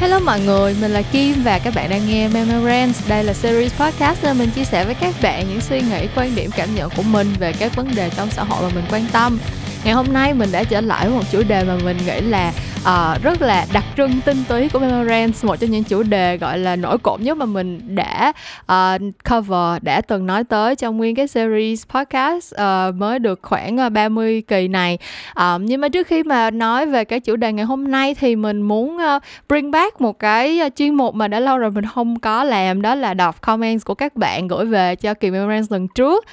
Hello 0.00 0.18
mọi 0.18 0.40
người, 0.40 0.76
mình 0.80 0.90
là 0.90 1.02
Kim 1.02 1.42
và 1.42 1.58
các 1.58 1.74
bạn 1.74 1.90
đang 1.90 2.06
nghe 2.06 2.28
Memorance. 2.28 3.00
Đây 3.08 3.24
là 3.24 3.32
series 3.32 3.72
podcast 3.74 4.22
nơi 4.22 4.34
mình 4.34 4.50
chia 4.50 4.64
sẻ 4.64 4.84
với 4.84 4.94
các 4.94 5.14
bạn 5.22 5.48
những 5.48 5.60
suy 5.60 5.80
nghĩ, 5.80 6.08
quan 6.16 6.34
điểm, 6.34 6.50
cảm 6.56 6.74
nhận 6.74 6.90
của 6.96 7.02
mình 7.02 7.34
về 7.38 7.52
các 7.52 7.76
vấn 7.76 7.94
đề 7.94 8.10
trong 8.16 8.30
xã 8.30 8.44
hội 8.44 8.62
mà 8.62 8.68
mình 8.74 8.84
quan 8.90 9.06
tâm. 9.12 9.38
Ngày 9.84 9.94
hôm 9.94 10.12
nay 10.12 10.34
mình 10.34 10.52
đã 10.52 10.64
trở 10.64 10.80
lại 10.80 11.08
với 11.08 11.16
một 11.18 11.24
chủ 11.32 11.42
đề 11.42 11.64
mà 11.64 11.76
mình 11.84 11.96
nghĩ 12.06 12.20
là 12.20 12.52
uh, 12.82 13.22
rất 13.22 13.42
là 13.42 13.66
đặc 13.72 13.84
trưng 13.96 14.20
tinh 14.24 14.44
túy 14.48 14.68
của 14.68 14.78
Memorance 14.78 15.38
một 15.42 15.56
trong 15.60 15.70
những 15.70 15.84
chủ 15.84 16.02
đề 16.02 16.36
gọi 16.36 16.58
là 16.58 16.76
nổi 16.76 16.98
cộm 16.98 17.22
nhất 17.22 17.36
mà 17.36 17.46
mình 17.46 17.80
đã 17.94 18.32
uh, 18.72 19.00
cover 19.30 19.82
đã 19.82 20.00
từng 20.00 20.26
nói 20.26 20.44
tới 20.44 20.76
trong 20.76 20.96
nguyên 20.96 21.14
cái 21.14 21.28
series 21.28 21.86
podcast 21.88 22.54
uh, 22.54 22.94
mới 22.94 23.18
được 23.18 23.40
khoảng 23.42 23.92
30 23.92 24.42
kỳ 24.48 24.68
này. 24.68 24.98
Uh, 25.30 25.60
nhưng 25.60 25.80
mà 25.80 25.88
trước 25.88 26.06
khi 26.06 26.22
mà 26.22 26.50
nói 26.50 26.86
về 26.86 27.04
cái 27.04 27.20
chủ 27.20 27.36
đề 27.36 27.52
ngày 27.52 27.64
hôm 27.64 27.90
nay 27.90 28.14
thì 28.14 28.36
mình 28.36 28.62
muốn 28.62 28.96
uh, 28.96 29.22
bring 29.48 29.70
back 29.70 30.00
một 30.00 30.18
cái 30.18 30.60
chuyên 30.76 30.94
mục 30.94 31.14
mà 31.14 31.28
đã 31.28 31.40
lâu 31.40 31.58
rồi 31.58 31.70
mình 31.70 31.86
không 31.86 32.18
có 32.18 32.44
làm 32.44 32.82
đó 32.82 32.94
là 32.94 33.14
đọc 33.14 33.42
comments 33.42 33.84
của 33.84 33.94
các 33.94 34.16
bạn 34.16 34.48
gửi 34.48 34.66
về 34.66 34.96
cho 34.96 35.14
kỳ 35.14 35.30
Memorance 35.30 35.66
lần 35.70 35.88
trước 35.88 36.24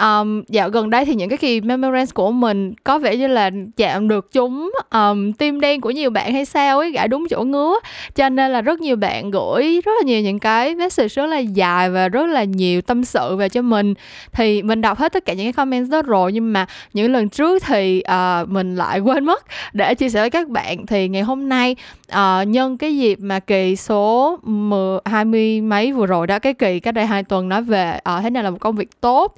um, 0.00 0.42
dạo 0.48 0.70
gần 0.70 0.90
đây 0.90 1.04
thì 1.04 1.14
những 1.14 1.28
cái 1.28 1.38
kỳ 1.38 1.60
Memorance 1.60 2.12
của 2.14 2.32
mình 2.32 2.74
có 2.84 2.98
vẻ 2.98 3.16
như 3.16 3.26
là 3.26 3.50
chạm 3.76 4.08
được 4.08 4.32
chúng 4.32 4.72
um, 4.90 5.32
tim 5.32 5.60
đen 5.60 5.80
của 5.80 5.90
nhiều 5.90 6.10
bạn 6.10 6.32
hay 6.32 6.44
sao 6.44 6.78
ấy 6.78 6.90
gãi 6.90 7.08
đúng 7.08 7.26
chỗ 7.30 7.44
ngứa. 7.44 7.74
Cho 8.14 8.28
nên 8.28 8.52
là 8.52 8.60
rất 8.60 8.80
nhiều 8.80 8.96
bạn 8.96 9.30
gửi 9.30 9.80
rất 9.84 9.92
là 10.00 10.02
nhiều 10.04 10.20
những 10.20 10.38
cái 10.38 10.74
message 10.74 11.08
rất 11.08 11.26
là 11.26 11.38
dài 11.38 11.90
và 11.90 12.08
rất 12.08 12.26
là 12.26 12.44
nhiều 12.44 12.82
tâm 12.82 13.04
sự 13.04 13.36
về 13.36 13.48
cho 13.48 13.62
mình. 13.62 13.94
Thì 14.32 14.62
mình 14.62 14.80
đọc 14.80 14.98
hết 14.98 15.12
tất 15.12 15.24
cả 15.24 15.32
những 15.32 15.46
cái 15.46 15.52
comment 15.52 15.90
đó 15.90 16.02
rồi 16.02 16.32
nhưng 16.32 16.52
mà 16.52 16.66
những 16.92 17.12
lần 17.12 17.28
trước 17.28 17.62
thì 17.66 18.02
uh, 18.08 18.48
mình 18.48 18.76
lại 18.76 19.00
quên 19.00 19.24
mất. 19.24 19.44
Để 19.72 19.94
chia 19.94 20.08
sẻ 20.08 20.20
với 20.20 20.30
các 20.30 20.48
bạn 20.48 20.86
thì 20.86 21.08
ngày 21.08 21.22
hôm 21.22 21.48
nay 21.48 21.76
uh, 22.12 22.48
nhân 22.48 22.78
cái 22.78 22.96
dịp 22.96 23.18
mà 23.20 23.40
kỳ 23.40 23.76
số 23.76 24.38
10, 24.42 24.98
20 25.04 25.60
mấy 25.60 25.92
vừa 25.92 26.06
rồi 26.06 26.26
đó 26.26 26.38
cái 26.38 26.54
kỳ 26.54 26.80
cách 26.80 26.94
đây 26.94 27.06
hai 27.06 27.22
tuần 27.22 27.48
nói 27.48 27.62
về 27.62 27.98
uh, 27.98 28.22
thế 28.22 28.30
nào 28.30 28.42
là 28.42 28.50
một 28.50 28.58
công 28.60 28.76
việc 28.76 29.00
tốt 29.00 29.34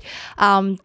um, 0.58 0.76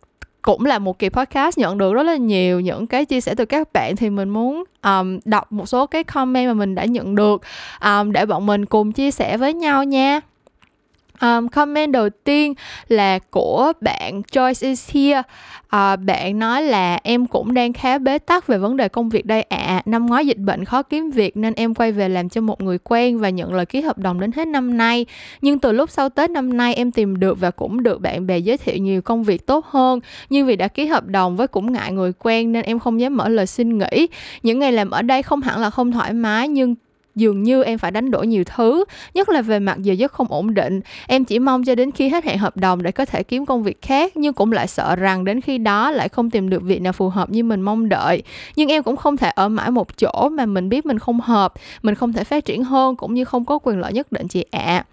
cũng 0.41 0.65
là 0.65 0.79
một 0.79 0.99
kỳ 0.99 1.09
podcast 1.09 1.57
nhận 1.57 1.77
được 1.77 1.93
rất 1.93 2.03
là 2.03 2.15
nhiều 2.15 2.59
những 2.59 2.87
cái 2.87 3.05
chia 3.05 3.21
sẻ 3.21 3.35
từ 3.35 3.45
các 3.45 3.73
bạn 3.73 3.95
thì 3.95 4.09
mình 4.09 4.29
muốn 4.29 4.63
um, 4.83 5.19
đọc 5.25 5.51
một 5.51 5.65
số 5.65 5.85
cái 5.85 6.03
comment 6.03 6.47
mà 6.47 6.53
mình 6.53 6.75
đã 6.75 6.85
nhận 6.85 7.15
được 7.15 7.41
um, 7.85 8.11
để 8.11 8.25
bọn 8.25 8.45
mình 8.45 8.65
cùng 8.65 8.91
chia 8.91 9.11
sẻ 9.11 9.37
với 9.37 9.53
nhau 9.53 9.83
nha. 9.83 10.21
Um, 11.21 11.47
comment 11.47 11.91
đầu 11.91 12.09
tiên 12.09 12.53
là 12.87 13.19
của 13.19 13.73
bạn 13.81 14.21
Joyce 14.31 14.67
is 14.67 14.91
here. 14.91 15.21
Uh, 15.65 15.99
bạn 16.05 16.39
nói 16.39 16.63
là 16.63 16.99
em 17.03 17.27
cũng 17.27 17.53
đang 17.53 17.73
khá 17.73 17.97
bế 17.97 18.19
tắc 18.19 18.47
về 18.47 18.57
vấn 18.57 18.77
đề 18.77 18.87
công 18.87 19.09
việc 19.09 19.25
đây 19.25 19.41
ạ. 19.41 19.57
À. 19.57 19.81
Năm 19.85 20.05
ngoái 20.05 20.27
dịch 20.27 20.37
bệnh 20.37 20.65
khó 20.65 20.83
kiếm 20.83 21.11
việc 21.11 21.37
nên 21.37 21.53
em 21.53 21.75
quay 21.75 21.91
về 21.91 22.09
làm 22.09 22.29
cho 22.29 22.41
một 22.41 22.61
người 22.61 22.77
quen 22.77 23.19
và 23.19 23.29
nhận 23.29 23.53
lời 23.53 23.65
ký 23.65 23.81
hợp 23.81 23.97
đồng 23.97 24.19
đến 24.19 24.31
hết 24.31 24.47
năm 24.47 24.77
nay. 24.77 25.05
Nhưng 25.41 25.59
từ 25.59 25.71
lúc 25.71 25.89
sau 25.89 26.09
Tết 26.09 26.29
năm 26.29 26.57
nay 26.57 26.75
em 26.75 26.91
tìm 26.91 27.19
được 27.19 27.39
và 27.39 27.51
cũng 27.51 27.83
được 27.83 28.01
bạn 28.01 28.27
bè 28.27 28.37
giới 28.37 28.57
thiệu 28.57 28.77
nhiều 28.77 29.01
công 29.01 29.23
việc 29.23 29.47
tốt 29.47 29.65
hơn. 29.65 29.99
Nhưng 30.29 30.47
vì 30.47 30.55
đã 30.55 30.67
ký 30.67 30.85
hợp 30.85 31.05
đồng 31.07 31.35
với 31.35 31.47
cũng 31.47 31.71
ngại 31.71 31.91
người 31.91 32.13
quen 32.19 32.51
nên 32.51 32.63
em 32.65 32.79
không 32.79 32.99
dám 32.99 33.17
mở 33.17 33.29
lời 33.29 33.47
xin 33.47 33.77
nghỉ. 33.77 34.07
Những 34.43 34.59
ngày 34.59 34.71
làm 34.71 34.89
ở 34.89 35.01
đây 35.01 35.23
không 35.23 35.41
hẳn 35.41 35.59
là 35.59 35.69
không 35.69 35.91
thoải 35.91 36.13
mái 36.13 36.47
nhưng 36.47 36.75
dường 37.15 37.43
như 37.43 37.63
em 37.63 37.77
phải 37.77 37.91
đánh 37.91 38.11
đổi 38.11 38.27
nhiều 38.27 38.43
thứ 38.43 38.83
nhất 39.13 39.29
là 39.29 39.41
về 39.41 39.59
mặt 39.59 39.77
giờ 39.81 39.93
giấc 39.93 40.11
không 40.11 40.27
ổn 40.29 40.53
định 40.53 40.81
em 41.07 41.25
chỉ 41.25 41.39
mong 41.39 41.63
cho 41.63 41.75
đến 41.75 41.91
khi 41.91 42.09
hết 42.09 42.25
hạn 42.25 42.37
hợp 42.37 42.57
đồng 42.57 42.83
để 42.83 42.91
có 42.91 43.05
thể 43.05 43.23
kiếm 43.23 43.45
công 43.45 43.63
việc 43.63 43.81
khác 43.81 44.17
nhưng 44.17 44.33
cũng 44.33 44.51
lại 44.51 44.67
sợ 44.67 44.95
rằng 44.95 45.25
đến 45.25 45.41
khi 45.41 45.57
đó 45.57 45.91
lại 45.91 46.09
không 46.09 46.29
tìm 46.29 46.49
được 46.49 46.63
việc 46.63 46.81
nào 46.81 46.93
phù 46.93 47.09
hợp 47.09 47.29
như 47.29 47.43
mình 47.43 47.61
mong 47.61 47.89
đợi 47.89 48.23
nhưng 48.55 48.71
em 48.71 48.83
cũng 48.83 48.95
không 48.95 49.17
thể 49.17 49.29
ở 49.29 49.49
mãi 49.49 49.71
một 49.71 49.97
chỗ 49.97 50.29
mà 50.29 50.45
mình 50.45 50.69
biết 50.69 50.85
mình 50.85 50.99
không 50.99 51.19
hợp 51.19 51.53
mình 51.81 51.95
không 51.95 52.13
thể 52.13 52.23
phát 52.23 52.45
triển 52.45 52.63
hơn 52.63 52.95
cũng 52.95 53.13
như 53.13 53.25
không 53.25 53.45
có 53.45 53.59
quyền 53.59 53.79
lợi 53.79 53.93
nhất 53.93 54.11
định 54.11 54.27
chị 54.27 54.45
ạ 54.51 54.85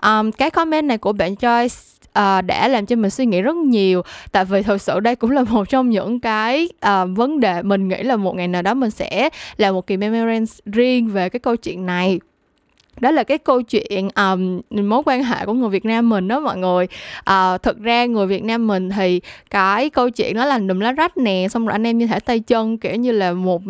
à. 0.00 0.18
um, 0.18 0.30
cái 0.30 0.50
comment 0.50 0.84
này 0.84 0.98
của 0.98 1.12
bạn 1.12 1.34
Joyce 1.34 1.97
uh, 2.18 2.44
đã 2.44 2.68
làm 2.68 2.86
cho 2.86 2.96
mình 2.96 3.10
suy 3.10 3.26
nghĩ 3.26 3.42
rất 3.42 3.56
nhiều. 3.56 4.02
Tại 4.32 4.44
vì 4.44 4.62
thực 4.62 4.82
sự 4.82 5.00
đây 5.00 5.16
cũng 5.16 5.30
là 5.30 5.42
một 5.42 5.68
trong 5.68 5.90
những 5.90 6.20
cái 6.20 6.68
uh, 6.86 7.08
vấn 7.16 7.40
đề 7.40 7.62
mình 7.62 7.88
nghĩ 7.88 8.02
là 8.02 8.16
một 8.16 8.36
ngày 8.36 8.48
nào 8.48 8.62
đó 8.62 8.74
mình 8.74 8.90
sẽ 8.90 9.28
làm 9.56 9.74
một 9.74 9.86
kỳ 9.86 9.96
memorance 9.96 10.52
riêng 10.66 11.08
về 11.08 11.28
cái 11.28 11.40
câu 11.40 11.56
chuyện 11.56 11.86
này 11.86 12.20
đó 13.00 13.10
là 13.10 13.22
cái 13.22 13.38
câu 13.38 13.62
chuyện 13.62 14.08
um, 14.16 14.60
mối 14.70 15.02
quan 15.06 15.24
hệ 15.24 15.46
của 15.46 15.52
người 15.52 15.68
Việt 15.68 15.84
Nam 15.84 16.08
mình 16.08 16.28
đó 16.28 16.40
mọi 16.40 16.56
người. 16.56 16.86
Ờ, 17.24 17.52
uh, 17.54 17.62
thực 17.62 17.80
ra 17.80 18.04
người 18.04 18.26
Việt 18.26 18.44
Nam 18.44 18.66
mình 18.66 18.90
thì 18.90 19.20
cái 19.50 19.90
câu 19.90 20.10
chuyện 20.10 20.36
nó 20.36 20.44
là 20.44 20.58
đùm 20.58 20.80
lá 20.80 20.92
rách 20.92 21.16
nè 21.16 21.46
xong 21.50 21.66
rồi 21.66 21.72
anh 21.72 21.86
em 21.86 21.98
như 21.98 22.06
thể 22.06 22.20
tay 22.20 22.40
chân 22.40 22.78
kiểu 22.78 22.94
như 22.94 23.12
là 23.12 23.32
một, 23.32 23.62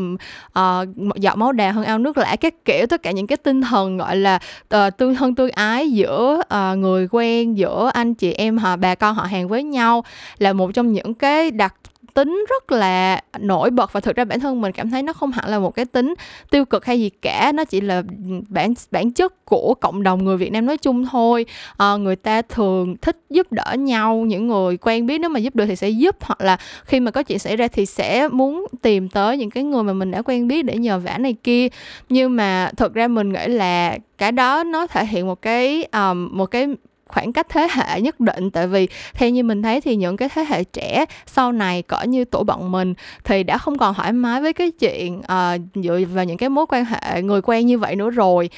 uh, 0.58 0.98
một 0.98 1.16
giọt 1.16 1.36
máu 1.36 1.52
đà 1.52 1.72
hơn 1.72 1.84
ao 1.84 1.98
nước 1.98 2.18
lã 2.18 2.36
các 2.36 2.54
kiểu 2.64 2.86
tất 2.86 3.02
cả 3.02 3.10
những 3.10 3.26
cái 3.26 3.36
tinh 3.36 3.62
thần 3.62 3.96
gọi 3.96 4.16
là 4.16 4.38
uh, 4.74 4.96
tương 4.96 5.14
thân 5.14 5.34
tương 5.34 5.50
ái 5.50 5.90
giữa 5.90 6.40
uh, 6.40 6.78
người 6.78 7.08
quen 7.10 7.58
giữa 7.58 7.90
anh 7.94 8.14
chị 8.14 8.32
em 8.32 8.58
họ 8.58 8.76
bà 8.76 8.94
con 8.94 9.14
họ 9.14 9.22
hàng 9.22 9.48
với 9.48 9.62
nhau 9.62 10.04
là 10.38 10.52
một 10.52 10.70
trong 10.74 10.92
những 10.92 11.14
cái 11.14 11.50
đặc 11.50 11.74
tính 12.14 12.44
rất 12.50 12.72
là 12.72 13.20
nổi 13.38 13.70
bật 13.70 13.92
và 13.92 14.00
thực 14.00 14.16
ra 14.16 14.24
bản 14.24 14.40
thân 14.40 14.60
mình 14.60 14.72
cảm 14.72 14.90
thấy 14.90 15.02
nó 15.02 15.12
không 15.12 15.32
hẳn 15.32 15.48
là 15.48 15.58
một 15.58 15.70
cái 15.70 15.84
tính 15.84 16.14
tiêu 16.50 16.64
cực 16.64 16.84
hay 16.84 17.00
gì 17.00 17.10
cả. 17.10 17.52
Nó 17.54 17.64
chỉ 17.64 17.80
là 17.80 18.02
bản 18.48 18.74
bản 18.90 19.10
chất 19.10 19.44
của 19.44 19.74
cộng 19.80 20.02
đồng 20.02 20.24
người 20.24 20.36
Việt 20.36 20.52
Nam 20.52 20.66
nói 20.66 20.76
chung 20.76 21.06
thôi. 21.06 21.46
À, 21.76 21.96
người 21.96 22.16
ta 22.16 22.42
thường 22.42 22.96
thích 22.96 23.16
giúp 23.30 23.52
đỡ 23.52 23.74
nhau 23.78 24.16
những 24.16 24.46
người 24.46 24.76
quen 24.76 25.06
biết. 25.06 25.18
Nếu 25.18 25.30
mà 25.30 25.40
giúp 25.40 25.56
được 25.56 25.66
thì 25.66 25.76
sẽ 25.76 25.88
giúp 25.88 26.16
hoặc 26.20 26.40
là 26.40 26.56
khi 26.84 27.00
mà 27.00 27.10
có 27.10 27.22
chuyện 27.22 27.38
xảy 27.38 27.56
ra 27.56 27.68
thì 27.68 27.86
sẽ 27.86 28.28
muốn 28.28 28.66
tìm 28.82 29.08
tới 29.08 29.36
những 29.36 29.50
cái 29.50 29.64
người 29.64 29.82
mà 29.82 29.92
mình 29.92 30.10
đã 30.10 30.22
quen 30.22 30.48
biết 30.48 30.62
để 30.62 30.76
nhờ 30.76 30.98
vả 30.98 31.18
này 31.18 31.36
kia. 31.42 31.68
Nhưng 32.08 32.36
mà 32.36 32.70
thực 32.76 32.94
ra 32.94 33.08
mình 33.08 33.32
nghĩ 33.32 33.46
là 33.46 33.98
cái 34.18 34.32
đó 34.32 34.64
nó 34.64 34.86
thể 34.86 35.06
hiện 35.06 35.26
một 35.26 35.42
cái 35.42 35.84
um, 35.92 36.28
một 36.32 36.46
cái 36.46 36.66
khoảng 37.08 37.32
cách 37.32 37.46
thế 37.48 37.68
hệ 37.70 38.00
nhất 38.00 38.20
định. 38.20 38.50
Tại 38.50 38.66
vì 38.66 38.88
theo 39.14 39.30
như 39.30 39.42
mình 39.42 39.62
thấy 39.62 39.80
thì 39.80 39.96
những 39.96 40.16
cái 40.16 40.28
thế 40.34 40.44
hệ 40.48 40.64
trẻ 40.64 41.04
sau 41.26 41.52
này 41.52 41.82
cỡ 41.82 42.02
như 42.02 42.24
tuổi 42.24 42.44
bọn 42.44 42.72
mình 42.72 42.94
thì 43.24 43.42
đã 43.42 43.58
không 43.58 43.78
còn 43.78 43.94
thoải 43.94 44.12
mái 44.12 44.40
với 44.42 44.52
cái 44.52 44.70
chuyện 44.70 45.18
uh, 45.18 45.60
dựa 45.74 46.00
vào 46.14 46.24
những 46.24 46.36
cái 46.36 46.48
mối 46.48 46.66
quan 46.68 46.84
hệ 46.84 47.22
người 47.22 47.40
quen 47.42 47.66
như 47.66 47.78
vậy 47.78 47.96
nữa 47.96 48.10
rồi. 48.10 48.50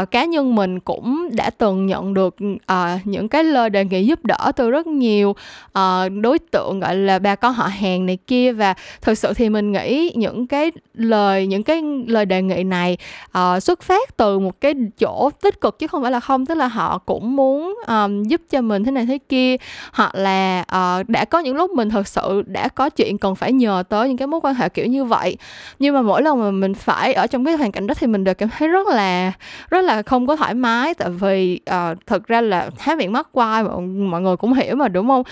Uh, 0.00 0.10
cá 0.10 0.24
nhân 0.24 0.54
mình 0.54 0.80
cũng 0.80 1.28
đã 1.32 1.50
từng 1.50 1.86
nhận 1.86 2.14
được 2.14 2.36
uh, 2.72 3.00
những 3.04 3.28
cái 3.28 3.44
lời 3.44 3.70
đề 3.70 3.84
nghị 3.84 4.06
giúp 4.06 4.24
đỡ 4.24 4.52
từ 4.56 4.70
rất 4.70 4.86
nhiều 4.86 5.30
uh, 5.78 6.12
đối 6.20 6.38
tượng 6.38 6.80
gọi 6.80 6.96
là 6.96 7.18
bà 7.18 7.34
con 7.34 7.52
họ 7.52 7.66
hàng 7.66 8.06
này 8.06 8.18
kia. 8.26 8.52
Và 8.52 8.74
thực 9.00 9.18
sự 9.18 9.34
thì 9.34 9.48
mình 9.48 9.72
nghĩ 9.72 10.12
những 10.14 10.46
cái 10.46 10.72
lời 10.94 11.46
những 11.46 11.62
cái 11.62 11.82
lời 12.06 12.26
đề 12.26 12.42
nghị 12.42 12.64
này 12.64 12.96
uh, 13.38 13.62
xuất 13.62 13.82
phát 13.82 14.16
từ 14.16 14.38
một 14.38 14.60
cái 14.60 14.74
chỗ 14.98 15.30
tích 15.42 15.60
cực 15.60 15.78
chứ 15.78 15.86
không 15.86 16.02
phải 16.02 16.10
là 16.10 16.20
không. 16.20 16.46
Tức 16.46 16.54
là 16.54 16.66
họ 16.68 16.98
cũng 16.98 17.36
muốn 17.36 17.78
uh, 17.82 17.88
um, 18.04 18.22
giúp 18.22 18.40
cho 18.50 18.60
mình 18.60 18.84
thế 18.84 18.90
này 18.90 19.06
thế 19.06 19.18
kia 19.28 19.56
hoặc 19.92 20.14
là 20.14 20.60
uh, 20.60 21.08
đã 21.08 21.24
có 21.24 21.38
những 21.38 21.56
lúc 21.56 21.70
mình 21.70 21.90
thật 21.90 22.08
sự 22.08 22.42
đã 22.46 22.68
có 22.68 22.90
chuyện 22.90 23.18
cần 23.18 23.34
phải 23.34 23.52
nhờ 23.52 23.82
tới 23.88 24.08
những 24.08 24.16
cái 24.16 24.26
mối 24.26 24.40
quan 24.40 24.54
hệ 24.54 24.68
kiểu 24.68 24.86
như 24.86 25.04
vậy. 25.04 25.36
Nhưng 25.78 25.94
mà 25.94 26.02
mỗi 26.02 26.22
lần 26.22 26.40
mà 26.40 26.50
mình 26.50 26.74
phải 26.74 27.14
ở 27.14 27.26
trong 27.26 27.44
cái 27.44 27.56
hoàn 27.56 27.72
cảnh 27.72 27.86
đó 27.86 27.94
thì 27.94 28.06
mình 28.06 28.24
đều 28.24 28.34
cảm 28.34 28.48
thấy 28.48 28.68
rất 28.68 28.86
là 28.86 29.32
rất 29.70 29.84
là 29.84 30.02
không 30.02 30.26
có 30.26 30.36
thoải 30.36 30.54
mái. 30.54 30.94
Tại 30.94 31.10
vì 31.10 31.60
ờ, 31.66 31.90
uh, 31.92 32.06
thực 32.06 32.26
ra 32.26 32.40
là 32.40 32.70
há 32.78 32.94
miệng 32.94 33.12
mắc 33.12 33.28
quai 33.32 33.62
mọi, 33.64 33.80
mọi 33.82 34.20
người 34.20 34.36
cũng 34.36 34.52
hiểu 34.52 34.76
mà 34.76 34.88
đúng 34.88 35.08
không? 35.08 35.22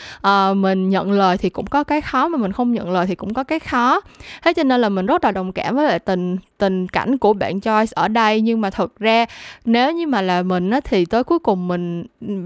Uh, 0.50 0.56
mình 0.56 0.88
nhận 0.88 1.12
lời 1.12 1.38
thì 1.38 1.50
cũng 1.50 1.66
có 1.66 1.84
cái 1.84 2.00
khó 2.00 2.28
mà 2.28 2.38
mình 2.38 2.52
không 2.52 2.72
nhận 2.72 2.90
lời 2.90 3.06
thì 3.06 3.14
cũng 3.14 3.34
có 3.34 3.44
cái 3.44 3.58
khó. 3.58 4.00
Thế 4.42 4.52
cho 4.52 4.64
nên 4.64 4.80
là 4.80 4.88
mình 4.88 5.06
rất 5.06 5.24
là 5.24 5.30
đồng 5.30 5.52
cảm 5.52 5.76
với 5.76 5.86
lại 5.86 5.98
tình 5.98 6.36
tình 6.58 6.88
cảnh 6.88 7.18
của 7.18 7.32
bạn 7.32 7.58
Joyce 7.58 7.92
ở 7.94 8.08
đây. 8.08 8.40
Nhưng 8.40 8.60
mà 8.60 8.70
thực 8.70 8.98
ra 8.98 9.26
nếu 9.64 9.92
như 9.92 10.06
mà 10.06 10.22
là 10.22 10.42
mình 10.42 10.70
á 10.70 10.80
thì 10.84 11.04
tới 11.04 11.24
cuối 11.24 11.38
cùng 11.38 11.68
mình 11.68 12.04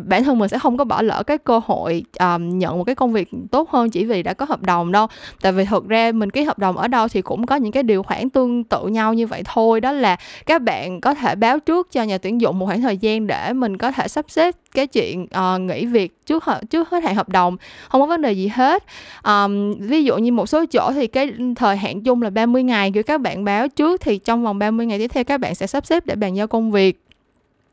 bản 0.08 0.24
thân 0.24 0.38
mình 0.38 0.48
sẽ 0.48 0.58
không 0.58 0.76
có 0.76 0.84
bỏ 0.84 1.02
lỡ 1.02 1.22
cái 1.22 1.38
cơ 1.38 1.60
hội 1.64 2.04
um, 2.20 2.58
nhận 2.58 2.78
một 2.78 2.84
cái 2.84 2.94
công 2.94 3.12
việc 3.12 3.28
tốt 3.50 3.70
hơn 3.70 3.90
chỉ 3.90 4.04
vì 4.04 4.22
đã 4.22 4.34
có 4.34 4.46
hợp 4.48 4.62
đồng 4.62 4.92
đâu. 4.92 5.06
Tại 5.40 5.52
vì 5.52 5.64
thực 5.64 5.88
ra 5.88 6.12
mình 6.12 6.30
ký 6.30 6.42
hợp 6.42 6.58
đồng 6.58 6.76
ở 6.76 6.88
đâu 6.88 7.08
thì 7.08 7.22
cũng 7.22 7.46
có 7.46 7.56
những 7.56 7.72
cái 7.72 7.82
điều 7.82 8.02
khoản 8.02 8.30
tương 8.30 8.64
tự 8.64 8.86
nhau 8.86 9.14
như 9.14 9.26
vậy 9.26 9.42
thôi. 9.44 9.80
Đó 9.80 9.92
là 9.92 10.16
các 10.46 10.62
bạn 10.62 11.00
có 11.00 11.14
thể 11.14 11.34
báo 11.34 11.60
trước 11.60 11.92
cho 11.92 12.02
nhà 12.02 12.18
tuyển 12.18 12.40
dụng 12.40 12.58
một 12.58 12.66
khoảng 12.66 12.82
thời 12.82 12.96
gian 12.96 13.26
để 13.26 13.52
mình 13.52 13.78
có 13.78 13.92
thể 13.92 14.08
sắp 14.08 14.24
xếp 14.28 14.54
cái 14.74 14.86
chuyện 14.86 15.22
uh, 15.22 15.60
nghỉ 15.60 15.86
việc 15.86 16.26
trước 16.26 16.44
trước 16.70 16.90
hết 16.90 17.02
hạn 17.02 17.14
hợp 17.14 17.28
đồng. 17.28 17.56
Không 17.88 18.00
có 18.00 18.06
vấn 18.06 18.22
đề 18.22 18.32
gì 18.32 18.48
hết. 18.48 18.84
Um, 19.24 19.74
ví 19.78 20.04
dụ 20.04 20.18
như 20.18 20.32
một 20.32 20.46
số 20.46 20.64
chỗ 20.66 20.92
thì 20.92 21.06
cái 21.06 21.32
thời 21.56 21.76
hạn 21.76 22.02
chung 22.02 22.22
là 22.22 22.30
30 22.30 22.62
ngày 22.62 22.90
kiểu 22.94 23.02
các 23.02 23.20
bạn 23.20 23.44
báo 23.44 23.68
trước 23.68 23.99
thì 24.00 24.18
trong 24.18 24.44
vòng 24.44 24.58
30 24.58 24.86
ngày 24.86 24.98
tiếp 24.98 25.10
theo, 25.14 25.24
các 25.24 25.40
bạn 25.40 25.54
sẽ 25.54 25.66
sắp 25.66 25.86
xếp 25.86 26.06
để 26.06 26.14
bàn 26.14 26.36
giao 26.36 26.46
công 26.46 26.72
việc. 26.72 27.00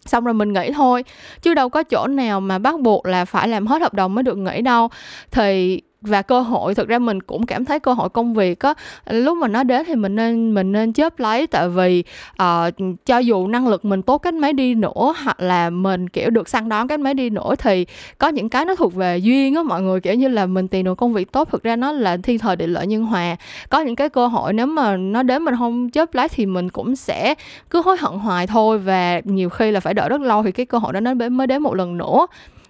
Xong 0.06 0.26
rồi 0.26 0.34
mình 0.34 0.54
nghỉ 0.54 0.72
thôi, 0.76 1.04
chứ 1.42 1.54
đâu 1.54 1.70
có 1.70 1.84
chỗ 1.84 2.08
nào 2.08 2.42
mà 2.42 2.60
bắt 2.60 2.80
buộc 2.80 3.06
là 3.06 3.26
phải 3.26 3.48
làm 3.48 3.68
hết 3.68 3.82
hợp 3.82 3.94
đồng 3.94 4.16
mới 4.16 4.24
được 4.24 4.38
nghỉ 4.38 4.62
đâu. 4.62 4.90
Thì 5.32 5.82
và 6.08 6.22
cơ 6.22 6.42
hội. 6.42 6.76
Thực 6.76 6.88
ra 6.88 7.00
mình 7.00 7.22
cũng 7.22 7.46
cảm 7.46 7.66
thấy 7.66 7.80
cơ 7.80 7.94
hội 7.94 8.10
công 8.10 8.34
việc 8.34 8.60
á 8.60 8.74
lúc 9.10 9.38
mà 9.38 9.48
nó 9.48 9.64
đến 9.64 9.84
thì 9.88 9.96
mình 9.96 10.16
nên 10.16 10.54
mình 10.54 10.72
nên 10.72 10.94
chớp 10.94 11.20
lấy. 11.20 11.48
Tại 11.48 11.70
vì 11.70 12.04
uh, 12.44 12.74
cho 13.06 13.18
dù 13.18 13.48
năng 13.48 13.68
lực 13.68 13.86
mình 13.86 14.02
tốt 14.02 14.18
cách 14.18 14.34
mấy 14.34 14.54
đi 14.54 14.76
nữa 14.76 15.14
hoặc 15.24 15.40
là 15.40 15.70
mình 15.70 16.10
kiểu 16.10 16.30
được 16.30 16.50
săn 16.50 16.70
đón 16.70 16.88
cách 16.88 17.00
mấy 17.00 17.14
đi 17.14 17.30
nữa 17.30 17.56
thì 17.58 17.86
có 18.18 18.28
những 18.28 18.50
cái 18.50 18.66
nó 18.66 18.76
thuộc 18.76 18.94
về 18.94 19.18
duyên 19.18 19.56
á 19.56 19.64
mọi 19.64 19.82
người. 19.82 20.02
Kiểu 20.02 20.14
như 20.14 20.28
là 20.28 20.46
mình 20.46 20.68
tìm 20.68 20.86
được 20.86 20.96
công 20.96 21.14
việc 21.14 21.32
tốt 21.32 21.50
thực 21.52 21.64
ra 21.64 21.76
nó 21.76 21.92
là 21.92 22.18
thiên 22.18 22.40
thời 22.40 22.56
địa 22.56 22.68
lợi 22.68 22.88
nhân 22.88 23.06
hòa. 23.06 23.36
Có 23.70 23.80
những 23.80 23.96
cái 23.96 24.10
cơ 24.10 24.28
hội 24.28 24.54
nếu 24.54 24.66
mà 24.66 24.98
nó 24.98 25.24
đến 25.24 25.44
mình 25.44 25.56
không 25.58 25.90
chớp 25.90 26.16
lấy 26.16 26.28
thì 26.30 26.46
mình 26.46 26.70
cũng 26.70 26.96
sẽ 26.96 27.36
cứ 27.70 27.82
hối 27.82 27.98
hận 28.00 28.14
hoài 28.20 28.48
thôi. 28.48 28.78
Và 28.78 29.22
nhiều 29.24 29.50
khi 29.50 29.72
là 29.72 29.80
phải 29.80 29.94
đợi 29.94 30.10
rất 30.10 30.22
lâu 30.22 30.44
thì 30.44 30.52
cái 30.52 30.66
cơ 30.66 30.78
hội 30.78 30.94
đó 30.94 31.00
nó 31.00 31.14
mới 31.14 31.48
đến 31.48 31.62
một 31.62 31.76
lần 31.76 31.98
nữa 31.98 32.28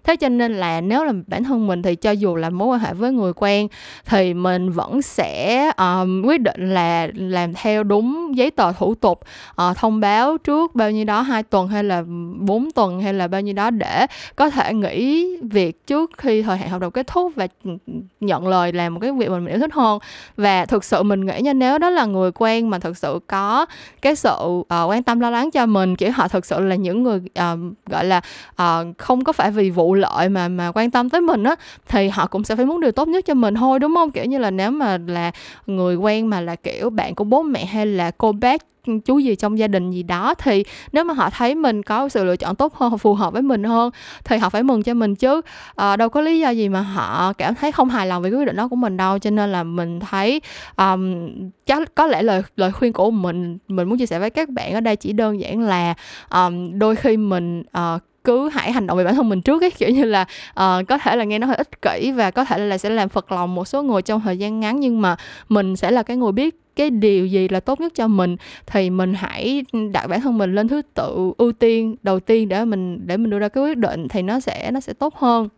thế 0.07 0.15
cho 0.15 0.29
nên 0.29 0.53
là 0.53 0.81
nếu 0.81 1.03
là 1.03 1.13
bản 1.27 1.43
thân 1.43 1.67
mình 1.67 1.81
thì 1.81 1.95
cho 1.95 2.11
dù 2.11 2.35
là 2.35 2.49
mối 2.49 2.67
quan 2.67 2.79
hệ 2.79 2.93
với 2.93 3.11
người 3.11 3.33
quen 3.35 3.67
thì 4.05 4.33
mình 4.33 4.71
vẫn 4.71 5.01
sẽ 5.01 5.71
um, 5.77 6.21
quyết 6.25 6.41
định 6.41 6.73
là 6.73 7.07
làm 7.13 7.53
theo 7.53 7.83
đúng 7.83 8.37
giấy 8.37 8.51
tờ 8.51 8.71
thủ 8.71 8.95
tục 8.95 9.21
uh, 9.61 9.77
thông 9.77 9.99
báo 9.99 10.37
trước 10.37 10.75
bao 10.75 10.91
nhiêu 10.91 11.05
đó 11.05 11.21
hai 11.21 11.43
tuần 11.43 11.67
hay 11.67 11.83
là 11.83 12.03
4 12.35 12.71
tuần 12.71 13.01
hay 13.01 13.13
là 13.13 13.27
bao 13.27 13.41
nhiêu 13.41 13.53
đó 13.53 13.69
để 13.69 14.07
có 14.35 14.49
thể 14.49 14.73
nghỉ 14.73 15.27
việc 15.41 15.87
trước 15.87 16.11
khi 16.17 16.41
thời 16.41 16.57
hạn 16.57 16.69
hợp 16.69 16.81
đồng 16.81 16.91
kết 16.91 17.07
thúc 17.07 17.31
và 17.35 17.47
ừ, 17.63 17.71
nhận 18.19 18.47
lời 18.47 18.73
làm 18.73 18.93
một 18.93 18.99
cái 18.99 19.11
việc 19.11 19.29
mình, 19.29 19.45
yêu 19.45 19.59
thích 19.59 19.73
hơn. 19.73 19.99
Và 20.37 20.65
thực 20.65 20.83
sự 20.83 21.03
mình 21.03 21.25
nghĩ 21.25 21.41
nha 21.41 21.53
nếu 21.53 21.77
đó 21.77 21.89
là 21.89 22.05
người 22.05 22.31
quen 22.31 22.69
mà 22.69 22.79
thực 22.79 22.97
sự 22.97 23.19
có 23.27 23.65
cái 24.01 24.15
sự 24.15 24.35
uh, 24.39 24.65
quan 24.69 25.03
tâm 25.03 25.19
lo 25.19 25.29
lắng 25.29 25.51
cho 25.51 25.65
mình 25.65 25.95
kiểu 25.95 26.11
họ 26.11 26.27
thực 26.27 26.45
sự 26.45 26.59
là 26.59 26.75
những 26.75 27.03
người 27.03 27.17
uh, 27.17 27.59
gọi 27.85 28.05
là 28.05 28.21
uh, 28.61 28.97
không 28.97 29.23
có 29.23 29.33
phải 29.33 29.51
vì 29.51 29.69
vụ 29.69 29.96
lợi 29.97 30.29
mà 30.29 30.47
mà 30.47 30.71
quan 30.71 30.91
tâm 30.91 31.09
tới 31.09 31.21
mình 31.21 31.43
á 31.43 31.55
thì 31.87 32.07
họ 32.07 32.27
cũng 32.27 32.43
sẽ 32.43 32.55
phải 32.55 32.65
muốn 32.65 32.81
điều 32.81 32.91
tốt 32.91 33.07
nhất 33.07 33.25
cho 33.25 33.33
mình 33.33 33.55
thôi 33.55 33.79
đúng 33.79 33.95
không? 33.95 34.11
Kiểu 34.11 34.25
như 34.25 34.37
là 34.37 34.51
nếu 34.51 34.71
mà 34.71 34.97
là 35.07 35.31
người 35.67 35.95
quen 35.95 36.29
mà 36.29 36.41
là 36.41 36.55
kiểu 36.55 36.89
bạn 36.89 37.15
của 37.15 37.23
bố 37.23 37.43
mẹ 37.43 37.65
hay 37.65 37.85
là 37.85 38.11
cô 38.11 38.31
bác 38.31 38.61
ừ, 38.87 38.93
chú 39.05 39.19
gì 39.19 39.35
trong 39.35 39.59
gia 39.59 39.67
đình 39.67 39.91
gì 39.91 40.03
đó 40.03 40.33
thì 40.33 40.63
nếu 40.91 41.03
mà 41.03 41.13
họ 41.13 41.29
thấy 41.29 41.55
mình 41.55 41.83
có 41.83 42.09
sự 42.09 42.25
lựa 42.25 42.35
chọn 42.35 42.55
tốt 42.55 42.75
hơn 42.75 42.97
phù 42.97 43.13
hợp 43.13 43.33
với 43.33 43.41
mình 43.41 43.63
hơn 43.63 43.91
thì 44.23 44.37
họ 44.37 44.49
phải 44.49 44.63
mừng 44.63 44.83
cho 44.83 44.93
mình 44.93 45.15
chứ. 45.15 45.41
À, 45.75 45.95
đâu 45.95 46.09
có 46.09 46.21
lý 46.21 46.39
do 46.39 46.49
gì 46.49 46.69
mà 46.69 46.81
họ 46.81 47.33
cảm 47.33 47.55
thấy 47.55 47.71
không 47.71 47.89
hài 47.89 48.07
lòng 48.07 48.23
về 48.23 48.29
quyết 48.29 48.45
định 48.45 48.55
đó 48.55 48.67
của 48.67 48.75
mình 48.75 48.97
đâu 48.97 49.19
cho 49.19 49.29
nên 49.29 49.51
là 49.51 49.63
mình 49.63 49.99
thấy 49.99 50.41
um, 50.77 51.29
chắc 51.65 51.95
có 51.95 52.07
lẽ 52.07 52.21
lời 52.23 52.41
lời 52.55 52.71
khuyên 52.71 52.93
của 52.93 53.11
mình 53.11 53.57
mình 53.67 53.89
muốn 53.89 53.97
chia 53.99 54.05
sẻ 54.05 54.19
với 54.19 54.29
các 54.29 54.49
bạn 54.49 54.73
ở 54.73 54.81
đây 54.81 54.95
chỉ 54.95 55.13
đơn 55.13 55.39
giản 55.39 55.61
là 55.61 55.93
um, 56.29 56.79
đôi 56.79 56.95
khi 56.95 57.17
mình 57.17 57.59
uh, 57.61 58.01
cứ 58.27 58.49
hãy 58.49 58.71
hành 58.71 58.87
động 58.87 58.97
về 58.97 59.03
bản 59.03 59.15
thân 59.15 59.29
mình 59.29 59.41
trước 59.41 59.63
ấy. 59.63 59.71
Kiểu 59.71 59.89
như 59.89 60.03
là 60.03 60.21
uh, 60.49 60.87
có 60.87 60.97
thể 60.97 61.15
là 61.15 61.23
nghe 61.23 61.39
nó 61.39 61.47
hơi 61.47 61.55
ích 61.55 61.81
kỷ 61.81 62.11
và 62.11 62.31
có 62.31 62.45
thể 62.45 62.57
là 62.57 62.77
sẽ 62.77 62.89
làm 62.89 63.09
phật 63.09 63.31
lòng 63.31 63.55
một 63.55 63.65
số 63.65 63.83
người 63.83 64.01
trong 64.01 64.21
thời 64.21 64.37
gian 64.37 64.59
ngắn 64.59 64.79
nhưng 64.79 65.01
mà 65.01 65.15
mình 65.49 65.75
sẽ 65.75 65.91
là 65.91 66.03
cái 66.03 66.17
người 66.17 66.31
biết 66.31 66.55
cái 66.75 66.89
điều 66.89 67.27
gì 67.27 67.47
là 67.47 67.59
tốt 67.59 67.81
nhất 67.81 67.93
cho 67.95 68.07
mình 68.07 68.35
thì 68.65 68.89
mình 68.89 69.13
hãy 69.13 69.65
đặt 69.91 70.07
bản 70.07 70.21
thân 70.21 70.37
mình 70.37 70.55
lên 70.55 70.67
thứ 70.67 70.81
tự 70.93 71.31
ưu 71.37 71.51
tiên 71.51 71.95
đầu 72.03 72.19
tiên 72.19 72.49
để 72.49 72.65
mình 72.65 73.07
để 73.07 73.17
mình 73.17 73.29
đưa 73.29 73.39
ra 73.39 73.47
cái 73.47 73.63
quyết 73.63 73.77
định 73.77 74.07
thì 74.07 74.21
nó 74.21 74.39
sẽ 74.39 74.71
nó 74.71 74.79
sẽ 74.79 74.93
tốt 74.93 75.15
hơn. 75.15 75.49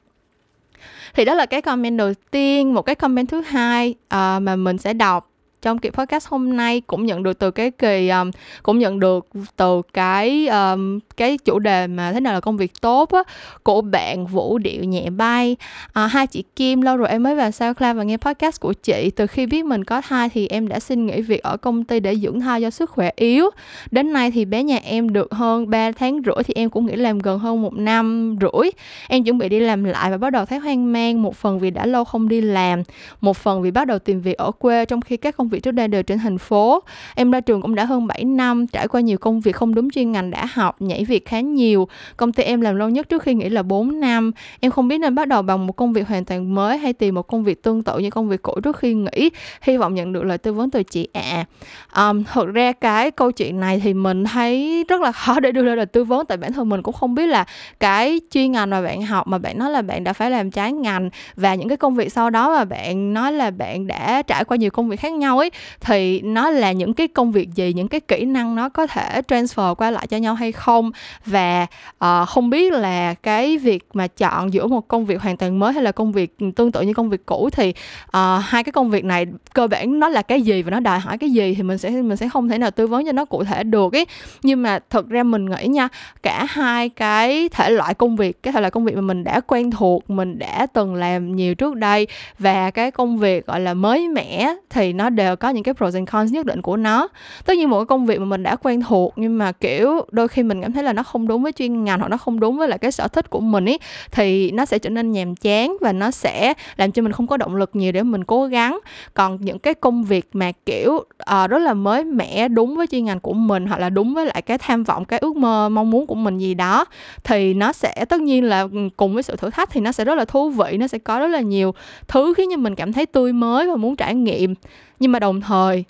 Thì 1.16 1.26
đó 1.26 1.34
là 1.34 1.46
cái 1.46 1.62
comment 1.62 1.98
đầu 1.98 2.14
tiên. 2.32 2.74
Một 2.74 2.82
cái 2.82 2.96
comment 2.96 3.30
thứ 3.30 3.42
hai 3.42 3.90
uh, 3.92 4.42
mà 4.42 4.56
mình 4.56 4.78
sẽ 4.78 4.94
đọc 4.94 5.29
trong 5.62 5.78
kỳ 5.78 5.90
podcast 5.90 6.28
hôm 6.28 6.58
nay 6.58 6.82
cũng 6.88 7.06
nhận 7.06 7.24
được 7.24 7.40
từ 7.40 7.52
cái 7.52 7.72
kỳ 7.72 8.10
um, 8.10 8.32
cũng 8.64 8.80
nhận 8.80 9.00
được 9.00 9.28
từ 9.56 9.82
cái 9.94 10.48
um, 10.48 11.00
cái 11.18 11.38
chủ 11.38 11.60
đề 11.60 11.88
mà 11.88 12.12
thế 12.14 12.20
nào 12.20 12.34
là 12.34 12.40
công 12.40 12.58
việc 12.58 12.82
tốt 12.82 13.12
á 13.12 13.24
của 13.64 13.82
bạn 13.82 14.26
Vũ 14.26 14.58
Điệu 14.58 14.84
nhẹ 14.84 15.10
bay. 15.10 15.56
À, 15.94 16.08
hai 16.08 16.28
chị 16.28 16.44
Kim 16.56 16.82
lâu 16.82 16.98
rồi 16.98 17.10
em 17.10 17.24
mới 17.24 17.36
vào 17.36 17.52
SoundCloud 17.52 17.98
và 17.98 18.04
nghe 18.04 18.18
podcast 18.18 18.62
của 18.62 18.74
chị. 18.74 19.12
Từ 19.16 19.28
khi 19.28 19.46
biết 19.46 19.66
mình 19.66 19.84
có 19.84 20.02
thai 20.02 20.30
thì 20.30 20.48
em 20.48 20.68
đã 20.68 20.80
xin 20.80 21.06
nghỉ 21.06 21.22
việc 21.22 21.44
ở 21.44 21.58
công 21.58 21.84
ty 21.84 22.00
để 22.00 22.16
dưỡng 22.16 22.40
thai 22.40 22.62
do 22.62 22.70
sức 22.70 22.90
khỏe 22.90 23.12
yếu. 23.16 23.50
Đến 23.92 24.14
nay 24.14 24.32
thì 24.32 24.46
bé 24.46 24.64
nhà 24.64 24.80
em 24.84 25.14
được 25.14 25.34
hơn 25.34 25.70
3 25.70 25.92
tháng 25.92 26.22
rưỡi 26.26 26.44
thì 26.44 26.54
em 26.54 26.70
cũng 26.70 26.86
nghĩ 26.86 26.96
làm 26.96 27.20
gần 27.20 27.40
hơn 27.40 27.62
một 27.62 27.74
năm 27.74 28.36
rưỡi. 28.42 28.70
Em 29.08 29.24
chuẩn 29.24 29.38
bị 29.38 29.50
đi 29.50 29.60
làm 29.60 29.84
lại 29.84 30.12
và 30.12 30.18
bắt 30.18 30.30
đầu 30.30 30.46
thấy 30.46 30.60
hoang 30.60 30.94
mang 30.94 31.22
một 31.22 31.36
phần 31.36 31.60
vì 31.60 31.70
đã 31.72 31.86
lâu 31.86 32.06
không 32.06 32.30
đi 32.30 32.42
làm 32.42 32.84
một 33.22 33.38
phần 33.38 33.62
vì 33.62 33.72
bắt 33.72 33.88
đầu 33.88 34.00
tìm 34.00 34.22
việc 34.22 34.38
ở 34.38 34.52
quê 34.52 34.86
trong 34.86 35.02
khi 35.02 35.18
các 35.18 35.38
công 35.38 35.49
việc 35.50 35.64
trước 35.64 35.72
đây 35.72 35.88
đều 35.88 36.04
trên 36.04 36.18
thành 36.18 36.38
phố. 36.38 36.84
Em 37.16 37.32
ra 37.32 37.42
trường 37.42 37.62
cũng 37.62 37.76
đã 37.76 37.86
hơn 37.86 38.08
7 38.08 38.24
năm 38.26 38.68
trải 38.68 38.88
qua 38.88 39.02
nhiều 39.02 39.18
công 39.18 39.42
việc 39.42 39.56
không 39.56 39.76
đúng 39.76 39.90
chuyên 39.90 40.12
ngành 40.12 40.32
đã 40.32 40.46
học 40.54 40.82
nhảy 40.82 41.06
việc 41.06 41.26
khá 41.26 41.40
nhiều. 41.40 41.88
Công 42.18 42.34
ty 42.34 42.44
em 42.44 42.62
làm 42.62 42.76
lâu 42.76 42.90
nhất 42.90 43.10
trước 43.10 43.24
khi 43.24 43.34
nghỉ 43.34 43.50
là 43.50 43.64
4 43.64 44.00
năm. 44.00 44.32
Em 44.60 44.72
không 44.72 44.88
biết 44.88 44.98
nên 44.98 45.16
bắt 45.16 45.28
đầu 45.28 45.42
bằng 45.42 45.68
một 45.68 45.74
công 45.74 45.94
việc 45.94 46.08
hoàn 46.08 46.26
toàn 46.26 46.56
mới 46.56 46.78
hay 46.78 46.94
tìm 46.94 47.16
một 47.16 47.28
công 47.28 47.44
việc 47.44 47.64
tương 47.64 47.84
tự 47.84 47.98
như 47.98 48.10
công 48.10 48.30
việc 48.30 48.42
cũ 48.42 48.60
trước 48.64 48.78
khi 48.78 48.94
nghỉ. 48.94 49.30
Hy 49.62 49.78
vọng 49.78 49.96
nhận 49.96 50.14
được 50.14 50.24
lời 50.24 50.38
tư 50.38 50.54
vấn 50.54 50.70
từ 50.70 50.84
chị 50.84 51.08
ạ. 51.14 51.46
À. 51.92 52.10
um, 52.10 52.24
thực 52.34 52.48
ra 52.48 52.72
cái 52.72 53.12
câu 53.12 53.32
chuyện 53.32 53.60
này 53.60 53.82
thì 53.84 53.94
mình 53.94 54.24
thấy 54.26 54.86
rất 54.90 55.02
là 55.02 55.12
khó 55.12 55.40
để 55.40 55.52
đưa 55.52 55.64
ra 55.64 55.76
lời 55.76 55.86
tư 55.86 56.04
vấn 56.04 56.26
tại 56.26 56.38
bản 56.38 56.54
thân 56.54 56.70
mình 56.70 56.84
cũng 56.84 56.94
không 56.94 57.16
biết 57.16 57.28
là 57.28 57.46
cái 57.80 58.22
chuyên 58.32 58.52
ngành 58.52 58.70
mà 58.70 58.82
bạn 58.82 59.02
học 59.02 59.28
mà 59.28 59.38
bạn 59.38 59.60
nói 59.60 59.72
là 59.72 59.82
bạn 59.82 60.04
đã 60.04 60.14
phải 60.14 60.32
làm 60.32 60.52
trái 60.52 60.74
ngành 60.74 61.10
và 61.36 61.56
những 61.56 61.68
cái 61.68 61.78
công 61.78 61.96
việc 61.96 62.12
sau 62.12 62.30
đó 62.30 62.50
mà 62.50 62.66
bạn 62.66 63.14
nói 63.14 63.32
là 63.32 63.52
bạn 63.52 63.88
đã 63.88 64.22
trải 64.22 64.44
qua 64.44 64.58
nhiều 64.58 64.72
công 64.72 64.90
việc 64.90 65.00
khác 65.00 65.14
nhau 65.14 65.39
ấy 65.40 65.52
thì 65.80 66.22
nó 66.22 66.50
là 66.50 66.72
những 66.72 66.94
cái 66.94 67.08
công 67.08 67.32
việc 67.32 67.50
gì 67.56 67.74
những 67.74 67.88
cái 67.88 68.00
kỹ 68.00 68.26
năng 68.26 68.56
nó 68.56 68.70
có 68.70 68.88
thể 68.88 69.22
transfer 69.28 69.76
qua 69.76 69.92
lại 69.92 70.08
cho 70.08 70.18
nhau 70.18 70.36
hay 70.36 70.52
không? 70.52 70.92
Và 71.26 71.68
uh, 72.06 72.30
không 72.30 72.50
biết 72.50 72.74
là 72.74 73.14
cái 73.14 73.58
việc 73.58 73.84
mà 73.94 74.08
chọn 74.08 74.54
giữa 74.54 74.68
một 74.68 74.88
công 74.88 75.06
việc 75.06 75.22
hoàn 75.22 75.38
toàn 75.38 75.60
mới 75.60 75.74
hay 75.74 75.84
là 75.84 75.92
công 75.92 76.12
việc 76.12 76.38
tương 76.56 76.72
tự 76.72 76.82
như 76.82 76.94
công 76.94 77.10
việc 77.10 77.26
cũ 77.26 77.50
thì 77.50 77.70
uh, 78.04 78.44
hai 78.44 78.64
cái 78.64 78.72
công 78.72 78.90
việc 78.90 79.06
này 79.06 79.26
cơ 79.54 79.68
bản 79.68 80.00
nó 80.00 80.10
là 80.10 80.22
cái 80.22 80.42
gì 80.42 80.62
và 80.62 80.72
nó 80.72 80.80
đòi 80.80 81.00
hỏi 81.00 81.18
cái 81.18 81.30
gì 81.30 81.54
thì 81.56 81.64
mình 81.64 81.78
sẽ 81.78 81.90
mình 81.90 82.18
sẽ 82.18 82.30
không 82.30 82.50
thể 82.50 82.58
nào 82.58 82.72
tư 82.72 82.88
vấn 82.88 83.06
cho 83.06 83.12
nó 83.12 83.26
cụ 83.26 83.44
thể 83.44 83.64
được 83.64 83.94
ấy 83.94 84.06
nhưng 84.44 84.64
mà 84.64 84.80
thật 84.90 85.10
ra 85.10 85.24
mình 85.24 85.46
nghĩ 85.46 85.68
nha 85.68 85.88
cả 86.24 86.46
hai 86.50 86.90
cái 86.90 87.50
thể 87.50 87.70
loại 87.70 87.94
công 87.94 88.16
việc 88.16 88.44
cái 88.44 88.54
thể 88.54 88.62
loại 88.62 88.72
công 88.72 88.86
việc 88.86 88.96
mà 88.96 89.02
mình 89.02 89.24
đã 89.24 89.40
quen 89.40 89.72
thuộc 89.72 90.10
mình 90.10 90.40
đã 90.40 90.68
từng 90.74 90.96
làm 90.96 91.36
nhiều 91.36 91.56
trước 91.56 91.76
đây 91.76 92.08
và 92.40 92.72
cái 92.72 92.92
công 92.92 93.18
việc 93.18 93.46
gọi 93.46 93.60
là 93.60 93.74
mới 93.74 94.08
mẻ 94.08 94.56
thì 94.70 94.94
nó 94.94 95.10
đều 95.10 95.29
có 95.36 95.50
những 95.50 95.64
cái 95.64 95.74
pros 95.74 95.96
and 95.96 96.10
cons 96.10 96.32
nhất 96.32 96.46
định 96.46 96.62
của 96.62 96.78
nó. 96.78 97.08
Tất 97.46 97.58
nhiên 97.58 97.70
một 97.70 97.80
cái 97.80 97.86
công 97.86 98.06
việc 98.06 98.20
mà 98.20 98.26
mình 98.26 98.44
đã 98.44 98.56
quen 98.56 98.82
thuộc 98.82 99.14
nhưng 99.16 99.38
mà 99.38 99.52
kiểu 99.52 100.06
đôi 100.12 100.28
khi 100.28 100.44
mình 100.44 100.62
cảm 100.62 100.74
thấy 100.74 100.84
là 100.84 100.94
nó 100.94 101.04
không 101.04 101.28
đúng 101.28 101.44
với 101.44 101.52
chuyên 101.52 101.84
ngành 101.84 102.00
hoặc 102.00 102.08
nó 102.08 102.18
không 102.18 102.40
đúng 102.40 102.58
với 102.58 102.68
lại 102.68 102.80
cái 102.80 102.92
sở 102.92 103.08
thích 103.08 103.30
của 103.30 103.40
mình 103.40 103.70
ấy 103.70 103.80
thì 104.12 104.52
nó 104.52 104.66
sẽ 104.66 104.80
trở 104.80 104.90
nên 104.90 105.12
nhàm 105.12 105.36
chán 105.36 105.78
và 105.82 105.94
nó 105.94 106.12
sẽ 106.12 106.54
làm 106.78 106.92
cho 106.92 107.02
mình 107.02 107.12
không 107.12 107.28
có 107.28 107.38
động 107.38 107.56
lực 107.56 107.70
nhiều 107.74 107.92
để 107.92 108.04
mình 108.04 108.24
cố 108.24 108.46
gắng. 108.46 108.80
Còn 109.14 109.38
những 109.42 109.60
cái 109.60 109.74
công 109.74 110.04
việc 110.04 110.30
mà 110.34 110.52
kiểu 110.66 110.92
uh, 110.92 111.50
rất 111.50 111.60
là 111.60 111.74
mới 111.74 112.04
mẻ 112.04 112.48
đúng 112.48 112.76
với 112.76 112.88
chuyên 112.88 113.06
ngành 113.06 113.20
của 113.20 113.34
mình 113.34 113.68
hoặc 113.68 113.80
là 113.80 113.90
đúng 113.90 114.14
với 114.14 114.26
lại 114.26 114.42
cái 114.42 114.58
tham 114.58 114.84
vọng 114.84 115.06
cái 115.06 115.20
ước 115.20 115.36
mơ 115.36 115.70
mong 115.70 115.92
muốn 115.92 116.08
của 116.08 116.16
mình 116.16 116.38
gì 116.38 116.54
đó 116.54 116.86
thì 117.24 117.54
nó 117.54 117.72
sẽ 117.72 118.06
tất 118.10 118.22
nhiên 118.22 118.44
là 118.44 118.62
ừ, 118.62 118.90
cùng 118.98 119.14
với 119.14 119.24
sự 119.24 119.36
thử 119.36 119.50
thách 119.50 119.70
thì 119.72 119.82
nó 119.82 119.92
sẽ 119.92 120.06
rất 120.06 120.16
là 120.16 120.26
thú 120.26 120.50
vị 120.50 120.78
nó 120.78 120.88
sẽ 120.88 120.98
có 120.98 121.20
rất 121.20 121.28
là 121.28 121.42
nhiều 121.42 121.74
thứ 122.08 122.34
khiến 122.38 122.50
cho 122.52 122.58
mình 122.58 122.76
cảm 122.76 122.94
thấy 122.94 123.06
tươi 123.06 123.34
mới 123.34 123.68
và 123.68 123.76
muốn 123.76 123.96
trải 123.96 124.16
nghiệm 124.16 124.54
nhưng 125.00 125.12
mà 125.12 125.20
đồng 125.20 125.42
thời 125.42 125.86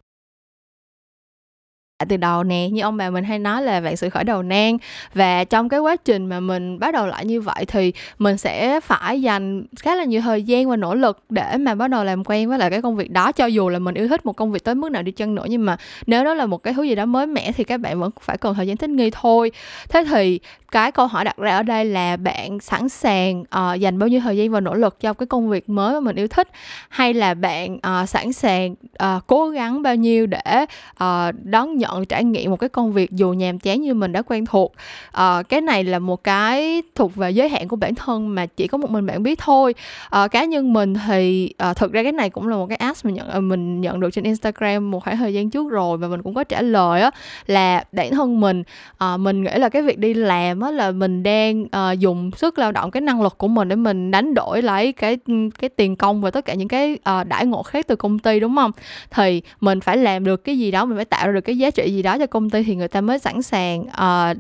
dạ, 2.00 2.06
từ 2.10 2.18
đầu 2.18 2.44
nè, 2.44 2.70
như 2.72 2.82
ông 2.82 2.98
bà 2.98 3.10
mình 3.10 3.24
hay 3.24 3.40
nói 3.40 3.62
là 3.62 3.80
vạn 3.80 3.98
sự 3.98 4.10
khởi 4.10 4.24
đầu 4.24 4.44
nan. 4.44 4.78
Và 5.14 5.44
trong 5.44 5.70
cái 5.70 5.80
quá 5.80 5.96
trình 5.96 6.26
mà 6.26 6.40
mình 6.40 6.80
bắt 6.80 6.94
đầu 6.94 7.08
lại 7.08 7.26
như 7.26 7.42
vậy 7.42 7.66
thì 7.68 7.94
mình 8.20 8.38
sẽ 8.38 8.80
phải 8.80 9.22
dành 9.22 9.64
khá 9.80 9.96
là 9.96 10.04
nhiều 10.04 10.22
thời 10.22 10.44
gian 10.44 10.70
và 10.70 10.76
nỗ 10.76 10.96
lực 10.96 11.24
để 11.30 11.58
mà 11.58 11.76
bắt 11.76 11.88
đầu 11.88 12.04
làm 12.04 12.24
quen 12.24 12.50
với 12.50 12.60
lại 12.60 12.70
cái 12.70 12.82
công 12.82 12.96
việc 12.96 13.12
đó. 13.12 13.32
Cho 13.32 13.46
dù 13.46 13.70
là 13.70 13.80
mình 13.80 13.96
yêu 13.96 14.08
thích 14.08 14.26
một 14.26 14.34
công 14.34 14.52
việc 14.52 14.64
tới 14.64 14.76
mức 14.76 14.92
nào 14.92 15.04
đi 15.04 15.12
chăng 15.12 15.36
nữa, 15.36 15.46
nhưng 15.50 15.66
mà 15.66 15.78
nếu 16.08 16.24
đó 16.24 16.34
là 16.34 16.46
một 16.46 16.64
cái 16.64 16.74
thứ 16.74 16.84
gì 16.84 16.96
đó 16.96 17.06
mới 17.06 17.28
mẻ 17.28 17.52
thì 17.52 17.64
các 17.64 17.78
bạn 17.78 18.00
vẫn 18.00 18.12
phải 18.22 18.38
cần 18.38 18.56
thời 18.56 18.68
gian 18.68 18.78
thích 18.78 18.90
nghi 18.90 19.10
thôi. 19.12 19.52
Thế 19.90 20.04
thì 20.10 20.40
cái 20.72 20.92
câu 20.92 21.08
hỏi 21.08 21.26
đặt 21.26 21.38
ra 21.38 21.56
ở 21.56 21.64
đây 21.64 21.86
là 21.86 22.18
bạn 22.18 22.60
sẵn 22.60 22.90
sàng 22.90 23.42
uh, 23.42 23.80
dành 23.80 24.00
bao 24.00 24.10
nhiêu 24.10 24.20
thời 24.20 24.38
gian 24.38 24.52
và 24.52 24.60
nỗ 24.60 24.74
lực 24.74 25.00
cho 25.00 25.14
cái 25.14 25.26
công 25.28 25.50
việc 25.50 25.70
mới 25.70 25.94
mà 25.94 26.00
mình 26.00 26.16
yêu 26.16 26.28
thích? 26.28 26.48
Hay 26.90 27.14
là 27.14 27.34
bạn 27.34 27.76
uh, 27.76 28.10
sẵn 28.10 28.34
sàng 28.34 28.72
uh, 29.04 29.28
cố 29.28 29.50
gắng 29.50 29.82
bao 29.82 29.96
nhiêu 29.96 30.28
để 30.28 30.66
uh, 31.04 31.36
đón 31.44 31.78
nhận 31.78 32.06
trải 32.06 32.24
nghiệm 32.24 32.52
một 32.52 32.60
cái 32.60 32.70
công 32.70 32.94
việc 32.94 33.12
dù 33.12 33.34
nhàm 33.34 33.60
chán 33.60 33.82
như 33.82 33.94
mình 33.94 34.12
đã 34.12 34.22
quen 34.22 34.46
thuộc? 34.46 34.74
Uh, 35.18 35.50
cái 35.50 35.62
này 35.62 35.84
là 35.84 36.00
một 36.00 36.24
cái 36.24 36.82
thuộc 36.96 37.16
về 37.16 37.32
giới 37.32 37.50
hạn 37.50 37.68
của 37.68 37.76
bản 37.76 37.96
thân 37.96 38.36
mà 38.36 38.46
chỉ 38.46 38.68
có 38.68 38.78
một 38.78 38.90
mình 38.90 39.06
bạn 39.06 39.24
biết 39.24 39.40
thôi. 39.40 39.76
Uh, 40.24 40.32
cá 40.32 40.46
nhân 40.46 40.74
mình 40.74 40.94
thì 41.08 41.54
uh, 41.70 41.78
thực 41.78 41.92
ra 41.92 42.04
cái 42.04 42.12
này 42.12 42.30
cũng 42.30 42.48
là 42.48 42.56
một 42.56 42.66
cái 42.70 42.76
ask 42.76 43.06
mình 43.06 43.16
nhận 43.16 43.38
uh, 43.38 43.44
mình 43.44 43.82
nhận 43.82 44.00
được 44.00 44.10
trên 44.14 44.24
Instagram 44.24 44.92
một 44.92 45.04
khoảng 45.04 45.18
thời 45.18 45.34
gian 45.34 45.50
trước 45.50 45.70
rồi 45.70 45.98
và 45.98 46.08
mình 46.08 46.22
cũng 46.22 46.34
có 46.34 46.44
trả 46.44 46.62
lời 46.62 47.02
á 47.02 47.12
là 47.48 47.84
bản 47.92 48.12
thân 48.12 48.40
mình 48.40 48.64
uh, 49.04 49.20
mình 49.20 49.44
nghĩ 49.44 49.52
là 49.56 49.70
cái 49.70 49.82
việc 49.82 50.00
đi 50.00 50.14
làm 50.14 50.59
á 50.62 50.72
là 50.72 50.92
mình 50.92 51.24
đang 51.24 51.64
uh, 51.64 52.00
dùng 52.00 52.32
sức 52.38 52.60
lao 52.60 52.72
động 52.72 52.92
cái 52.92 53.02
năng 53.02 53.22
lực 53.22 53.38
của 53.38 53.48
mình 53.48 53.68
để 53.68 53.76
mình 53.76 54.12
đánh 54.12 54.34
đổi 54.34 54.62
lấy 54.62 54.92
cái 54.92 55.18
cái 55.60 55.70
tiền 55.70 55.96
công 55.96 56.22
và 56.22 56.32
tất 56.32 56.46
cả 56.46 56.54
những 56.54 56.68
cái 56.68 56.94
uh, 56.94 57.28
đãi 57.28 57.46
ngộ 57.46 57.64
khác 57.64 57.88
từ 57.88 57.96
công 57.96 58.20
ty 58.20 58.40
đúng 58.40 58.56
không? 58.56 58.72
Thì 59.12 59.42
mình 59.62 59.80
phải 59.80 59.98
làm 59.98 60.24
được 60.24 60.44
cái 60.44 60.60
gì 60.60 60.72
đó 60.72 60.86
mình 60.86 60.96
phải 60.96 61.06
tạo 61.06 61.28
ra 61.28 61.34
được 61.34 61.42
cái 61.42 61.58
giá 61.58 61.72
trị 61.72 61.80
trị 61.80 61.92
gì 61.92 62.02
đó 62.02 62.18
cho 62.18 62.28
công 62.28 62.50
ty 62.50 62.64
thì 62.64 62.76
người 62.76 62.88
ta 62.88 63.02
mới 63.02 63.20
sẵn 63.20 63.42
sàng 63.42 63.82
uh, 63.82 64.38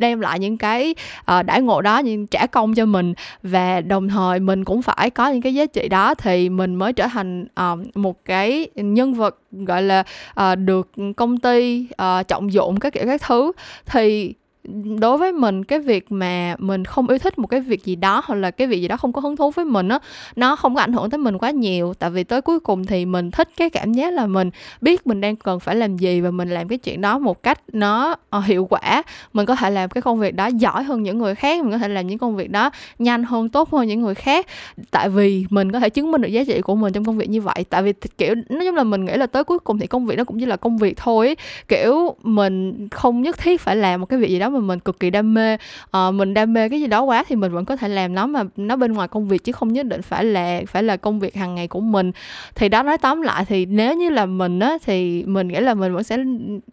đem 0.00 0.20
lại 0.20 0.38
những 0.38 0.58
cái 0.58 0.94
uh, 1.20 1.46
đãi 1.46 1.62
ngộ 1.62 1.82
đó 1.82 1.98
những 1.98 2.26
trả 2.26 2.46
công 2.46 2.74
cho 2.74 2.86
mình. 2.86 3.14
Và 3.42 3.80
đồng 3.80 4.08
thời 4.08 4.40
mình 4.40 4.64
cũng 4.64 4.82
phải 4.82 5.10
có 5.10 5.28
những 5.28 5.42
cái 5.42 5.54
giá 5.54 5.66
trị 5.66 5.88
đó 5.88 6.14
thì 6.14 6.48
mình 6.48 6.74
mới 6.74 6.92
trở 6.92 7.06
thành 7.06 7.44
uh, 7.72 7.96
một 7.96 8.24
cái 8.24 8.68
nhân 8.74 9.14
vật 9.14 9.38
gọi 9.52 9.82
là 9.82 10.04
uh, 10.40 10.58
được 10.58 10.90
công 11.16 11.38
ty 11.38 11.86
uh, 12.02 12.28
trọng 12.28 12.52
dụng 12.52 12.80
các 12.80 12.92
kiểu 12.92 13.04
các 13.06 13.22
thứ. 13.22 13.52
Thì 13.86 14.34
đối 15.00 15.18
với 15.18 15.32
mình, 15.32 15.64
cái 15.64 15.78
việc 15.78 16.12
mà 16.12 16.56
mình 16.58 16.84
không 16.84 17.08
yêu 17.08 17.18
thích 17.18 17.38
một 17.38 17.46
cái 17.46 17.60
việc 17.60 17.84
gì 17.84 17.96
đó 17.96 18.22
hoặc 18.24 18.34
là 18.34 18.50
cái 18.50 18.66
việc 18.66 18.80
gì 18.80 18.88
đó 18.88 18.96
không 18.96 19.12
có 19.12 19.20
hứng 19.20 19.36
thú 19.36 19.50
với 19.50 19.64
mình 19.64 19.88
á, 19.88 19.98
nó 20.36 20.56
không 20.56 20.74
có 20.74 20.80
ảnh 20.80 20.92
hưởng 20.92 21.10
tới 21.10 21.18
mình 21.18 21.38
quá 21.38 21.50
nhiều. 21.50 21.94
Tại 21.94 22.10
vì 22.10 22.24
tới 22.24 22.40
cuối 22.40 22.60
cùng 22.60 22.86
thì 22.86 23.06
mình 23.06 23.30
thích 23.30 23.48
cái 23.56 23.70
cảm 23.70 23.92
giác 23.92 24.12
là 24.12 24.26
mình 24.26 24.50
biết 24.80 25.06
mình 25.06 25.20
đang 25.20 25.36
cần 25.36 25.60
phải 25.60 25.76
làm 25.76 25.96
gì 25.96 26.20
và 26.20 26.30
mình 26.30 26.50
làm 26.50 26.68
cái 26.68 26.78
chuyện 26.78 27.00
đó 27.00 27.18
một 27.18 27.42
cách 27.42 27.60
nó 27.72 28.16
ờ, 28.30 28.40
hiệu 28.40 28.64
quả. 28.70 29.02
Mình 29.32 29.46
có 29.46 29.56
thể 29.56 29.70
làm 29.70 29.90
cái 29.90 30.02
công 30.02 30.18
việc 30.18 30.34
đó 30.34 30.46
giỏi 30.46 30.82
hơn 30.82 31.02
những 31.02 31.18
người 31.18 31.34
khác, 31.34 31.62
mình 31.64 31.72
có 31.72 31.78
thể 31.78 31.88
làm 31.88 32.06
những 32.06 32.18
công 32.18 32.36
việc 32.36 32.50
đó 32.50 32.70
nhanh 32.98 33.24
hơn, 33.24 33.48
tốt 33.48 33.70
hơn 33.72 33.86
những 33.86 34.02
người 34.02 34.14
khác. 34.14 34.46
Tại 34.90 35.08
vì 35.08 35.46
mình 35.50 35.72
có 35.72 35.80
thể 35.80 35.90
chứng 35.90 36.12
minh 36.12 36.20
được 36.20 36.28
giá 36.28 36.44
trị 36.44 36.60
của 36.60 36.74
mình 36.74 36.92
trong 36.92 37.04
công 37.04 37.18
việc 37.18 37.30
như 37.30 37.40
vậy. 37.40 37.64
Tại 37.70 37.82
vì 37.82 37.92
kiểu, 38.18 38.34
nói 38.34 38.66
chung 38.66 38.74
là 38.74 38.84
mình 38.84 39.04
nghĩ 39.04 39.14
là 39.14 39.26
tới 39.26 39.44
cuối 39.44 39.58
cùng 39.58 39.78
thì 39.78 39.86
công 39.86 40.06
việc 40.06 40.16
nó 40.16 40.24
cũng 40.24 40.38
như 40.38 40.46
là 40.46 40.56
công 40.56 40.78
việc 40.78 40.96
thôi 40.96 41.36
kiểu, 41.68 42.14
mình 42.22 42.88
không 42.90 43.22
nhất 43.22 43.38
thiết 43.38 43.60
phải 43.60 43.76
làm 43.76 44.00
một 44.00 44.06
cái 44.06 44.18
việc 44.18 44.30
gì 44.30 44.38
đó 44.38 44.51
mà 44.52 44.60
mình 44.60 44.78
cực 44.80 45.00
kỳ 45.00 45.10
đam 45.10 45.34
mê. 45.34 45.56
À, 45.90 46.10
mình 46.10 46.34
đam 46.34 46.52
mê 46.52 46.68
cái 46.68 46.80
gì 46.80 46.86
đó 46.86 47.02
quá 47.02 47.24
thì 47.28 47.36
mình 47.36 47.52
vẫn 47.52 47.64
có 47.64 47.76
thể 47.76 47.88
làm 47.88 48.14
nó 48.14 48.26
mà 48.26 48.44
nó 48.56 48.76
bên 48.76 48.92
ngoài 48.92 49.08
công 49.08 49.28
việc 49.28 49.44
chứ 49.44 49.52
không 49.52 49.72
nhất 49.72 49.86
định 49.86 50.02
phải 50.02 50.24
là 50.24 50.60
phải 50.68 50.82
là 50.82 50.96
công 50.96 51.20
việc 51.20 51.34
hàng 51.34 51.54
ngày 51.54 51.68
của 51.68 51.80
mình. 51.80 52.12
Thì 52.54 52.68
đó 52.68 52.82
nói 52.82 52.98
tóm 52.98 53.22
lại 53.22 53.44
thì 53.44 53.66
nếu 53.66 53.94
như 53.94 54.10
là 54.10 54.26
mình 54.26 54.60
á 54.60 54.78
thì 54.84 55.24
mình 55.26 55.48
nghĩ 55.48 55.60
là 55.60 55.74
mình 55.74 55.94
vẫn 55.94 56.04
sẽ 56.04 56.18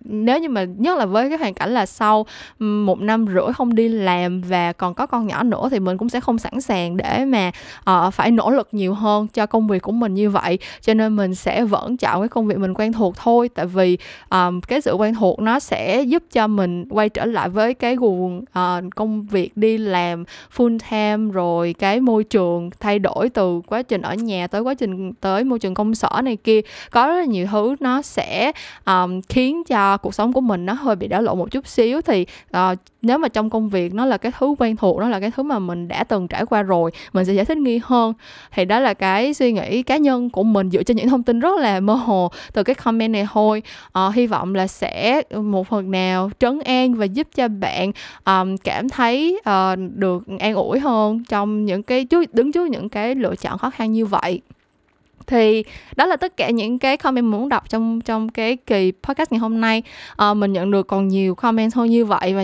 nếu 0.04 0.40
như 0.40 0.50
mà 0.50 0.64
nhất 0.64 0.98
là 0.98 1.06
với 1.06 1.30
cái 1.30 1.38
hoàn 1.38 1.54
cảnh 1.54 1.74
là 1.74 1.86
sau 1.86 2.26
một 2.60 3.02
năm 3.02 3.26
rưỡi 3.28 3.54
không 3.54 3.76
đi 3.76 3.88
làm 3.88 4.42
và 4.42 4.74
còn 4.74 4.94
có 4.94 5.06
con 5.06 5.28
nhỏ 5.28 5.44
nữa 5.44 5.68
thì 5.72 5.80
mình 5.80 5.98
cũng 5.98 6.10
sẽ 6.10 6.20
không 6.20 6.38
sẵn 6.38 6.62
sàng 6.62 6.98
để 6.98 7.26
mà 7.26 7.52
uh, 7.90 8.14
phải 8.14 8.32
nỗ 8.32 8.50
lực 8.52 8.70
nhiều 8.72 8.94
hơn 8.94 9.28
cho 9.28 9.46
công 9.46 9.68
việc 9.68 9.82
của 9.82 9.92
mình 9.92 10.14
như 10.14 10.30
vậy. 10.30 10.60
Cho 10.82 10.94
nên 10.94 11.16
mình 11.16 11.36
sẽ 11.36 11.64
vẫn 11.64 11.98
chọn 11.98 12.22
cái 12.22 12.30
công 12.30 12.48
việc 12.48 12.58
mình 12.58 12.74
quen 12.74 12.94
thuộc 12.94 13.18
thôi. 13.18 13.50
Tại 13.50 13.66
vì 13.66 13.98
um, 14.30 14.62
cái 14.62 14.82
sự 14.82 14.94
quen 14.94 15.16
thuộc 15.16 15.40
nó 15.40 15.60
sẽ 15.60 16.02
giúp 16.02 16.24
cho 16.32 16.48
mình 16.48 16.86
quay 16.90 17.10
trở 17.10 17.26
lại 17.26 17.50
với 17.50 17.69
cái 17.74 17.96
guồng 17.96 18.38
uh, 18.40 18.96
công 18.96 19.24
việc 19.24 19.58
đi 19.58 19.78
làm 19.78 20.24
full 20.56 20.78
time 20.92 21.34
rồi 21.34 21.76
cái 21.80 22.00
môi 22.00 22.24
trường 22.24 22.70
thay 22.80 23.00
đổi 23.00 23.30
từ 23.30 23.62
quá 23.68 23.82
trình 23.82 24.02
ở 24.02 24.14
nhà 24.14 24.48
tới 24.48 24.62
quá 24.62 24.74
trình 24.74 25.14
tới 25.14 25.44
môi 25.44 25.60
trường 25.60 25.74
công 25.74 25.96
sở 25.96 26.22
này 26.24 26.36
kia 26.36 26.62
có 26.92 27.08
rất 27.08 27.16
là 27.16 27.26
nhiều 27.26 27.48
thứ 27.52 27.76
nó 27.80 28.02
sẽ 28.02 28.52
um, 28.86 29.22
khiến 29.30 29.64
cho 29.64 29.98
cuộc 29.98 30.14
sống 30.14 30.34
của 30.34 30.42
mình 30.42 30.66
nó 30.66 30.74
hơi 30.74 30.96
bị 30.96 31.08
đảo 31.08 31.22
lộn 31.22 31.38
một 31.38 31.52
chút 31.52 31.68
xíu. 31.68 32.02
Thì 32.02 32.26
uh, 32.58 32.80
nếu 33.02 33.18
mà 33.18 33.28
trong 33.28 33.50
công 33.50 33.70
việc 33.70 33.94
nó 33.94 34.06
là 34.06 34.18
cái 34.18 34.32
thứ 34.40 34.56
quen 34.60 34.76
thuộc 34.76 35.00
nó 35.00 35.10
là 35.10 35.20
cái 35.20 35.32
thứ 35.32 35.44
mà 35.44 35.60
mình 35.60 35.88
đã 35.88 36.04
từng 36.04 36.28
trải 36.28 36.46
qua 36.46 36.64
rồi 36.64 36.92
mình 37.14 37.26
sẽ 37.26 37.34
giải 37.34 37.46
thích 37.46 37.58
nghi 37.58 37.80
hơn 37.84 38.14
thì 38.52 38.66
đó 38.66 38.80
là 38.80 38.94
cái 38.94 39.34
suy 39.34 39.52
nghĩ 39.52 39.84
cá 39.84 39.98
nhân 39.98 40.30
của 40.30 40.44
mình 40.44 40.70
dựa 40.72 40.84
trên 40.84 40.98
những 40.98 41.10
thông 41.10 41.24
tin 41.24 41.40
rất 41.40 41.60
là 41.60 41.80
mơ 41.80 41.94
hồ 41.94 42.32
từ 42.54 42.64
cái 42.64 42.76
comment 42.76 43.14
này 43.14 43.28
thôi. 43.32 43.64
À, 43.94 44.10
hy 44.14 44.28
vọng 44.28 44.56
là 44.56 44.68
sẽ 44.68 45.22
một 45.36 45.68
phần 45.68 45.92
nào 45.92 46.32
trấn 46.40 46.60
an 46.60 46.94
và 46.94 47.06
giúp 47.06 47.28
cho 47.36 47.48
bạn 47.48 47.92
um, 48.26 48.58
cảm 48.58 48.90
thấy 48.90 49.40
uh, 49.40 49.80
được 49.96 50.24
an 50.40 50.54
ủi 50.54 50.80
hơn 50.80 51.24
trong 51.30 51.66
những 51.66 51.84
cái 51.84 52.06
trước 52.06 52.34
đứng 52.34 52.52
trước 52.52 52.70
những 52.70 52.90
cái 52.90 53.16
lựa 53.16 53.36
chọn 53.36 53.58
khó 53.58 53.70
khăn 53.70 53.92
như 53.92 54.06
vậy. 54.06 54.42
Thì 55.28 55.64
đó 55.96 56.06
là 56.06 56.18
tất 56.18 56.38
cả 56.38 56.50
những 56.50 56.80
cái 56.80 56.98
comment 56.98 57.26
mình 57.26 57.32
muốn 57.32 57.50
đọc 57.50 57.70
trong 57.70 58.02
trong 58.02 58.30
cái 58.30 58.56
kỳ 58.56 58.92
podcast 59.04 59.32
ngày 59.32 59.40
hôm 59.40 59.62
nay. 59.62 59.84
À, 60.18 60.34
mình 60.34 60.54
nhận 60.54 60.72
được 60.72 60.88
còn 60.88 61.08
nhiều 61.08 61.36
comment 61.36 61.74
hơn 61.74 61.90
như 61.90 62.06
vậy 62.06 62.34
và 62.34 62.44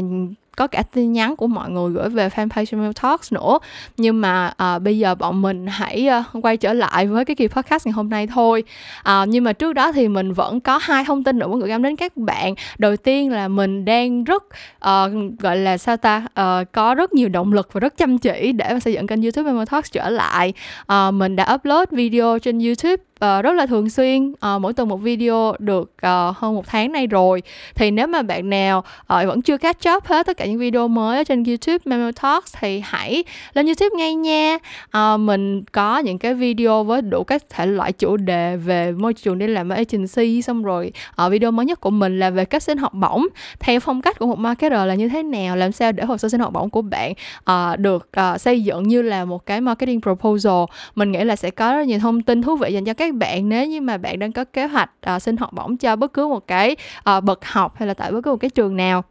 có 0.56 0.68
cả 0.68 0.84
tin 0.94 1.14
nhắn 1.14 1.36
của 1.36 1.48
mọi 1.48 1.70
người 1.70 1.92
gửi 1.92 2.10
về 2.10 2.30
fanpage 2.30 2.78
Mail 2.78 2.92
Talks 3.02 3.34
nữa. 3.34 3.60
Nhưng 3.98 4.22
mà 4.22 4.54
à, 4.58 4.80
bây 4.80 4.98
giờ 4.98 5.16
bọn 5.16 5.42
mình 5.42 5.68
hãy 5.68 6.10
uh, 6.20 6.46
quay 6.46 6.58
trở 6.58 6.74
lại 6.74 7.08
với 7.08 7.26
cái 7.26 7.36
kỳ 7.36 7.48
podcast 7.48 7.88
ngày 7.88 7.94
hôm 7.94 8.10
nay 8.10 8.28
thôi. 8.28 8.64
À, 9.04 9.26
nhưng 9.26 9.44
mà 9.44 9.54
trước 9.54 9.74
đó 9.74 9.92
thì 9.92 10.08
mình 10.08 10.34
vẫn 10.34 10.60
có 10.60 10.80
hai 10.82 11.06
thông 11.06 11.24
tin 11.24 11.40
nữa 11.40 11.48
muốn 11.48 11.60
gửi 11.60 11.70
gắm 11.70 11.84
đến 11.84 11.96
các 11.96 12.18
bạn. 12.18 12.56
Đầu 12.78 12.98
tiên 12.98 13.32
là 13.32 13.48
mình 13.48 13.86
đang 13.86 14.24
rất 14.24 14.44
uh, 14.44 15.40
gọi 15.40 15.58
là 15.58 15.78
sao 15.78 15.98
ta 15.98 16.26
uh, 16.26 16.72
có 16.72 16.96
rất 16.96 17.14
nhiều 17.14 17.30
động 17.30 17.54
lực 17.54 17.74
và 17.74 17.80
rất 17.80 17.98
chăm 17.98 18.18
chỉ 18.18 18.52
để 18.52 18.74
mà 18.74 18.80
xây 18.80 18.94
dựng 18.94 19.08
kênh 19.08 19.22
YouTube 19.22 19.52
Mail 19.52 19.66
Talks 19.72 19.92
trở 19.92 20.10
lại. 20.10 20.54
Uh, 20.82 21.14
mình 21.14 21.36
đã 21.36 21.54
upload 21.54 21.90
video 21.92 22.40
trên 22.40 22.60
YouTube 22.60 22.96
uh, 23.16 23.44
rất 23.44 23.54
là 23.54 23.66
thường 23.66 23.90
xuyên. 23.90 24.30
Uh, 24.32 24.62
mỗi 24.62 24.74
tuần 24.74 24.90
một 24.90 24.98
video 24.98 25.54
được 25.60 25.82
uh, 25.82 26.36
hơn 26.36 26.56
một 26.56 26.68
tháng 26.68 26.92
nay 26.92 27.08
rồi. 27.08 27.42
Thì 27.76 27.92
nếu 27.92 28.08
mà 28.08 28.22
bạn 28.22 28.50
nào 28.50 28.80
uh, 28.80 29.08
vẫn 29.08 29.42
chưa 29.42 29.58
catch 29.58 29.90
up 29.96 30.06
hết 30.06 30.26
tất 30.26 30.38
cả 30.38 30.46
những 30.46 30.58
video 30.58 30.88
mới 30.88 31.18
ở 31.18 31.24
trên 31.24 31.44
YouTube 31.44 31.78
Memo 31.86 32.12
Talks 32.22 32.56
thì 32.60 32.82
hãy 32.86 33.24
lên 33.54 33.66
YouTube 33.66 33.90
ngay 33.98 34.16
nha. 34.16 34.58
Uh, 34.98 35.20
mình 35.20 35.64
có 35.64 35.98
những 35.98 36.18
cái 36.18 36.34
video 36.34 36.84
với 36.84 37.02
đủ 37.02 37.24
các 37.24 37.44
thể 37.50 37.66
loại 37.66 37.92
chủ 37.92 38.18
đề 38.18 38.58
về 38.58 38.92
môi 38.92 39.14
trường 39.14 39.38
đi 39.38 39.48
làm 39.48 39.70
ở 39.70 39.76
agency 39.76 40.42
xong 40.42 40.64
rồi 40.64 40.92
uh, 41.26 41.32
video 41.32 41.52
mới 41.52 41.66
nhất 41.66 41.80
của 41.80 41.90
mình 41.90 42.20
là 42.20 42.30
về 42.30 42.46
cách 42.46 42.64
xin 42.64 42.78
học 42.78 42.94
bổng 42.94 43.28
theo 43.60 43.80
phong 43.80 44.02
cách 44.02 44.20
của 44.20 44.26
một 44.26 44.40
marketer 44.40 44.88
là 44.88 44.96
như 44.96 45.10
thế 45.10 45.24
nào 45.24 45.56
làm 45.56 45.72
sao 45.72 45.92
để 45.92 46.04
hồ 46.06 46.18
sơ 46.18 46.30
xin 46.30 46.40
học 46.40 46.54
bổng 46.54 46.70
của 46.70 46.82
bạn 46.82 47.14
uh, 47.52 47.80
được 47.80 48.08
uh, 48.20 48.42
xây 48.42 48.64
dựng 48.64 48.88
như 48.88 49.02
là 49.02 49.26
một 49.26 49.46
cái 49.46 49.62
marketing 49.62 50.02
proposal. 50.02 50.64
Mình 50.96 51.12
nghĩ 51.12 51.24
là 51.24 51.36
sẽ 51.36 51.52
có 51.52 51.74
rất 51.74 51.88
nhiều 51.88 52.00
thông 52.00 52.22
tin 52.22 52.42
thú 52.42 52.56
vị 52.56 52.74
dành 52.74 52.86
cho 52.86 52.94
các 52.94 53.05
các 53.06 53.16
bạn 53.16 53.50
nếu 53.50 53.68
như 53.68 53.82
mà 53.82 53.98
bạn 53.98 54.20
đang 54.20 54.32
có 54.32 54.44
kế 54.44 54.66
hoạch 54.66 54.92
uh, 55.16 55.22
xin 55.22 55.38
học 55.38 55.54
bổng 55.54 55.78
cho 55.78 55.96
bất 55.96 56.14
cứ 56.14 56.28
một 56.28 56.48
cái 56.48 56.76
uh, 57.18 57.24
bậc 57.24 57.46
học 57.46 57.76
hay 57.78 57.88
là 57.88 57.94
tại 57.94 58.12
bất 58.12 58.22
cứ 58.24 58.32
một 58.32 58.38
cái 58.38 58.50
trường 58.50 58.78
nào 58.78 59.04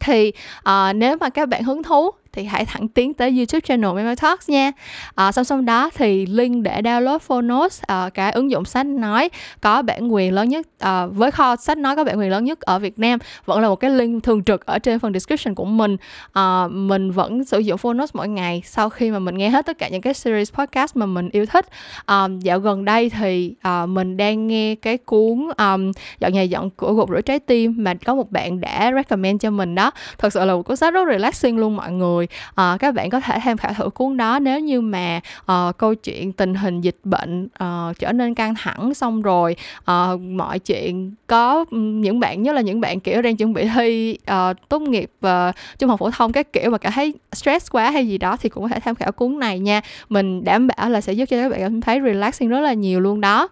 thì 0.00 0.32
uh, 0.58 0.96
nếu 0.96 1.16
mà 1.20 1.28
các 1.28 1.48
bạn 1.48 1.62
hứng 1.62 1.82
thú 1.82 2.10
thì 2.36 2.44
hãy 2.44 2.64
thẳng 2.64 2.88
tiến 2.88 3.14
tới 3.14 3.30
YouTube 3.36 3.60
channel 3.60 3.92
Memo 3.92 4.14
Talks 4.14 4.48
nha. 4.48 4.72
À, 5.14 5.32
song 5.32 5.44
song 5.44 5.64
đó 5.64 5.90
thì 5.94 6.26
link 6.26 6.62
để 6.62 6.82
download 6.82 7.18
Phonos, 7.18 7.82
à, 7.82 8.10
cái 8.14 8.32
ứng 8.32 8.50
dụng 8.50 8.64
sách 8.64 8.86
nói 8.86 9.30
có 9.60 9.82
bản 9.82 10.14
quyền 10.14 10.32
lớn 10.32 10.48
nhất 10.48 10.66
à, 10.78 11.06
với 11.06 11.30
kho 11.30 11.56
sách 11.56 11.78
nói 11.78 11.96
có 11.96 12.04
bản 12.04 12.18
quyền 12.18 12.30
lớn 12.30 12.44
nhất 12.44 12.60
ở 12.60 12.78
Việt 12.78 12.98
Nam 12.98 13.18
vẫn 13.44 13.60
là 13.60 13.68
một 13.68 13.76
cái 13.76 13.90
link 13.90 14.24
thường 14.24 14.44
trực 14.44 14.66
ở 14.66 14.78
trên 14.78 14.98
phần 14.98 15.12
description 15.12 15.54
của 15.54 15.64
mình. 15.64 15.96
À, 16.32 16.68
mình 16.68 17.10
vẫn 17.10 17.44
sử 17.44 17.58
dụng 17.58 17.78
Phonos 17.78 18.10
mỗi 18.14 18.28
ngày 18.28 18.62
sau 18.64 18.90
khi 18.90 19.10
mà 19.10 19.18
mình 19.18 19.38
nghe 19.38 19.48
hết 19.48 19.66
tất 19.66 19.78
cả 19.78 19.88
những 19.88 20.02
cái 20.02 20.14
series 20.14 20.52
podcast 20.52 20.96
mà 20.96 21.06
mình 21.06 21.28
yêu 21.32 21.46
thích. 21.46 21.66
À, 22.06 22.28
dạo 22.40 22.58
gần 22.58 22.84
đây 22.84 23.10
thì 23.10 23.54
à, 23.62 23.86
mình 23.86 24.16
đang 24.16 24.46
nghe 24.46 24.74
cái 24.74 24.98
cuốn 24.98 25.48
um, 25.58 25.92
dọn 26.20 26.32
nhà 26.32 26.42
dọn 26.42 26.70
của 26.70 26.92
gục 26.92 27.10
rửa 27.10 27.20
trái 27.20 27.38
tim 27.38 27.74
mà 27.78 27.94
có 27.94 28.14
một 28.14 28.32
bạn 28.32 28.60
đã 28.60 28.92
recommend 28.94 29.42
cho 29.42 29.50
mình 29.50 29.74
đó. 29.74 29.90
Thật 30.18 30.32
sự 30.32 30.44
là 30.44 30.54
một 30.54 30.62
cuốn 30.62 30.76
sách 30.76 30.94
rất 30.94 31.08
relaxing 31.08 31.58
luôn 31.58 31.76
mọi 31.76 31.92
người 31.92 32.25
rồi 32.26 32.66
à, 32.72 32.76
các 32.80 32.94
bạn 32.94 33.10
có 33.10 33.20
thể 33.20 33.38
tham 33.42 33.56
khảo 33.56 33.72
thử 33.74 33.88
cuốn 33.90 34.16
đó. 34.16 34.38
Nếu 34.38 34.60
như 34.60 34.80
mà 34.80 35.20
à, 35.46 35.72
câu 35.78 35.94
chuyện 35.94 36.32
tình 36.32 36.54
hình 36.54 36.80
dịch 36.80 36.98
bệnh 37.04 37.48
à, 37.54 37.92
trở 37.98 38.12
nên 38.12 38.34
căng 38.34 38.54
thẳng 38.54 38.94
xong 38.94 39.22
rồi 39.22 39.56
à, 39.84 40.08
mọi 40.30 40.58
chuyện 40.58 41.14
có 41.26 41.64
những 41.72 42.20
bạn 42.20 42.42
nhất 42.42 42.54
là 42.54 42.60
những 42.60 42.80
bạn 42.80 43.00
kiểu 43.00 43.22
đang 43.22 43.36
chuẩn 43.36 43.52
bị 43.52 43.68
thi 43.74 44.18
à, 44.24 44.52
tốt 44.68 44.82
nghiệp 44.82 45.10
à, 45.20 45.52
trung 45.78 45.90
học 45.90 45.98
phổ 45.98 46.10
thông 46.10 46.32
các 46.32 46.52
kiểu 46.52 46.70
mà 46.70 46.78
cảm 46.78 46.92
thấy 46.92 47.14
stress 47.32 47.70
quá 47.70 47.90
hay 47.90 48.08
gì 48.08 48.18
đó 48.18 48.36
thì 48.40 48.48
cũng 48.48 48.62
có 48.62 48.68
thể 48.68 48.80
tham 48.80 48.94
khảo 48.94 49.12
cuốn 49.12 49.38
này 49.38 49.58
nha. 49.58 49.80
Mình 50.08 50.44
đảm 50.44 50.66
bảo 50.66 50.90
là 50.90 51.00
sẽ 51.00 51.12
giúp 51.12 51.26
cho 51.26 51.36
các 51.36 51.48
bạn 51.48 51.60
cảm 51.60 51.80
thấy 51.80 52.00
relaxing 52.04 52.48
rất 52.48 52.60
là 52.60 52.72
nhiều 52.72 53.00
luôn 53.00 53.20
đó. 53.20 53.48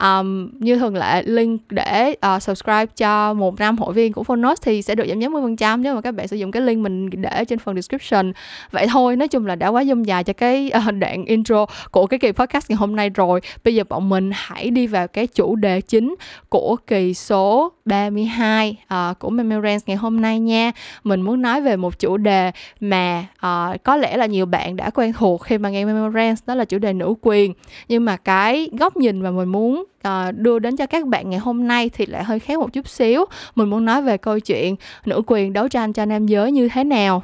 Um, 0.00 0.50
như 0.58 0.78
thường 0.78 0.96
lệ 0.96 1.22
link 1.22 1.60
để 1.70 2.14
uh, 2.36 2.42
subscribe 2.42 2.86
cho 2.86 3.34
một 3.34 3.60
năm 3.60 3.78
hội 3.78 3.92
viên 3.92 4.12
của 4.12 4.22
Phonos 4.22 4.58
thì 4.62 4.82
sẽ 4.82 4.94
được 4.94 5.04
giảm 5.08 5.20
giá 5.20 5.28
10% 5.28 5.80
nếu 5.80 5.94
mà 5.94 6.00
các 6.00 6.14
bạn 6.14 6.28
sử 6.28 6.36
dụng 6.36 6.50
cái 6.50 6.62
link 6.62 6.82
mình 6.82 7.10
để 7.10 7.44
trên 7.44 7.58
phần 7.58 7.74
description 7.74 8.09
description 8.10 8.32
vậy 8.70 8.86
thôi 8.90 9.16
nói 9.16 9.28
chung 9.28 9.46
là 9.46 9.54
đã 9.54 9.68
quá 9.68 9.84
dông 9.84 10.06
dài 10.06 10.24
cho 10.24 10.32
cái 10.32 10.70
uh, 10.88 10.94
đoạn 10.94 11.24
intro 11.24 11.66
của 11.90 12.06
cái 12.06 12.18
kỳ 12.18 12.32
podcast 12.32 12.70
ngày 12.70 12.76
hôm 12.76 12.96
nay 12.96 13.10
rồi. 13.10 13.40
Bây 13.64 13.74
giờ 13.74 13.84
bọn 13.88 14.08
mình 14.08 14.30
hãy 14.34 14.70
đi 14.70 14.86
vào 14.86 15.08
cái 15.08 15.26
chủ 15.26 15.56
đề 15.56 15.80
chính 15.80 16.14
của 16.48 16.76
kỳ 16.86 17.14
số 17.14 17.72
32 17.84 18.70
uh, 18.70 18.88
ờ, 18.88 19.14
của 19.18 19.30
Memorance 19.30 19.84
ngày 19.86 19.96
hôm 19.96 20.20
nay 20.20 20.40
nha. 20.40 20.72
Mình 21.04 21.20
muốn 21.20 21.42
nói 21.42 21.60
về 21.60 21.76
một 21.76 21.98
chủ 21.98 22.16
đề 22.16 22.50
mà 22.80 23.26
uh, 23.36 23.84
có 23.84 23.96
lẽ 23.96 24.16
là 24.16 24.26
nhiều 24.26 24.46
bạn 24.46 24.76
đã 24.76 24.90
quen 24.90 25.12
thuộc 25.12 25.42
khi 25.42 25.58
mà 25.58 25.70
nghe 25.70 25.84
Memorance 25.84 26.42
đó 26.46 26.54
là 26.54 26.64
chủ 26.64 26.78
đề 26.78 26.92
nữ 26.92 27.14
quyền. 27.22 27.54
Nhưng 27.88 28.04
mà 28.04 28.16
cái 28.16 28.70
góc 28.78 28.96
nhìn 28.96 29.20
mà 29.20 29.30
mình 29.30 29.48
muốn 29.48 29.84
uh, 30.08 30.34
đưa 30.34 30.58
đến 30.58 30.76
cho 30.76 30.86
các 30.86 31.06
bạn 31.06 31.30
ngày 31.30 31.38
hôm 31.38 31.68
nay 31.68 31.88
thì 31.88 32.06
lại 32.06 32.24
hơi 32.24 32.38
khác 32.38 32.58
một 32.58 32.72
chút 32.72 32.88
xíu. 32.88 33.24
Mình 33.54 33.70
muốn 33.70 33.84
nói 33.84 34.02
về 34.02 34.16
câu 34.16 34.40
chuyện 34.40 34.76
nữ 35.04 35.22
quyền 35.26 35.52
đấu 35.52 35.68
tranh 35.68 35.92
cho 35.92 36.04
nam 36.04 36.26
giới 36.26 36.52
như 36.52 36.68
thế 36.68 36.84
nào 36.84 37.22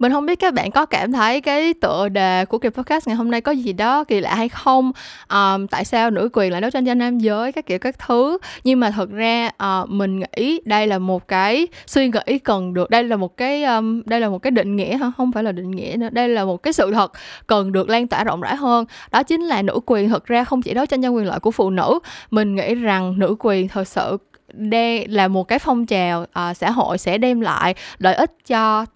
mình 0.00 0.12
không 0.12 0.26
biết 0.26 0.38
các 0.38 0.54
bạn 0.54 0.70
có 0.70 0.86
cảm 0.86 1.12
thấy 1.12 1.40
cái 1.40 1.74
tựa 1.74 2.08
đề 2.08 2.44
của 2.44 2.58
kỳ 2.58 2.68
podcast 2.68 3.08
ngày 3.08 3.16
hôm 3.16 3.30
nay 3.30 3.40
có 3.40 3.52
gì 3.52 3.72
đó 3.72 4.04
kỳ 4.04 4.20
lạ 4.20 4.34
hay 4.34 4.48
không? 4.48 4.92
Um, 5.28 5.66
tại 5.66 5.84
sao 5.84 6.10
nữ 6.10 6.28
quyền 6.32 6.52
lại 6.52 6.60
đấu 6.60 6.70
tranh 6.70 6.86
cho 6.86 6.94
nam 6.94 7.18
giới 7.18 7.52
các 7.52 7.66
kiểu 7.66 7.78
các 7.78 7.98
thứ? 7.98 8.38
Nhưng 8.64 8.80
mà 8.80 8.90
thật 8.90 9.10
ra 9.10 9.50
uh, 9.82 9.90
mình 9.90 10.20
nghĩ 10.20 10.60
đây 10.64 10.86
là 10.86 10.98
một 10.98 11.28
cái 11.28 11.66
suy 11.86 12.08
nghĩ 12.08 12.38
cần 12.38 12.74
được 12.74 12.90
đây 12.90 13.04
là 13.04 13.16
một 13.16 13.36
cái 13.36 13.64
um, 13.64 14.02
đây 14.06 14.20
là 14.20 14.28
một 14.28 14.38
cái 14.38 14.50
định 14.50 14.76
nghĩa 14.76 14.96
ha 14.96 15.12
không 15.16 15.32
phải 15.32 15.42
là 15.42 15.52
định 15.52 15.70
nghĩa 15.70 15.96
nữa 15.98 16.08
đây 16.12 16.28
là 16.28 16.44
một 16.44 16.62
cái 16.62 16.72
sự 16.72 16.92
thật 16.92 17.12
cần 17.46 17.72
được 17.72 17.88
lan 17.88 18.08
tỏa 18.08 18.24
rộng 18.24 18.40
rãi 18.40 18.56
hơn. 18.56 18.84
Đó 19.10 19.22
chính 19.22 19.40
là 19.40 19.62
nữ 19.62 19.80
quyền 19.86 20.08
thật 20.08 20.26
ra 20.26 20.44
không 20.44 20.62
chỉ 20.62 20.74
đấu 20.74 20.86
tranh 20.86 21.02
cho 21.02 21.08
quyền 21.08 21.26
lợi 21.26 21.40
của 21.40 21.50
phụ 21.50 21.70
nữ. 21.70 21.98
Mình 22.30 22.54
nghĩ 22.54 22.74
rằng 22.74 23.18
nữ 23.18 23.36
quyền 23.38 23.68
thật 23.68 23.88
sự 23.88 24.16
đây 24.52 25.06
là 25.06 25.28
một 25.28 25.48
cái 25.48 25.58
phong 25.58 25.86
trào 25.86 26.22
uh, 26.22 26.56
xã 26.56 26.70
hội 26.70 26.98
sẽ 26.98 27.18
đem 27.18 27.40
lại 27.40 27.74
lợi 27.98 28.14
ích 28.14 28.32
cho 28.46 28.86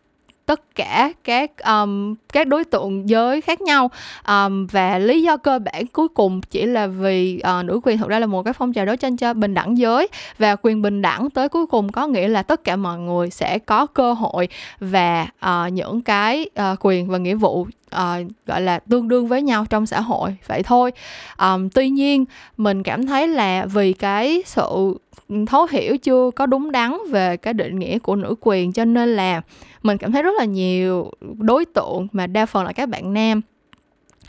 tất 0.47 0.75
cả 0.75 1.13
các 1.25 1.51
um, 1.67 2.15
các 2.33 2.47
đối 2.47 2.65
tượng 2.65 3.09
giới 3.09 3.41
khác 3.41 3.61
nhau. 3.61 3.91
Um, 4.29 4.67
và 4.67 4.99
lý 4.99 5.23
do 5.23 5.37
cơ 5.37 5.59
bản 5.59 5.87
cuối 5.87 6.09
cùng 6.09 6.41
chỉ 6.41 6.67
là 6.67 6.87
vì 6.87 7.41
uh, 7.59 7.65
nữ 7.65 7.81
quyền 7.83 7.99
thực 7.99 8.09
ra 8.09 8.19
là 8.19 8.27
một 8.27 8.43
cái 8.43 8.53
phong 8.53 8.73
trào 8.73 8.87
đấu 8.87 8.97
tranh 8.97 9.17
cho 9.17 9.35
bình 9.35 9.55
đẳng 9.55 9.79
giới. 9.79 10.09
Và 10.39 10.57
quyền 10.63 10.83
bình 10.83 11.03
đẳng 11.03 11.31
tới 11.31 11.49
cuối 11.49 11.67
cùng 11.67 11.93
có 11.93 12.07
nghĩa 12.07 12.29
là 12.29 12.43
tất 12.43 12.65
cả 12.65 12.77
mọi 12.77 12.99
người 12.99 13.31
sẽ 13.31 13.59
có 13.59 13.87
cơ 13.87 14.13
hội 14.13 14.49
và 14.81 15.27
uh, 15.47 15.73
những 15.73 16.01
cái 16.01 16.47
uh, 16.73 16.79
quyền 16.81 17.09
và 17.09 17.19
nghĩa 17.19 17.35
vụ 17.35 17.67
uh, 17.97 18.27
gọi 18.47 18.61
là 18.61 18.79
tương 18.79 19.09
đương 19.09 19.29
với 19.29 19.43
nhau 19.43 19.65
trong 19.71 19.87
xã 19.87 20.01
hội 20.01 20.37
vậy 20.47 20.63
thôi. 20.63 20.93
Um, 21.39 21.69
tuy 21.69 21.91
nhiên 21.91 22.25
mình 22.57 22.83
cảm 22.83 23.07
thấy 23.07 23.29
là 23.29 23.67
vì 23.67 23.93
cái 23.93 24.43
sự 24.47 24.99
thấu 25.47 25.67
hiểu 25.71 25.97
chưa 25.97 26.31
có 26.31 26.47
đúng 26.47 26.73
đắn 26.73 26.97
về 27.11 27.37
cái 27.37 27.55
định 27.55 27.79
nghĩa 27.79 27.99
của 27.99 28.17
nữ 28.17 28.35
quyền 28.41 28.73
cho 28.73 28.85
nên 28.85 29.17
là 29.17 29.43
mình 29.83 29.99
cảm 29.99 30.13
thấy 30.13 30.23
rất 30.23 30.33
là 30.39 30.45
nhiều 30.45 31.11
đối 31.39 31.65
tượng 31.65 32.09
mà 32.13 32.27
đa 32.27 32.47
phần 32.47 32.65
là 32.65 32.73
các 32.73 32.89
bạn 32.89 33.13
nam 33.13 33.41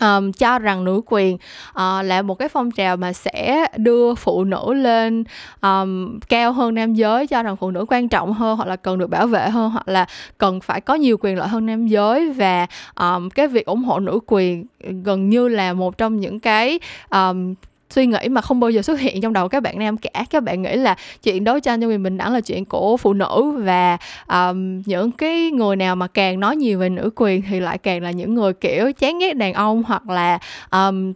um, 0.02 0.32
cho 0.32 0.60
rằng 0.60 0.84
nữ 0.84 1.02
quyền 1.06 1.36
uh, 1.36 2.06
là 2.06 2.22
một 2.22 2.36
cái 2.36 2.50
phong 2.50 2.72
trào 2.72 2.98
mà 2.98 3.14
sẽ 3.14 3.66
đưa 3.78 4.16
phụ 4.16 4.44
nữ 4.44 4.74
lên 4.74 5.24
um, 5.62 6.20
cao 6.20 6.54
hơn 6.54 6.76
nam 6.76 6.94
giới 6.94 7.28
cho 7.28 7.44
rằng 7.44 7.56
phụ 7.58 7.72
nữ 7.72 7.86
quan 7.90 8.10
trọng 8.10 8.34
hơn 8.34 8.58
hoặc 8.58 8.68
là 8.68 8.76
cần 8.76 9.00
được 9.00 9.10
bảo 9.10 9.28
vệ 9.28 9.50
hơn 9.50 9.70
hoặc 9.70 9.88
là 9.88 10.06
cần 10.38 10.62
phải 10.62 10.82
có 10.82 10.96
nhiều 10.96 11.18
quyền 11.22 11.38
lợi 11.38 11.48
hơn 11.48 11.66
nam 11.66 11.88
giới. 11.88 12.32
Và 12.32 12.68
um, 12.96 13.30
cái 13.30 13.48
việc 13.48 13.66
ủng 13.66 13.84
hộ 13.84 14.00
nữ 14.00 14.20
quyền 14.28 14.66
gần 15.04 15.30
như 15.30 15.48
là 15.48 15.74
một 15.74 15.98
trong 15.98 16.20
những 16.20 16.40
cái 16.40 16.80
um, 17.10 17.54
suy 17.90 18.06
nghĩ 18.06 18.30
mà 18.30 18.42
không 18.42 18.60
bao 18.60 18.70
giờ 18.70 18.82
xuất 18.82 19.00
hiện 19.00 19.22
trong 19.22 19.34
đầu 19.34 19.48
các 19.48 19.64
bạn 19.64 19.80
nam 19.80 19.98
cả. 19.98 20.26
Các 20.30 20.44
bạn 20.44 20.62
nghĩ 20.62 20.76
là 20.76 20.96
chuyện 21.24 21.44
đấu 21.44 21.60
tranh 21.60 21.82
cho 21.82 21.88
quyền 21.88 22.04
bình 22.04 22.18
đẳng 22.18 22.34
là 22.34 22.42
chuyện 22.42 22.66
của 22.66 22.98
phụ 22.98 23.14
nữ 23.14 23.52
và 23.58 23.98
um, 24.28 24.82
những 24.86 25.12
cái 25.12 25.52
người 25.52 25.76
nào 25.76 25.96
mà 25.96 26.08
càng 26.08 26.40
nói 26.40 26.56
nhiều 26.56 26.80
về 26.80 26.90
nữ 26.90 27.10
quyền 27.16 27.42
thì 27.50 27.60
lại 27.60 27.78
càng 27.78 28.04
là 28.04 28.12
những 28.12 28.34
người 28.34 28.54
kiểu 28.54 28.92
chán 28.94 29.20
ghét 29.20 29.34
đàn 29.34 29.54
ông 29.54 29.84
hoặc 29.84 30.10
là 30.10 30.40
um, 30.72 31.14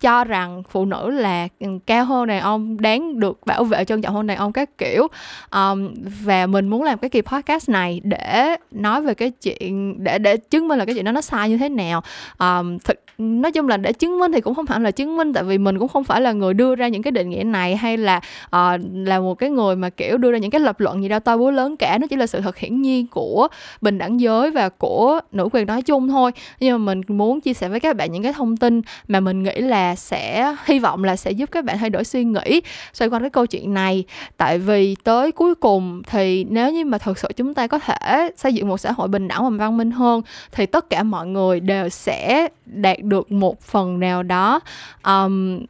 cho 0.00 0.24
rằng 0.24 0.62
phụ 0.70 0.84
nữ 0.84 1.10
là 1.10 1.48
cao 1.86 2.04
hơn 2.04 2.26
đàn 2.26 2.40
ông 2.40 2.80
đáng 2.80 3.20
được 3.20 3.40
bảo 3.46 3.64
vệ 3.64 3.84
trân 3.84 4.02
trọng 4.02 4.14
hơn 4.14 4.26
đàn 4.26 4.36
ông 4.36 4.52
các 4.52 4.78
kiểu. 4.78 5.06
Um, 5.52 5.94
và 6.24 6.46
mình 6.46 6.68
muốn 6.68 6.82
làm 6.82 6.98
cái 6.98 7.10
kỳ 7.10 7.20
podcast 7.20 7.68
này 7.68 8.00
để 8.04 8.56
nói 8.70 9.02
về 9.02 9.14
cái 9.14 9.30
chuyện 9.30 10.04
để 10.04 10.18
để 10.18 10.36
chứng 10.36 10.68
minh 10.68 10.78
là 10.78 10.84
cái 10.84 10.94
chuyện 10.94 11.04
đó 11.04 11.12
nó 11.12 11.20
sai 11.20 11.48
như 11.48 11.58
thế 11.58 11.68
nào. 11.68 12.02
Um, 12.38 12.78
thực 12.78 12.98
nói 13.18 13.52
chung 13.52 13.68
là 13.68 13.76
để 13.76 13.92
chứng 13.92 14.18
minh 14.18 14.32
thì 14.32 14.40
cũng 14.40 14.54
không 14.54 14.66
phải 14.66 14.80
là 14.80 14.90
chứng 14.90 15.16
minh 15.16 15.32
tại 15.32 15.44
vì 15.44 15.58
mình 15.58 15.78
cũng 15.78 15.88
không 15.88 16.04
phải 16.04 16.20
là 16.20 16.32
người 16.32 16.54
đưa 16.54 16.74
ra 16.74 16.88
những 16.88 17.02
cái 17.02 17.10
định 17.10 17.30
nghĩa 17.30 17.44
này 17.44 17.76
hay 17.76 17.96
là 17.96 18.16
uh, 18.46 18.80
là 18.94 19.20
một 19.20 19.34
cái 19.34 19.50
người 19.50 19.76
mà 19.76 19.90
kiểu 19.90 20.18
đưa 20.18 20.32
ra 20.32 20.38
những 20.38 20.50
cái 20.50 20.60
lập 20.60 20.80
luận 20.80 21.02
gì 21.02 21.08
đâu 21.08 21.20
to 21.20 21.36
búa 21.36 21.50
lớn 21.50 21.76
cả. 21.76 21.98
Nó 22.00 22.06
chỉ 22.06 22.16
là 22.16 22.26
sự 22.26 22.40
thật 22.40 22.56
hiển 22.58 22.82
nhiên 22.82 23.06
của 23.06 23.48
bình 23.80 23.98
đẳng 23.98 24.20
giới 24.20 24.50
và 24.50 24.68
của 24.68 25.20
nữ 25.32 25.48
quyền 25.52 25.66
nói 25.66 25.82
chung 25.82 26.08
thôi. 26.08 26.32
Nhưng 26.60 26.72
mà 26.72 26.94
mình 26.94 27.18
muốn 27.18 27.40
chia 27.40 27.54
sẻ 27.54 27.68
với 27.68 27.80
các 27.80 27.96
bạn 27.96 28.12
những 28.12 28.22
cái 28.22 28.32
thông 28.32 28.56
tin 28.56 28.82
mà 29.08 29.20
mình 29.20 29.42
nghĩ 29.42 29.60
là 29.60 29.87
sẽ 29.94 30.54
hy 30.64 30.78
vọng 30.78 31.04
là 31.04 31.16
sẽ 31.16 31.30
giúp 31.30 31.50
các 31.52 31.64
bạn 31.64 31.78
thay 31.78 31.90
đổi 31.90 32.04
suy 32.04 32.24
nghĩ 32.24 32.60
xoay 32.92 33.08
quanh 33.08 33.22
cái 33.22 33.30
câu 33.30 33.46
chuyện 33.46 33.74
này. 33.74 34.04
Tại 34.36 34.58
vì 34.58 34.96
tới 35.04 35.32
cuối 35.32 35.54
cùng 35.54 36.02
thì 36.06 36.44
nếu 36.44 36.72
như 36.72 36.84
mà 36.84 36.98
thực 36.98 37.18
sự 37.18 37.28
chúng 37.36 37.54
ta 37.54 37.66
có 37.66 37.78
thể 37.78 38.30
xây 38.36 38.54
dựng 38.54 38.68
một 38.68 38.78
xã 38.78 38.92
hội 38.92 39.08
bình 39.08 39.28
đẳng 39.28 39.42
và 39.42 39.50
văn 39.50 39.76
minh 39.76 39.90
hơn 39.90 40.22
thì 40.52 40.66
tất 40.66 40.90
cả 40.90 41.02
mọi 41.02 41.26
người 41.26 41.60
đều 41.60 41.88
sẽ 41.88 42.48
đạt 42.66 42.98
được 43.02 43.32
một 43.32 43.60
phần 43.60 44.00
nào 44.00 44.22
đó 44.22 44.60
um, 45.04 45.60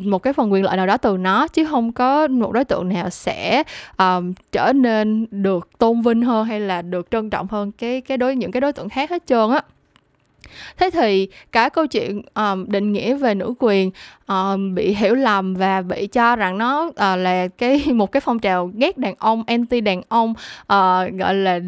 một 0.00 0.18
cái 0.18 0.32
phần 0.32 0.52
quyền 0.52 0.64
lợi 0.64 0.76
nào 0.76 0.86
đó 0.86 0.96
từ 0.96 1.16
nó 1.16 1.48
chứ 1.48 1.64
không 1.64 1.92
có 1.92 2.28
một 2.28 2.52
đối 2.52 2.64
tượng 2.64 2.88
nào 2.88 3.10
sẽ 3.10 3.62
um, 3.98 4.32
trở 4.52 4.72
nên 4.72 5.26
được 5.30 5.78
tôn 5.78 6.02
vinh 6.02 6.22
hơn 6.22 6.44
hay 6.44 6.60
là 6.60 6.82
được 6.82 7.10
trân 7.10 7.30
trọng 7.30 7.48
hơn 7.48 7.72
cái 7.72 8.00
cái 8.00 8.16
đối 8.16 8.36
những 8.36 8.52
cái 8.52 8.60
đối 8.60 8.72
tượng 8.72 8.88
khác 8.88 9.10
hết 9.10 9.26
trơn 9.26 9.50
á 9.50 9.62
thế 10.78 10.90
thì 10.92 11.28
cái 11.52 11.70
câu 11.70 11.86
chuyện 11.86 12.22
um, 12.34 12.68
định 12.68 12.92
nghĩa 12.92 13.14
về 13.14 13.34
nữ 13.34 13.54
quyền 13.58 13.90
um, 14.26 14.74
bị 14.74 14.94
hiểu 14.94 15.14
lầm 15.14 15.54
và 15.54 15.82
bị 15.82 16.06
cho 16.06 16.36
rằng 16.36 16.58
nó 16.58 16.82
uh, 16.86 16.94
là 16.98 17.48
cái 17.58 17.84
một 17.94 18.12
cái 18.12 18.20
phong 18.20 18.38
trào 18.38 18.70
ghét 18.74 18.98
đàn 18.98 19.14
ông 19.18 19.44
anti 19.46 19.80
đàn 19.80 20.02
ông 20.08 20.30
uh, 20.62 21.18
gọi 21.18 21.34
là 21.34 21.60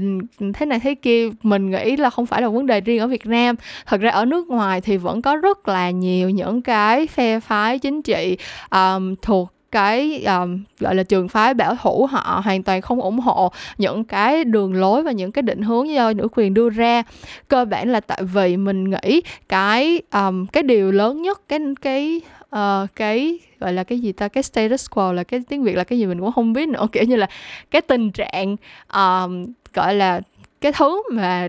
thế 0.54 0.66
này 0.66 0.80
thế 0.80 0.94
kia. 0.94 1.28
Mình 1.42 1.70
nghĩ 1.70 1.96
là 1.96 2.10
không 2.10 2.26
phải 2.26 2.42
là 2.42 2.48
vấn 2.48 2.66
đề 2.66 2.80
riêng 2.80 3.00
ở 3.00 3.06
Việt 3.06 3.26
Nam. 3.26 3.56
Thật 3.86 4.00
ra 4.00 4.10
ở 4.10 4.24
nước 4.24 4.48
ngoài 4.48 4.80
thì 4.80 4.96
vẫn 4.96 5.22
có 5.22 5.36
rất 5.36 5.68
là 5.68 5.90
nhiều 5.90 6.30
những 6.30 6.62
cái 6.62 7.06
phe 7.06 7.40
phái 7.40 7.78
chính 7.78 8.02
trị 8.02 8.36
um, 8.70 9.14
thuộc 9.22 9.55
cái 9.72 10.24
um, 10.24 10.62
gọi 10.80 10.94
là 10.94 11.02
trường 11.02 11.28
phái 11.28 11.54
bảo 11.54 11.76
thủ 11.82 12.06
họ 12.06 12.40
hoàn 12.44 12.62
toàn 12.62 12.80
không 12.80 13.00
ủng 13.00 13.18
hộ 13.18 13.52
những 13.78 14.04
cái 14.04 14.44
đường 14.44 14.74
lối 14.74 15.02
và 15.02 15.12
những 15.12 15.32
cái 15.32 15.42
định 15.42 15.62
hướng 15.62 15.90
do 15.90 16.12
nữ 16.12 16.28
quyền 16.32 16.54
đưa 16.54 16.70
ra. 16.70 17.02
Cơ 17.48 17.64
bản 17.64 17.92
là 17.92 18.00
tại 18.00 18.22
vì 18.22 18.56
mình 18.56 18.90
nghĩ 18.90 19.20
cái 19.48 20.02
um, 20.12 20.46
cái 20.46 20.62
điều 20.62 20.92
lớn 20.92 21.22
nhất 21.22 21.40
cái 21.48 21.60
cái 21.82 22.20
uh, 22.56 22.88
cái 22.96 23.38
gọi 23.60 23.72
là 23.72 23.84
cái 23.84 24.00
gì 24.00 24.12
ta 24.12 24.28
cái 24.28 24.42
status 24.42 24.90
quo 24.90 25.12
là 25.12 25.24
cái 25.24 25.40
tiếng 25.48 25.62
việt 25.62 25.76
là 25.76 25.84
cái 25.84 25.98
gì 25.98 26.06
mình 26.06 26.20
cũng 26.20 26.32
không 26.32 26.52
biết 26.52 26.68
nữa 26.68 26.86
kiểu 26.92 27.04
như 27.04 27.16
là 27.16 27.26
cái 27.70 27.82
tình 27.82 28.10
trạng 28.10 28.56
um, 28.94 29.46
gọi 29.74 29.94
là 29.94 30.20
cái 30.60 30.72
thứ 30.72 31.02
mà 31.12 31.48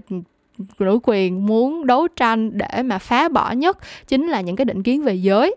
nữ 0.80 1.00
quyền 1.04 1.46
muốn 1.46 1.86
đấu 1.86 2.08
tranh 2.08 2.58
để 2.58 2.84
mà 2.84 2.98
phá 2.98 3.30
bỏ 3.30 3.52
nhất 3.52 3.78
chính 4.08 4.28
là 4.28 4.42
những 4.42 4.56
cái 4.56 4.66
định 4.66 4.84
kiến 4.84 5.04
về 5.04 5.14
giới 5.14 5.56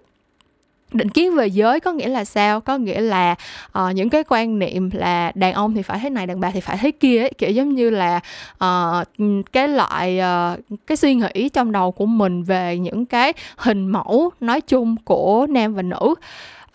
định 0.93 1.09
kiến 1.09 1.35
về 1.35 1.47
giới 1.47 1.81
có 1.81 1.93
nghĩa 1.93 2.09
là 2.09 2.25
sao? 2.25 2.61
Có 2.61 2.79
nghĩa 2.79 3.01
là 3.01 3.35
uh, 3.79 3.95
những 3.95 4.11
cái 4.11 4.25
quan 4.29 4.59
niệm 4.59 4.91
là 4.93 5.33
đàn 5.35 5.53
ông 5.53 5.75
thì 5.75 5.83
phải 5.83 5.99
thế 6.03 6.11
này 6.11 6.27
đàn 6.27 6.41
bà 6.41 6.51
thì 6.51 6.61
phải 6.61 6.79
thế 6.81 6.91
kia 6.91 7.21
ấy, 7.21 7.33
kiểu 7.39 7.51
giống 7.51 7.75
như 7.75 7.91
là 7.91 8.21
uh, 8.65 9.07
cái 9.53 9.69
loại 9.69 10.21
uh, 10.21 10.61
cái 10.87 10.97
suy 10.97 11.15
nghĩ 11.15 11.49
trong 11.49 11.73
đầu 11.73 11.93
của 11.93 12.07
mình 12.07 12.43
về 12.43 12.79
những 12.79 13.07
cái 13.07 13.33
hình 13.57 13.87
mẫu 13.87 14.31
nói 14.41 14.61
chung 14.61 14.97
của 15.05 15.47
nam 15.51 15.75
và 15.75 15.83
nữ. 15.83 16.15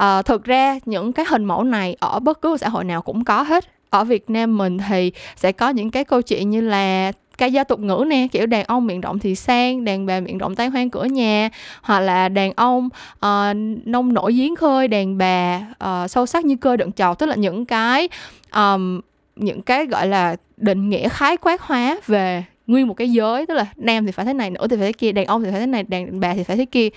Uh, 0.04 0.26
thực 0.26 0.44
ra 0.44 0.80
những 0.86 1.14
cái 1.14 1.26
hình 1.30 1.46
mẫu 1.46 1.64
này 1.64 1.96
ở 2.00 2.20
bất 2.20 2.42
cứ 2.42 2.58
xã 2.58 2.70
hội 2.70 2.84
nào 2.84 3.02
cũng 3.02 3.24
có 3.24 3.44
hết. 3.44 3.66
Ở 3.90 4.04
Việt 4.04 4.30
Nam 4.30 4.58
mình 4.58 4.78
thì 4.90 5.12
sẽ 5.36 5.52
có 5.52 5.70
những 5.70 5.92
cái 5.92 6.04
câu 6.04 6.22
chuyện 6.22 6.50
như 6.50 6.62
là 6.62 7.12
ca 7.38 7.46
gia 7.46 7.64
tục 7.64 7.80
ngữ 7.80 8.04
nè 8.08 8.28
kiểu 8.32 8.46
đàn 8.46 8.66
ông 8.66 8.88
miệng 8.88 9.02
rộng 9.02 9.20
thì 9.20 9.36
sang 9.36 9.86
đàn 9.86 10.06
bà 10.06 10.20
miệng 10.20 10.38
rộng 10.38 10.56
tay 10.56 10.68
hoang 10.68 10.90
cửa 10.90 11.04
nhà 11.06 11.50
hoặc 11.82 12.00
là 12.00 12.30
đàn 12.30 12.52
ông 12.56 12.90
uh, 13.26 13.56
nông 13.86 14.14
nổi 14.14 14.34
giếng 14.34 14.56
khơi 14.56 14.88
đàn 14.88 15.18
bà 15.18 15.62
uh, 15.84 16.12
sâu 16.12 16.26
sắc 16.26 16.46
như 16.46 16.56
cơ 16.56 16.76
đựng 16.76 16.92
trầu. 16.92 17.16
Tức 17.16 17.26
là 17.26 17.36
những 17.36 17.66
cái 17.66 18.10
um, 18.56 19.02
những 19.36 19.62
cái 19.62 19.86
gọi 19.86 20.08
là 20.08 20.36
định 20.58 20.90
nghĩa 20.90 21.10
khái 21.10 21.38
quát 21.38 21.62
hóa 21.62 21.98
về 22.06 22.44
nguyên 22.68 22.88
một 22.88 22.94
cái 22.94 23.12
giới. 23.12 23.46
Tức 23.46 23.54
là 23.54 23.66
nam 23.76 24.06
thì 24.06 24.12
phải 24.12 24.26
thế 24.26 24.34
này 24.34 24.50
nữ 24.50 24.68
thì 24.70 24.78
phải 24.78 24.86
thế 24.86 24.92
kia 24.92 25.12
đàn 25.12 25.26
ông 25.26 25.44
thì 25.44 25.52
phải 25.52 25.60
thế 25.60 25.68
này 25.68 25.84
đàn 25.84 26.20
bà 26.20 26.34
thì 26.34 26.44
phải 26.44 26.58
thế 26.58 26.66
kia. 26.66 26.90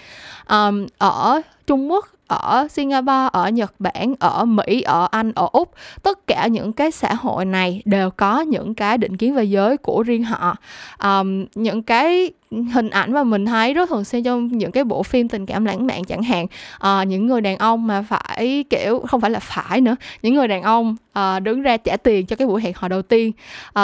Um, 0.48 0.86
ở 0.98 1.40
Trung 1.66 1.90
Quốc 1.90 2.08
ở 2.28 2.68
Singapore, 2.70 3.28
ở 3.32 3.48
Nhật 3.48 3.74
Bản, 3.78 4.14
ở 4.18 4.44
Mỹ, 4.44 4.82
ở 4.82 5.08
Anh, 5.10 5.32
ở 5.32 5.48
Úc, 5.52 5.74
tất 6.02 6.26
cả 6.26 6.46
những 6.46 6.72
cái 6.72 6.90
xã 6.90 7.14
hội 7.14 7.44
này 7.44 7.82
đều 7.84 8.10
có 8.10 8.40
những 8.40 8.74
cái 8.74 8.98
định 8.98 9.16
kiến 9.16 9.34
về 9.34 9.44
giới 9.44 9.76
của 9.76 10.02
riêng 10.02 10.24
họ. 10.24 10.56
Um, 11.02 11.44
những 11.54 11.82
cái 11.82 12.30
hình 12.50 12.90
ảnh 12.90 13.12
mà 13.12 13.24
mình 13.24 13.46
thấy 13.46 13.74
rất 13.74 13.88
thường 13.88 14.04
xuyên 14.04 14.22
trong 14.22 14.48
những 14.48 14.72
cái 14.72 14.84
bộ 14.84 15.02
phim 15.02 15.28
tình 15.28 15.46
cảm 15.46 15.64
lãng 15.64 15.86
mạn 15.86 16.04
chẳng 16.04 16.22
hạn. 16.22 16.46
Uh, 16.76 17.08
những 17.08 17.26
người 17.26 17.40
đàn 17.40 17.56
ông 17.56 17.86
mà 17.86 18.02
phải 18.02 18.64
kiểu 18.70 19.00
không 19.08 19.20
phải 19.20 19.30
là 19.30 19.38
phải 19.38 19.80
nữa 19.80 19.96
những 20.22 20.34
người 20.34 20.48
đàn 20.48 20.62
ông 20.62 20.96
uh, 21.18 21.42
đứng 21.42 21.62
ra 21.62 21.76
trả 21.76 21.96
tiền 21.96 22.26
cho 22.26 22.36
cái 22.36 22.48
buổi 22.48 22.62
hẹn 22.62 22.72
hò 22.76 22.88
đầu 22.88 23.02
tiên. 23.02 23.32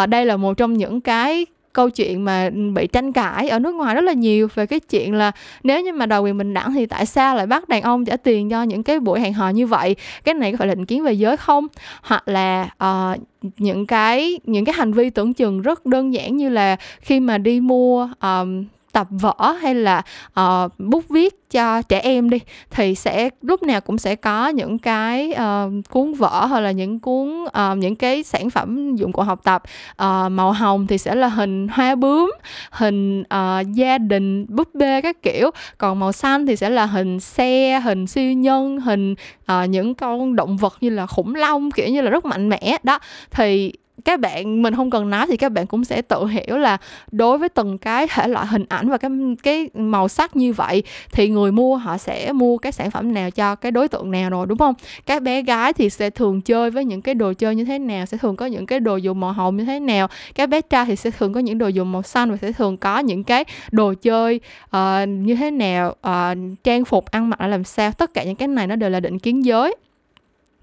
Uh, 0.02 0.08
đây 0.08 0.26
là 0.26 0.36
một 0.36 0.54
trong 0.54 0.74
những 0.74 1.00
cái 1.00 1.46
câu 1.74 1.90
chuyện 1.90 2.24
mà 2.24 2.50
bị 2.74 2.86
tranh 2.86 3.12
cãi 3.12 3.48
ở 3.48 3.58
nước 3.58 3.74
ngoài 3.74 3.94
rất 3.94 4.04
là 4.04 4.12
nhiều 4.12 4.48
về 4.54 4.66
cái 4.66 4.80
chuyện 4.80 5.14
là 5.14 5.32
nếu 5.62 5.82
như 5.82 5.92
mà 5.92 6.06
đòi 6.06 6.20
quyền 6.20 6.38
bình 6.38 6.54
đẳng 6.54 6.74
thì 6.74 6.86
tại 6.86 7.06
sao 7.06 7.36
lại 7.36 7.46
bắt 7.46 7.68
đàn 7.68 7.82
ông 7.82 8.04
trả 8.04 8.16
tiền 8.16 8.50
cho 8.50 8.62
những 8.62 8.82
cái 8.82 9.00
buổi 9.00 9.20
hẹn 9.20 9.32
hò 9.32 9.48
như 9.48 9.66
vậy? 9.66 9.96
Cái 10.24 10.34
này 10.34 10.52
có 10.52 10.58
phải 10.58 10.68
định 10.68 10.86
kiến 10.86 11.04
về 11.04 11.12
giới 11.12 11.36
không? 11.36 11.66
Hoặc 12.02 12.28
là 12.28 12.68
uh, 12.84 13.20
những 13.58 13.86
cái 13.86 14.40
những 14.44 14.64
cái 14.64 14.74
hành 14.78 14.92
vi 14.92 15.10
tưởng 15.10 15.34
chừng 15.34 15.62
rất 15.62 15.86
đơn 15.86 16.14
giản 16.14 16.36
như 16.36 16.48
là 16.48 16.76
khi 17.00 17.20
mà 17.20 17.38
đi 17.38 17.60
mua 17.60 18.08
um, 18.20 18.64
tập 18.94 19.06
vở 19.10 19.52
hay 19.60 19.74
là 19.74 20.02
uh, 20.40 20.72
bút 20.78 21.04
viết 21.08 21.50
cho 21.50 21.82
trẻ 21.82 22.00
em 22.00 22.30
đi 22.30 22.38
thì 22.70 22.94
sẽ 22.94 23.28
lúc 23.42 23.62
nào 23.62 23.80
cũng 23.80 23.98
sẽ 23.98 24.16
có 24.16 24.48
những 24.48 24.78
cái 24.78 25.32
uh, 25.32 25.90
cuốn 25.90 26.14
vở 26.14 26.46
hoặc 26.46 26.60
là 26.60 26.70
những 26.70 27.00
cuốn 27.00 27.44
uh, 27.44 27.78
những 27.78 27.96
cái 27.96 28.22
sản 28.22 28.50
phẩm 28.50 28.96
dụng 28.96 29.12
cụ 29.12 29.22
học 29.22 29.40
tập. 29.44 29.62
Uh, 29.92 30.32
màu 30.32 30.52
hồng 30.52 30.86
thì 30.86 30.98
sẽ 30.98 31.14
là 31.14 31.28
hình 31.28 31.68
hoa 31.68 31.94
bướm 31.94 32.32
hình 32.70 33.20
uh, 33.20 33.66
gia 33.74 33.98
đình 33.98 34.46
búp 34.48 34.68
bê 34.74 35.00
các 35.00 35.22
kiểu. 35.22 35.50
Còn 35.78 35.98
màu 36.00 36.12
xanh 36.12 36.46
thì 36.46 36.56
sẽ 36.56 36.70
là 36.70 36.86
hình 36.86 37.20
xe 37.20 37.80
hình 37.84 38.06
siêu 38.06 38.32
nhân 38.32 38.80
hình 38.80 39.12
uh, 39.12 39.68
những 39.68 39.94
con 39.94 40.36
động 40.36 40.56
vật 40.56 40.76
như 40.80 40.90
là 40.90 41.06
khủng 41.06 41.34
long 41.34 41.70
kiểu 41.70 41.88
như 41.88 42.00
là 42.00 42.10
rất 42.10 42.24
mạnh 42.24 42.48
mẽ. 42.48 42.76
Đó 42.82 42.98
thì 43.30 43.72
các 44.04 44.20
bạn 44.20 44.62
mình 44.62 44.74
không 44.74 44.90
cần 44.90 45.10
nói 45.10 45.26
thì 45.26 45.36
các 45.36 45.52
bạn 45.52 45.66
cũng 45.66 45.84
sẽ 45.84 46.02
tự 46.02 46.26
hiểu 46.26 46.58
là 46.58 46.78
đối 47.12 47.38
với 47.38 47.48
từng 47.48 47.78
cái 47.78 48.06
thể 48.10 48.28
loại 48.28 48.46
hình 48.46 48.64
ảnh 48.68 48.88
và 48.88 48.98
cái 48.98 49.10
cái 49.42 49.68
màu 49.74 50.08
sắc 50.08 50.36
như 50.36 50.52
vậy 50.52 50.82
thì 51.12 51.28
người 51.28 51.52
mua 51.52 51.76
họ 51.76 51.98
sẽ 51.98 52.32
mua 52.32 52.58
cái 52.58 52.72
sản 52.72 52.90
phẩm 52.90 53.14
nào 53.14 53.30
cho 53.30 53.54
cái 53.54 53.72
đối 53.72 53.88
tượng 53.88 54.10
nào 54.10 54.30
rồi 54.30 54.46
đúng 54.46 54.58
không? 54.58 54.74
Các 55.06 55.22
bé 55.22 55.42
gái 55.42 55.72
thì 55.72 55.90
sẽ 55.90 56.10
thường 56.10 56.40
chơi 56.40 56.70
với 56.70 56.84
những 56.84 57.02
cái 57.02 57.14
đồ 57.14 57.32
chơi 57.32 57.54
như 57.54 57.64
thế 57.64 57.78
nào 57.78 58.06
sẽ 58.06 58.16
thường 58.16 58.36
có 58.36 58.46
những 58.46 58.66
cái 58.66 58.80
đồ 58.80 58.96
dùng 58.96 59.20
màu 59.20 59.32
hồng 59.32 59.56
như 59.56 59.64
thế 59.64 59.80
nào. 59.80 60.08
Các 60.34 60.48
bé 60.48 60.60
trai 60.60 60.84
thì 60.84 60.96
sẽ 60.96 61.10
thường 61.10 61.32
có 61.32 61.40
những 61.40 61.58
đồ 61.58 61.68
dùng 61.68 61.92
màu 61.92 62.02
xanh 62.02 62.30
và 62.30 62.36
sẽ 62.36 62.52
thường 62.52 62.76
có 62.76 62.98
những 62.98 63.24
cái 63.24 63.44
đồ 63.72 63.94
chơi 64.02 64.40
uh, 64.76 65.08
như 65.08 65.34
thế 65.34 65.50
nào 65.50 65.94
uh, 66.08 66.38
trang 66.64 66.84
phục 66.84 67.06
ăn 67.06 67.30
mặc 67.30 67.40
là 67.40 67.46
làm 67.46 67.64
sao. 67.64 67.92
Tất 67.92 68.14
cả 68.14 68.24
những 68.24 68.36
cái 68.36 68.48
này 68.48 68.66
nó 68.66 68.76
đều 68.76 68.90
là 68.90 69.00
định 69.00 69.18
kiến 69.18 69.44
giới 69.44 69.76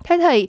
thế 0.04 0.18
thì 0.18 0.48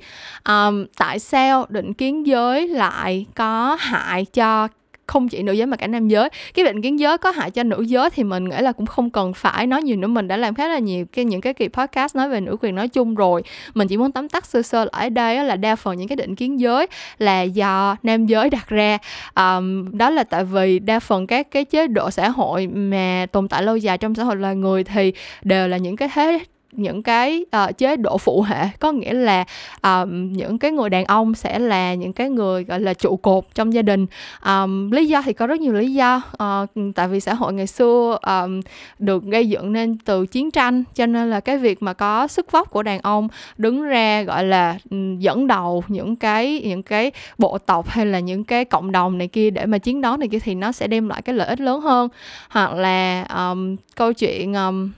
um, 0.48 0.86
tại 0.98 1.18
sao 1.18 1.66
định 1.68 1.94
kiến 1.94 2.26
giới 2.26 2.68
lại 2.68 3.26
có 3.34 3.76
hại 3.80 4.24
cho 4.24 4.68
không 5.06 5.28
chỉ 5.28 5.42
nữ 5.42 5.52
giới 5.52 5.66
mà 5.66 5.76
cả 5.76 5.86
nam 5.86 6.08
giới? 6.08 6.28
Cái 6.54 6.64
định 6.64 6.82
kiến 6.82 7.00
giới 7.00 7.18
có 7.18 7.30
hại 7.30 7.50
cho 7.50 7.62
nữ 7.62 7.82
giới 7.82 8.10
thì 8.10 8.24
mình 8.24 8.48
nghĩ 8.48 8.56
là 8.60 8.72
cũng 8.72 8.86
không 8.86 9.10
cần 9.10 9.34
phải 9.34 9.66
nói 9.66 9.82
nhiều 9.82 9.96
nữa. 9.96 10.08
Mình 10.08 10.28
đã 10.28 10.36
làm 10.36 10.54
khá 10.54 10.68
là 10.68 10.78
nhiều 10.78 11.04
cái 11.12 11.24
những 11.24 11.40
cái 11.40 11.54
kỳ 11.54 11.68
podcast 11.68 12.16
nói 12.16 12.28
về 12.28 12.40
nữ 12.40 12.56
quyền 12.60 12.74
nói 12.74 12.88
chung 12.88 13.14
rồi. 13.14 13.42
Mình 13.74 13.88
chỉ 13.88 13.96
muốn 13.96 14.12
tóm 14.12 14.28
tắt 14.28 14.46
sơ 14.46 14.62
sơ 14.62 14.84
lại 14.92 15.06
ở 15.06 15.08
đây 15.08 15.44
là 15.44 15.56
đa 15.56 15.76
phần 15.76 15.98
những 15.98 16.08
cái 16.08 16.16
định 16.16 16.34
kiến 16.34 16.60
giới 16.60 16.86
là 17.18 17.42
do 17.42 17.96
nam 18.02 18.26
giới 18.26 18.50
đặt 18.50 18.68
ra. 18.68 18.98
Um, 19.36 19.98
đó 19.98 20.10
là 20.10 20.24
tại 20.24 20.44
vì 20.44 20.78
đa 20.78 21.00
phần 21.00 21.26
các 21.26 21.50
cái 21.50 21.64
chế 21.64 21.86
độ 21.86 22.10
xã 22.10 22.28
hội 22.28 22.66
mà 22.66 23.26
tồn 23.32 23.48
tại 23.48 23.62
lâu 23.62 23.76
dài 23.76 23.98
trong 23.98 24.14
xã 24.14 24.24
hội 24.24 24.36
loài 24.36 24.56
người 24.56 24.84
thì 24.84 25.12
đều 25.42 25.68
là 25.68 25.76
những 25.76 25.96
cái 25.96 26.08
thế 26.14 26.40
những 26.72 27.02
cái 27.02 27.44
uh, 27.56 27.78
chế 27.78 27.96
độ 27.96 28.18
phụ 28.18 28.42
hệ. 28.42 28.66
Có 28.78 28.92
nghĩa 28.92 29.12
là 29.12 29.44
um, 29.82 30.32
những 30.32 30.58
cái 30.58 30.70
người 30.70 30.90
đàn 30.90 31.04
ông 31.04 31.34
sẽ 31.34 31.58
là 31.58 31.94
những 31.94 32.12
cái 32.12 32.30
người 32.30 32.64
gọi 32.64 32.80
là 32.80 32.94
trụ 32.94 33.16
cột 33.16 33.44
trong 33.54 33.74
gia 33.74 33.82
đình. 33.82 34.06
Um, 34.44 34.90
lý 34.90 35.06
do 35.06 35.22
thì 35.22 35.32
có 35.32 35.46
rất 35.46 35.60
nhiều 35.60 35.72
lý 35.72 35.94
do. 35.94 36.22
Uh, 36.42 36.94
tại 36.94 37.08
vì 37.08 37.20
xã 37.20 37.34
hội 37.34 37.52
ngày 37.52 37.66
xưa 37.66 38.18
um, 38.26 38.60
được 38.98 39.24
gây 39.24 39.48
dựng 39.48 39.72
nên 39.72 39.98
từ 40.04 40.26
chiến 40.26 40.50
tranh 40.50 40.84
cho 40.94 41.06
nên 41.06 41.30
là 41.30 41.40
cái 41.40 41.58
việc 41.58 41.82
mà 41.82 41.92
có 41.92 42.26
sức 42.26 42.52
vóc 42.52 42.70
của 42.70 42.82
đàn 42.82 43.00
ông 43.00 43.28
đứng 43.58 43.82
ra 43.82 44.22
gọi 44.22 44.44
là 44.44 44.78
ừ, 44.90 44.96
dẫn 45.18 45.46
đầu 45.46 45.84
những 45.88 46.16
cái 46.16 46.62
những 46.64 46.82
cái 46.82 47.12
bộ 47.38 47.58
tộc 47.58 47.88
hay 47.88 48.06
là 48.06 48.18
những 48.18 48.44
cái 48.44 48.64
cộng 48.64 48.92
đồng 48.92 49.18
này 49.18 49.28
kia 49.28 49.50
để 49.50 49.66
mà 49.66 49.78
chiến 49.78 50.00
đấu 50.00 50.16
này 50.16 50.28
kia 50.28 50.38
thì 50.38 50.54
nó 50.54 50.72
sẽ 50.72 50.86
đem 50.86 51.08
lại 51.08 51.22
cái 51.22 51.34
lợi 51.34 51.48
ích 51.48 51.60
lớn 51.60 51.80
hơn. 51.80 52.08
Hoặc 52.48 52.74
là 52.74 53.22
um, 53.22 53.76
câu 53.96 54.12
chuyện 54.12 54.54
um, 54.54 54.90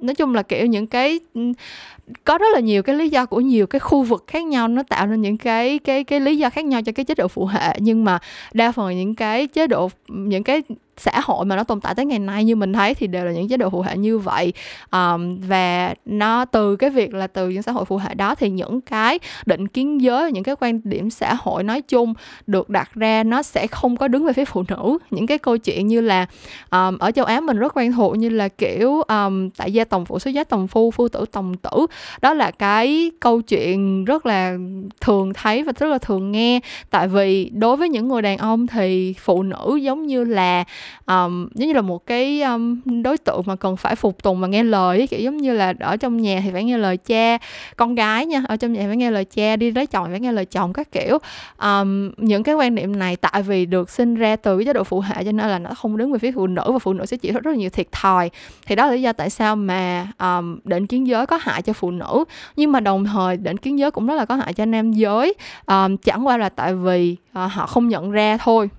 nói 0.00 0.14
chung 0.14 0.34
là, 0.34 0.42
kiểu, 0.42 0.66
những 0.66 0.86
cái 0.86 1.20
ừ, 1.34 1.52
có 2.24 2.38
rất 2.38 2.46
là 2.54 2.60
nhiều 2.60 2.82
cái 2.82 2.96
lý 2.96 3.08
do 3.08 3.26
của 3.26 3.40
nhiều 3.40 3.66
cái 3.66 3.80
khu 3.80 4.02
vực 4.02 4.24
khác 4.26 4.44
nhau 4.44 4.68
nó 4.68 4.82
tạo 4.82 5.06
nên 5.06 5.22
những 5.22 5.38
cái 5.38 5.78
cái 5.78 6.04
cái 6.04 6.20
lý 6.20 6.38
do 6.38 6.50
khác 6.50 6.64
nhau 6.64 6.82
cho 6.82 6.92
cái 6.92 7.04
chế 7.04 7.14
độ 7.14 7.28
phụ 7.28 7.46
hệ. 7.46 7.76
Nhưng 7.80 8.04
mà 8.04 8.18
đa 8.54 8.72
phần 8.72 8.96
những 8.96 9.14
cái 9.14 9.46
chế 9.46 9.66
độ, 9.66 9.90
những 10.08 10.42
cái 10.44 10.62
xã 10.96 11.20
hội 11.20 11.44
mà 11.44 11.56
nó 11.56 11.64
tồn 11.64 11.80
tại 11.80 11.94
tới 11.94 12.06
ngày 12.06 12.18
nay 12.18 12.44
như 12.44 12.56
mình 12.56 12.72
thấy 12.72 12.94
thì 12.94 13.06
đều 13.06 13.24
là 13.24 13.32
những 13.32 13.48
chế 13.48 13.56
độ 13.56 13.70
phụ 13.70 13.80
hệ 13.80 13.96
như 13.96 14.18
vậy. 14.18 14.52
Um, 14.92 15.40
và 15.40 15.94
nó 16.04 16.44
từ 16.44 16.76
cái 16.76 16.90
việc 16.90 17.14
là 17.14 17.26
từ 17.26 17.48
những 17.48 17.62
xã 17.62 17.72
hội 17.72 17.84
phụ 17.84 17.96
hệ 17.96 18.14
đó 18.14 18.34
thì 18.34 18.50
những 18.50 18.80
cái 18.80 19.18
định 19.46 19.68
kiến 19.68 20.00
giới 20.00 20.32
những 20.32 20.44
cái 20.44 20.56
quan 20.60 20.80
điểm 20.84 21.10
xã 21.10 21.34
hội 21.34 21.62
nói 21.62 21.82
chung 21.82 22.14
được 22.46 22.70
đặt 22.70 22.94
ra 22.94 23.22
nó 23.22 23.42
sẽ 23.42 23.66
không 23.66 23.96
có 23.96 24.08
đứng 24.08 24.24
về 24.24 24.32
phía 24.32 24.44
phụ 24.44 24.64
nữ. 24.68 24.98
Những 25.10 25.26
cái 25.26 25.38
câu 25.38 25.56
chuyện 25.58 25.86
như 25.86 26.00
là 26.00 26.26
um, 26.70 26.98
ở 26.98 27.10
châu 27.10 27.24
Á 27.24 27.40
mình 27.40 27.58
rất 27.58 27.76
quen 27.76 27.92
thuộc 27.92 28.16
như 28.16 28.28
là 28.28 28.48
kiểu 28.48 29.02
um, 29.02 29.50
tại 29.50 29.72
gia 29.72 29.84
tòng 29.84 30.04
phụ 30.04 30.18
xuất 30.18 30.30
giá 30.30 30.44
tòng 30.44 30.68
phu 30.68 30.90
phu 30.90 31.08
tử 31.08 31.24
tòng 31.32 31.56
tử. 31.56 31.86
Đó 32.20 32.34
là 32.34 32.50
cái 32.50 33.10
câu 33.20 33.42
chuyện 33.42 34.04
rất 34.04 34.26
là 34.26 34.56
thường 35.00 35.32
thấy 35.34 35.62
và 35.62 35.72
rất 35.78 35.86
là 35.86 35.98
thường 35.98 36.32
nghe. 36.32 36.60
Tại 36.90 37.08
vì 37.08 37.50
đối 37.54 37.76
với 37.76 37.88
những 37.88 38.08
người 38.08 38.22
đàn 38.22 38.38
ông 38.38 38.66
thì 38.66 39.14
phụ 39.18 39.42
nữ 39.42 39.78
giống 39.82 40.06
như 40.06 40.24
là 40.24 40.64
um, 41.06 41.48
giống 41.54 41.68
như 41.68 41.72
là 41.72 41.80
một 41.80 42.06
cái 42.06 42.42
um, 42.42 42.80
đối 43.02 43.18
tượng 43.18 43.42
mà 43.46 43.56
cần 43.56 43.76
phải 43.76 43.96
phục 43.96 44.22
tùng 44.22 44.40
và 44.40 44.48
nghe 44.48 44.62
lời 44.64 45.06
kiểu 45.10 45.20
giống 45.20 45.36
như 45.36 45.52
là 45.52 45.74
ở 45.80 45.96
trong 45.96 46.16
nhà 46.16 46.40
thì 46.44 46.50
phải 46.52 46.64
nghe 46.64 46.78
lời 46.78 46.96
cha 46.96 47.38
con 47.76 47.94
gái 47.94 48.26
nha 48.26 48.42
ở 48.48 48.56
trong 48.56 48.72
nhà 48.72 48.84
phải 48.86 48.96
nghe 48.96 49.10
lời 49.10 49.24
cha 49.24 49.56
đi 49.56 49.70
lấy 49.70 49.86
chồng 49.86 50.06
phải 50.10 50.20
nghe 50.20 50.32
lời 50.32 50.44
chồng 50.44 50.72
các 50.72 50.92
kiểu. 50.92 51.18
Um, 51.62 52.10
những 52.16 52.42
cái 52.42 52.54
quan 52.54 52.74
niệm 52.74 52.98
này 52.98 53.16
tại 53.16 53.42
vì 53.42 53.66
được 53.66 53.90
sinh 53.90 54.14
ra 54.14 54.36
từ 54.36 54.58
cái 54.58 54.64
chế 54.64 54.72
độ 54.72 54.84
phụ 54.84 55.00
hệ 55.00 55.24
cho 55.24 55.32
nên 55.32 55.48
là 55.48 55.58
nó 55.58 55.70
không 55.74 55.96
đứng 55.96 56.12
về 56.12 56.18
phía 56.18 56.32
phụ 56.32 56.46
nữ 56.46 56.72
và 56.72 56.78
phụ 56.78 56.92
nữ 56.92 57.06
sẽ 57.06 57.16
chịu 57.16 57.32
rất 57.32 57.46
là 57.46 57.56
nhiều 57.56 57.70
thiệt 57.70 57.92
thòi. 57.92 58.30
Thì 58.66 58.74
đó 58.74 58.86
là 58.86 58.92
lý 58.92 59.02
do 59.02 59.12
tại 59.12 59.30
sao 59.30 59.56
mà 59.56 60.08
um, 60.18 60.58
định 60.64 60.86
kiến 60.86 61.06
giới 61.06 61.26
có 61.26 61.38
hại 61.42 61.62
cho 61.62 61.72
phụ 61.72 61.90
nữ. 61.90 62.24
Nhưng 62.56 62.72
mà 62.72 62.80
đồng 62.80 63.04
thời 63.04 63.36
định 63.36 63.56
kiến 63.56 63.78
giới 63.78 63.90
cũng 63.90 64.06
rất 64.06 64.14
là 64.14 64.24
có 64.24 64.36
hại 64.36 64.52
cho 64.52 64.64
nam 64.64 64.92
giới. 64.92 65.34
Um, 65.66 65.96
chẳng 65.96 66.26
qua 66.26 66.36
là 66.36 66.48
tại 66.48 66.74
vì 66.74 67.16
uh, 67.30 67.52
họ 67.52 67.66
không 67.66 67.88
nhận 67.88 68.10
ra 68.10 68.36
thôi 68.36 68.70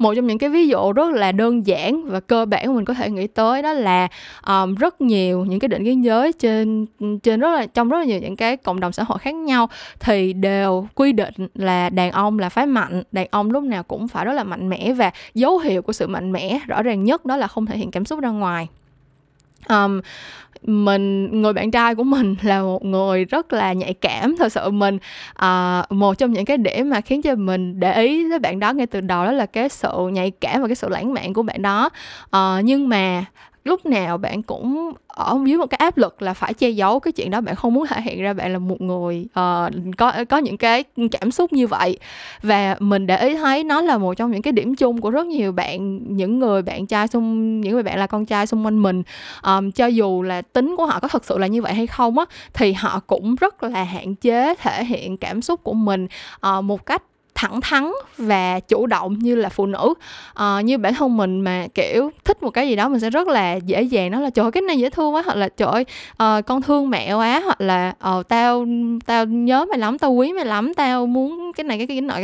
một 0.00 0.14
trong 0.14 0.26
những 0.26 0.38
cái 0.38 0.50
ví 0.50 0.68
dụ 0.68 0.92
rất 0.92 1.10
là 1.10 1.32
đơn 1.32 1.66
giản 1.66 2.04
và 2.04 2.20
cơ 2.20 2.44
bản 2.44 2.66
của 2.66 2.72
mình 2.72 2.84
có 2.84 2.94
thể 2.94 3.10
nghĩ 3.10 3.26
tới 3.26 3.62
đó 3.62 3.72
là 3.72 4.08
um, 4.46 4.74
rất 4.74 5.00
nhiều 5.00 5.44
những 5.44 5.60
cái 5.60 5.68
định 5.68 5.84
kiến 5.84 6.04
giới 6.04 6.32
trên 6.32 6.86
trên 7.22 7.40
rất 7.40 7.50
là 7.50 7.66
trong 7.66 7.88
rất 7.88 7.98
là 7.98 8.04
nhiều 8.04 8.20
những 8.20 8.36
cái 8.36 8.56
cộng 8.56 8.80
đồng 8.80 8.92
xã 8.92 9.02
hội 9.02 9.18
khác 9.18 9.34
nhau 9.34 9.68
thì 10.00 10.32
đều 10.32 10.88
quy 10.94 11.12
định 11.12 11.34
là 11.54 11.90
đàn 11.90 12.10
ông 12.10 12.38
là 12.38 12.48
phái 12.48 12.66
mạnh 12.66 13.02
đàn 13.12 13.26
ông 13.30 13.50
lúc 13.50 13.64
nào 13.64 13.82
cũng 13.82 14.08
phải 14.08 14.24
rất 14.24 14.32
là 14.32 14.44
mạnh 14.44 14.68
mẽ 14.68 14.92
và 14.92 15.10
dấu 15.34 15.58
hiệu 15.58 15.82
của 15.82 15.92
sự 15.92 16.06
mạnh 16.06 16.32
mẽ 16.32 16.60
rõ 16.66 16.82
ràng 16.82 17.04
nhất 17.04 17.26
đó 17.26 17.36
là 17.36 17.46
không 17.46 17.66
thể 17.66 17.76
hiện 17.76 17.90
cảm 17.90 18.04
xúc 18.04 18.20
ra 18.20 18.28
ngoài. 18.28 18.68
Um, 19.68 20.00
mình 20.62 21.40
người 21.42 21.52
bạn 21.52 21.70
trai 21.70 21.94
của 21.94 22.04
mình 22.04 22.36
là 22.42 22.62
một 22.62 22.84
người 22.84 23.24
rất 23.24 23.52
là 23.52 23.72
nhạy 23.72 23.94
cảm. 23.94 24.36
Thật 24.36 24.52
sự 24.52 24.70
mình 24.70 24.98
uh, 25.44 25.92
một 25.92 26.18
trong 26.18 26.32
những 26.32 26.44
cái 26.44 26.56
điểm 26.56 26.90
mà 26.90 27.00
khiến 27.00 27.22
cho 27.22 27.34
mình 27.34 27.80
để 27.80 28.02
ý 28.02 28.28
với 28.28 28.38
bạn 28.38 28.60
đó 28.60 28.72
ngay 28.72 28.86
từ 28.86 29.00
đầu 29.00 29.24
đó 29.24 29.32
là 29.32 29.46
cái 29.46 29.68
sự 29.68 30.08
nhạy 30.12 30.30
cảm 30.30 30.62
và 30.62 30.68
cái 30.68 30.74
sự 30.74 30.88
lãng 30.88 31.14
mạn 31.14 31.34
của 31.34 31.42
bạn 31.42 31.62
đó. 31.62 31.90
Uh, 32.36 32.64
nhưng 32.64 32.88
mà 32.88 33.24
lúc 33.64 33.86
nào 33.86 34.18
bạn 34.18 34.42
cũng 34.42 34.92
ở 35.06 35.38
dưới 35.46 35.58
một 35.58 35.66
cái 35.66 35.76
áp 35.76 35.96
lực 35.96 36.22
là 36.22 36.34
phải 36.34 36.54
che 36.54 36.70
giấu 36.70 37.00
cái 37.00 37.12
chuyện 37.12 37.30
đó 37.30 37.40
bạn 37.40 37.54
không 37.54 37.74
muốn 37.74 37.86
thể 37.86 38.00
hiện 38.00 38.22
ra 38.22 38.32
bạn 38.32 38.52
là 38.52 38.58
một 38.58 38.80
người 38.80 39.26
uh, 39.26 39.96
có 39.96 40.12
có 40.28 40.38
những 40.38 40.56
cái 40.56 40.84
cảm 41.10 41.30
xúc 41.30 41.52
như 41.52 41.66
vậy. 41.66 41.98
Và 42.42 42.76
mình 42.78 43.06
để 43.06 43.28
ý 43.28 43.34
thấy 43.34 43.64
nó 43.64 43.80
là 43.80 43.98
một 43.98 44.14
trong 44.14 44.30
những 44.30 44.42
cái 44.42 44.52
điểm 44.52 44.76
chung 44.76 45.00
của 45.00 45.10
rất 45.10 45.26
nhiều 45.26 45.52
bạn 45.52 46.00
những 46.16 46.38
người 46.38 46.62
bạn 46.62 46.86
trai 46.86 47.08
xung 47.08 47.60
những 47.60 47.72
người 47.72 47.82
bạn 47.82 47.98
là 47.98 48.06
con 48.06 48.26
trai 48.26 48.46
xung 48.46 48.64
quanh 48.64 48.82
mình. 48.82 49.02
Um, 49.42 49.70
cho 49.70 49.86
dù 49.86 50.22
là 50.22 50.42
tính 50.42 50.74
của 50.76 50.86
họ 50.86 51.00
có 51.00 51.08
thật 51.08 51.24
sự 51.24 51.38
là 51.38 51.46
như 51.46 51.62
vậy 51.62 51.74
hay 51.74 51.86
không 51.86 52.18
á 52.18 52.24
thì 52.52 52.72
họ 52.72 53.00
cũng 53.06 53.34
rất 53.34 53.62
là 53.62 53.84
hạn 53.84 54.14
chế 54.14 54.54
thể 54.54 54.84
hiện 54.84 55.16
cảm 55.16 55.42
xúc 55.42 55.60
của 55.62 55.74
mình 55.74 56.06
uh, 56.46 56.64
một 56.64 56.86
cách 56.86 57.02
thẳng 57.40 57.60
thắn 57.60 57.90
và 58.18 58.60
chủ 58.60 58.86
động 58.86 59.18
như 59.18 59.34
là 59.34 59.48
phụ 59.48 59.66
nữ. 59.66 59.94
À, 60.34 60.60
như 60.60 60.78
bản 60.78 60.94
thân 60.94 61.16
mình 61.16 61.40
mà 61.40 61.66
kiểu 61.74 62.10
thích 62.24 62.42
một 62.42 62.50
cái 62.50 62.68
gì 62.68 62.76
đó 62.76 62.88
mình 62.88 63.00
sẽ 63.00 63.10
rất 63.10 63.28
là 63.28 63.54
dễ 63.54 63.82
dàng 63.82 64.10
nói 64.10 64.22
là 64.22 64.30
trời 64.30 64.50
cái 64.50 64.60
này 64.62 64.78
dễ 64.78 64.90
thương 64.90 65.14
quá 65.14 65.22
hoặc 65.24 65.36
là 65.36 65.48
trời 65.48 65.84
uh, 66.22 66.46
con 66.46 66.62
thương 66.62 66.90
mẹ 66.90 67.14
quá 67.14 67.42
hoặc 67.44 67.60
là 67.60 67.94
uh, 68.18 68.28
tao 68.28 68.66
tao 69.06 69.24
nhớ 69.24 69.64
mày 69.70 69.78
lắm 69.78 69.98
tao 69.98 70.12
quý 70.12 70.32
mày 70.32 70.44
lắm 70.44 70.74
tao 70.74 71.06
muốn 71.06 71.52
cái 71.52 71.64
này 71.64 71.78
cái 71.78 71.86
cái 71.86 72.00
nọ 72.00 72.14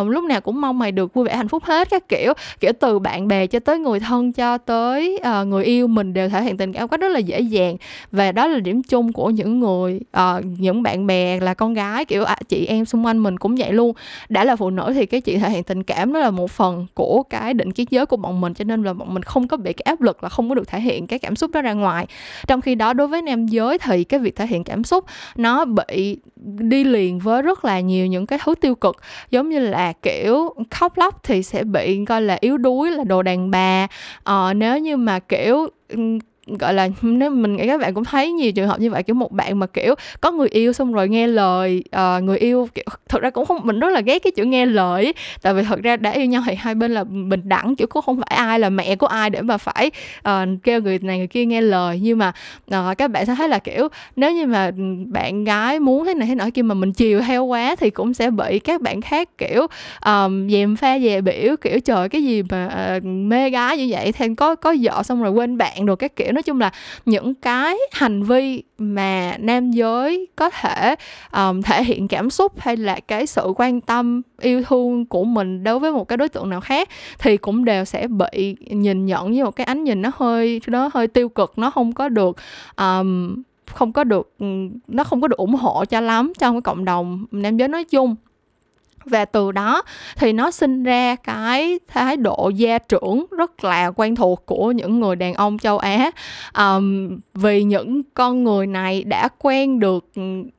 uh, 0.00 0.08
lúc 0.08 0.24
nào 0.24 0.40
cũng 0.40 0.60
mong 0.60 0.78
mày 0.78 0.92
được 0.92 1.14
vui 1.14 1.24
vẻ 1.24 1.36
hạnh 1.36 1.48
phúc 1.48 1.64
hết 1.64 1.90
các 1.90 2.08
kiểu. 2.08 2.32
Kiểu 2.60 2.72
từ 2.80 2.98
bạn 2.98 3.28
bè 3.28 3.46
cho 3.46 3.58
tới 3.58 3.78
người 3.78 4.00
thân 4.00 4.32
cho 4.32 4.58
tới 4.58 5.20
uh, 5.40 5.46
người 5.46 5.64
yêu 5.64 5.86
mình 5.86 6.14
đều 6.14 6.28
thể 6.28 6.42
hiện 6.42 6.56
tình 6.56 6.72
cảm 6.72 6.88
cách 6.88 7.00
rất 7.00 7.08
là 7.08 7.18
dễ 7.18 7.40
dàng. 7.40 7.76
Và 8.12 8.32
đó 8.32 8.46
là 8.46 8.58
điểm 8.58 8.82
chung 8.82 9.12
của 9.12 9.30
những 9.30 9.60
người 9.60 10.00
uh, 10.16 10.44
những 10.58 10.82
bạn 10.82 11.06
bè 11.06 11.40
là 11.40 11.54
con 11.54 11.74
gái 11.74 12.04
kiểu 12.04 12.24
à, 12.24 12.36
chị 12.48 12.66
em 12.66 12.84
xung 12.84 13.06
quanh 13.06 13.18
mình 13.18 13.38
cũng 13.38 13.54
vậy 13.56 13.72
luôn. 13.72 13.92
Đã 14.28 14.44
là 14.44 14.55
phụ 14.56 14.70
nữ 14.70 14.92
thì 14.94 15.06
cái 15.06 15.20
chuyện 15.20 15.40
thể 15.40 15.50
hiện 15.50 15.62
tình 15.64 15.82
cảm 15.82 16.12
đó 16.12 16.20
là 16.20 16.30
một 16.30 16.50
phần 16.50 16.86
của 16.94 17.22
cái 17.22 17.54
định 17.54 17.72
kiến 17.72 17.86
giới 17.90 18.06
của 18.06 18.16
bọn 18.16 18.40
mình 18.40 18.54
cho 18.54 18.64
nên 18.64 18.82
là 18.82 18.92
bọn 18.92 19.14
mình 19.14 19.22
không 19.22 19.48
có 19.48 19.56
bị 19.56 19.72
cái 19.72 19.82
áp 19.84 20.00
lực 20.00 20.22
là 20.22 20.28
không 20.28 20.48
có 20.48 20.54
được 20.54 20.68
thể 20.68 20.80
hiện 20.80 21.06
cái 21.06 21.18
cảm 21.18 21.36
xúc 21.36 21.50
đó 21.54 21.62
ra 21.62 21.72
ngoài. 21.72 22.06
Trong 22.46 22.60
khi 22.60 22.74
đó 22.74 22.92
đối 22.92 23.06
với 23.06 23.22
nam 23.22 23.46
giới 23.46 23.78
thì 23.78 24.04
cái 24.04 24.20
việc 24.20 24.36
thể 24.36 24.46
hiện 24.46 24.64
cảm 24.64 24.84
xúc 24.84 25.04
nó 25.36 25.64
bị 25.64 26.18
đi 26.44 26.84
liền 26.84 27.18
với 27.18 27.42
rất 27.42 27.64
là 27.64 27.80
nhiều 27.80 28.06
những 28.06 28.26
cái 28.26 28.38
thứ 28.44 28.54
tiêu 28.54 28.74
cực. 28.74 28.96
Giống 29.30 29.48
như 29.48 29.58
là 29.58 29.92
kiểu 29.92 30.54
khóc 30.70 30.98
lóc 30.98 31.22
thì 31.22 31.42
sẽ 31.42 31.64
bị 31.64 32.04
coi 32.04 32.22
là 32.22 32.38
yếu 32.40 32.58
đuối 32.58 32.90
là 32.90 33.04
đồ 33.04 33.22
đàn 33.22 33.50
bà. 33.50 33.86
Ờ, 34.22 34.54
nếu 34.54 34.78
như 34.78 34.96
mà 34.96 35.18
kiểu 35.18 35.68
gọi 36.46 36.74
là 36.74 36.88
nếu 37.02 37.30
mình 37.30 37.56
nghĩ 37.56 37.66
các 37.66 37.80
bạn 37.80 37.94
cũng 37.94 38.04
thấy 38.04 38.32
nhiều 38.32 38.52
trường 38.52 38.68
hợp 38.68 38.80
như 38.80 38.90
vậy 38.90 39.02
kiểu 39.02 39.14
một 39.14 39.32
bạn 39.32 39.58
mà 39.58 39.66
kiểu 39.66 39.94
có 40.20 40.30
người 40.30 40.48
yêu 40.48 40.72
xong 40.72 40.92
rồi 40.92 41.08
nghe 41.08 41.26
lời 41.26 41.84
uh, 41.96 42.22
người 42.22 42.38
yêu 42.38 42.68
kiểu 42.74 42.84
thật 43.08 43.22
ra 43.22 43.30
cũng 43.30 43.46
không 43.46 43.60
mình 43.64 43.80
rất 43.80 43.88
là 43.90 44.00
ghét 44.00 44.18
cái 44.18 44.30
chữ 44.30 44.44
nghe 44.44 44.66
lời 44.66 45.14
tại 45.42 45.54
vì 45.54 45.62
thật 45.62 45.82
ra 45.82 45.96
đã 45.96 46.10
yêu 46.10 46.24
nhau 46.24 46.42
thì 46.46 46.54
hai 46.54 46.74
bên 46.74 46.94
là 46.94 47.04
bình 47.04 47.40
đẳng 47.44 47.76
kiểu 47.76 47.86
cũng 47.86 48.02
không 48.02 48.16
phải 48.16 48.36
ai 48.36 48.58
là 48.58 48.70
mẹ 48.70 48.96
của 48.96 49.06
ai 49.06 49.30
để 49.30 49.42
mà 49.42 49.58
phải 49.58 49.90
uh, 50.28 50.32
kêu 50.62 50.80
người 50.80 50.98
này 50.98 51.18
người 51.18 51.26
kia 51.26 51.44
nghe 51.44 51.60
lời. 51.60 52.00
Nhưng 52.02 52.18
mà 52.18 52.32
uh, 52.74 52.98
các 52.98 53.10
bạn 53.10 53.26
sẽ 53.26 53.34
thấy 53.34 53.48
là 53.48 53.58
kiểu 53.58 53.88
nếu 54.16 54.32
như 54.32 54.46
mà 54.46 54.70
bạn 55.06 55.44
gái 55.44 55.80
muốn 55.80 56.04
thế 56.04 56.14
này 56.14 56.28
thế 56.28 56.34
nọ 56.34 56.44
kia 56.54 56.62
mà 56.62 56.74
mình 56.74 56.92
chiều 56.92 57.20
theo 57.20 57.44
quá 57.44 57.76
thì 57.76 57.90
cũng 57.90 58.14
sẽ 58.14 58.30
bị 58.30 58.58
các 58.58 58.80
bạn 58.80 59.00
khác 59.00 59.28
kiểu 59.38 59.66
um, 60.06 60.48
dèm 60.48 60.76
pha 60.76 60.98
dè 60.98 61.20
biểu 61.20 61.56
kiểu 61.60 61.80
trời 61.80 62.08
cái 62.08 62.24
gì 62.24 62.42
mà 62.42 62.92
uh, 62.96 63.04
mê 63.04 63.50
gái 63.50 63.78
như 63.78 63.86
vậy 63.90 64.12
thêm 64.12 64.36
có 64.36 64.54
có 64.54 64.74
vợ 64.80 65.02
xong 65.02 65.22
rồi 65.22 65.32
quên 65.32 65.58
bạn 65.58 65.86
rồi 65.86 65.96
các 65.96 66.16
kiểu 66.16 66.32
nói 66.36 66.42
chung 66.42 66.60
là 66.60 66.70
những 67.06 67.34
cái 67.34 67.76
hành 67.92 68.22
vi 68.22 68.62
mà 68.78 69.36
nam 69.38 69.70
giới 69.70 70.28
có 70.36 70.50
thể 70.50 70.94
um, 71.32 71.62
thể 71.62 71.84
hiện 71.84 72.08
cảm 72.08 72.30
xúc 72.30 72.52
hay 72.58 72.76
là 72.76 73.00
cái 73.08 73.26
sự 73.26 73.52
quan 73.56 73.80
tâm 73.80 74.22
yêu 74.40 74.62
thương 74.62 75.06
của 75.06 75.24
mình 75.24 75.64
đối 75.64 75.78
với 75.78 75.92
một 75.92 76.08
cái 76.08 76.16
đối 76.16 76.28
tượng 76.28 76.50
nào 76.50 76.60
khác 76.60 76.88
thì 77.18 77.36
cũng 77.36 77.64
đều 77.64 77.84
sẽ 77.84 78.06
bị 78.08 78.56
nhìn 78.70 79.06
nhận 79.06 79.32
như 79.32 79.44
một 79.44 79.56
cái 79.56 79.64
ánh 79.64 79.84
nhìn 79.84 80.02
nó 80.02 80.10
hơi 80.14 80.60
nó 80.66 80.90
hơi 80.94 81.08
tiêu 81.08 81.28
cực 81.28 81.58
nó 81.58 81.70
không 81.70 81.92
có 81.92 82.08
được 82.08 82.36
um, 82.76 83.42
không 83.74 83.92
có 83.92 84.04
được 84.04 84.34
nó 84.88 85.04
không 85.04 85.20
có 85.20 85.28
được 85.28 85.36
ủng 85.36 85.54
hộ 85.54 85.84
cho 85.84 86.00
lắm 86.00 86.32
trong 86.38 86.54
cái 86.54 86.60
cộng 86.60 86.84
đồng 86.84 87.26
nam 87.30 87.56
giới 87.56 87.68
nói 87.68 87.84
chung 87.84 88.16
và 89.06 89.24
từ 89.24 89.52
đó 89.52 89.82
thì 90.16 90.32
nó 90.32 90.50
sinh 90.50 90.82
ra 90.82 91.16
cái 91.16 91.78
thái 91.88 92.16
độ 92.16 92.50
gia 92.54 92.78
trưởng 92.78 93.26
rất 93.30 93.64
là 93.64 93.90
quen 93.96 94.16
thuộc 94.16 94.46
của 94.46 94.72
những 94.72 95.00
người 95.00 95.16
đàn 95.16 95.34
ông 95.34 95.58
châu 95.58 95.78
Á. 95.78 96.10
Um, 96.58 97.08
vì 97.34 97.62
những 97.62 98.02
con 98.14 98.44
người 98.44 98.66
này 98.66 99.04
đã 99.04 99.28
quen 99.38 99.80
được 99.80 100.04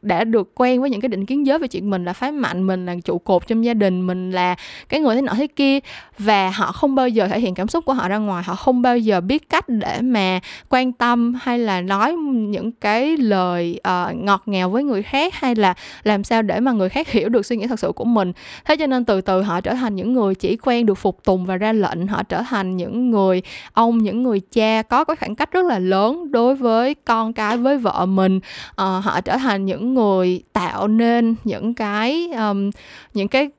đã 0.02 0.24
được 0.24 0.52
quen 0.56 0.82
với 0.82 0.90
những 0.90 1.02
cái 1.02 1.10
định 1.10 1.26
kiến 1.26 1.46
giới 1.46 1.60
về 1.60 1.68
chuyện 1.68 1.90
mình 1.90 2.06
là 2.06 2.14
phái 2.14 2.32
mạnh 2.32 2.68
mình 2.68 2.86
là 2.86 2.96
trụ 3.06 3.18
cột 3.18 3.48
trong 3.48 3.66
gia 3.66 3.74
đình 3.74 4.08
mình 4.08 4.32
là 4.32 4.56
cái 4.90 5.00
người 5.00 5.16
thế 5.16 5.22
nọ 5.22 5.34
thế 5.34 5.48
kia. 5.48 5.80
Và 6.20 6.50
họ 6.50 6.72
không 6.72 6.96
bao 6.96 7.10
giờ 7.10 7.28
thể 7.28 7.40
hiện 7.40 7.56
cảm 7.56 7.68
xúc 7.68 7.86
của 7.86 7.94
họ 7.94 8.10
ra 8.10 8.18
ngoài. 8.18 8.44
Họ 8.44 8.56
không 8.56 8.82
bao 8.82 8.98
giờ 8.98 9.22
biết 9.22 9.50
cách 9.50 9.70
để 9.70 10.02
mà 10.02 10.40
quan 10.70 10.92
tâm 10.92 11.34
hay 11.42 11.60
là 11.60 11.82
nói 11.82 12.14
những 12.14 12.72
cái 12.72 13.18
lời 13.18 13.80
uh, 13.88 14.16
ngọt 14.16 14.44
ngào 14.46 14.70
với 14.70 14.84
người 14.84 15.04
khác 15.04 15.34
hay 15.36 15.56
là 15.56 15.74
làm 16.04 16.24
sao 16.24 16.42
để 16.42 16.60
mà 16.60 16.72
người 16.72 16.90
khác 16.90 17.12
hiểu 17.12 17.30
được 17.30 17.46
suy 17.46 17.58
nghĩ 17.58 17.68
thật 17.68 17.80
sự 17.80 17.92
của 17.92 18.06
mình 18.06 18.32
thế 18.66 18.76
cho 18.76 18.88
nên 18.88 19.06
từ 19.06 19.22
từ 19.22 19.42
họ 19.42 19.62
trở 19.62 19.74
thành 19.74 19.96
những 19.96 20.14
người 20.14 20.36
chỉ 20.36 20.58
quen 20.58 20.86
được 20.86 20.94
phục 20.94 21.24
tùng 21.24 21.46
và 21.46 21.58
ra 21.58 21.74
lệnh. 21.74 22.08
Họ 22.08 22.24
trở 22.24 22.42
thành 22.42 22.78
những 22.78 23.12
người 23.12 23.42
ông 23.74 23.98
những 23.98 24.24
người 24.24 24.40
cha 24.40 24.82
có 24.82 25.04
cái 25.04 25.16
khoảng 25.16 25.36
cách 25.36 25.52
rất 25.52 25.66
là 25.66 25.80
lớn 25.80 26.32
đối 26.32 26.56
với 26.56 26.94
con 26.94 27.34
cái 27.34 27.58
với 27.58 27.78
vợ 27.78 28.06
mình. 28.06 28.40
À, 28.76 28.86
họ 28.86 29.22
trở 29.22 29.38
thành 29.38 29.66
những 29.66 29.94
người 29.94 30.44
tạo 30.54 30.88
nên 30.88 31.36
những 31.44 31.74
cái 31.74 32.30
um, 32.38 32.70
những 33.14 33.28
cái 33.28 33.50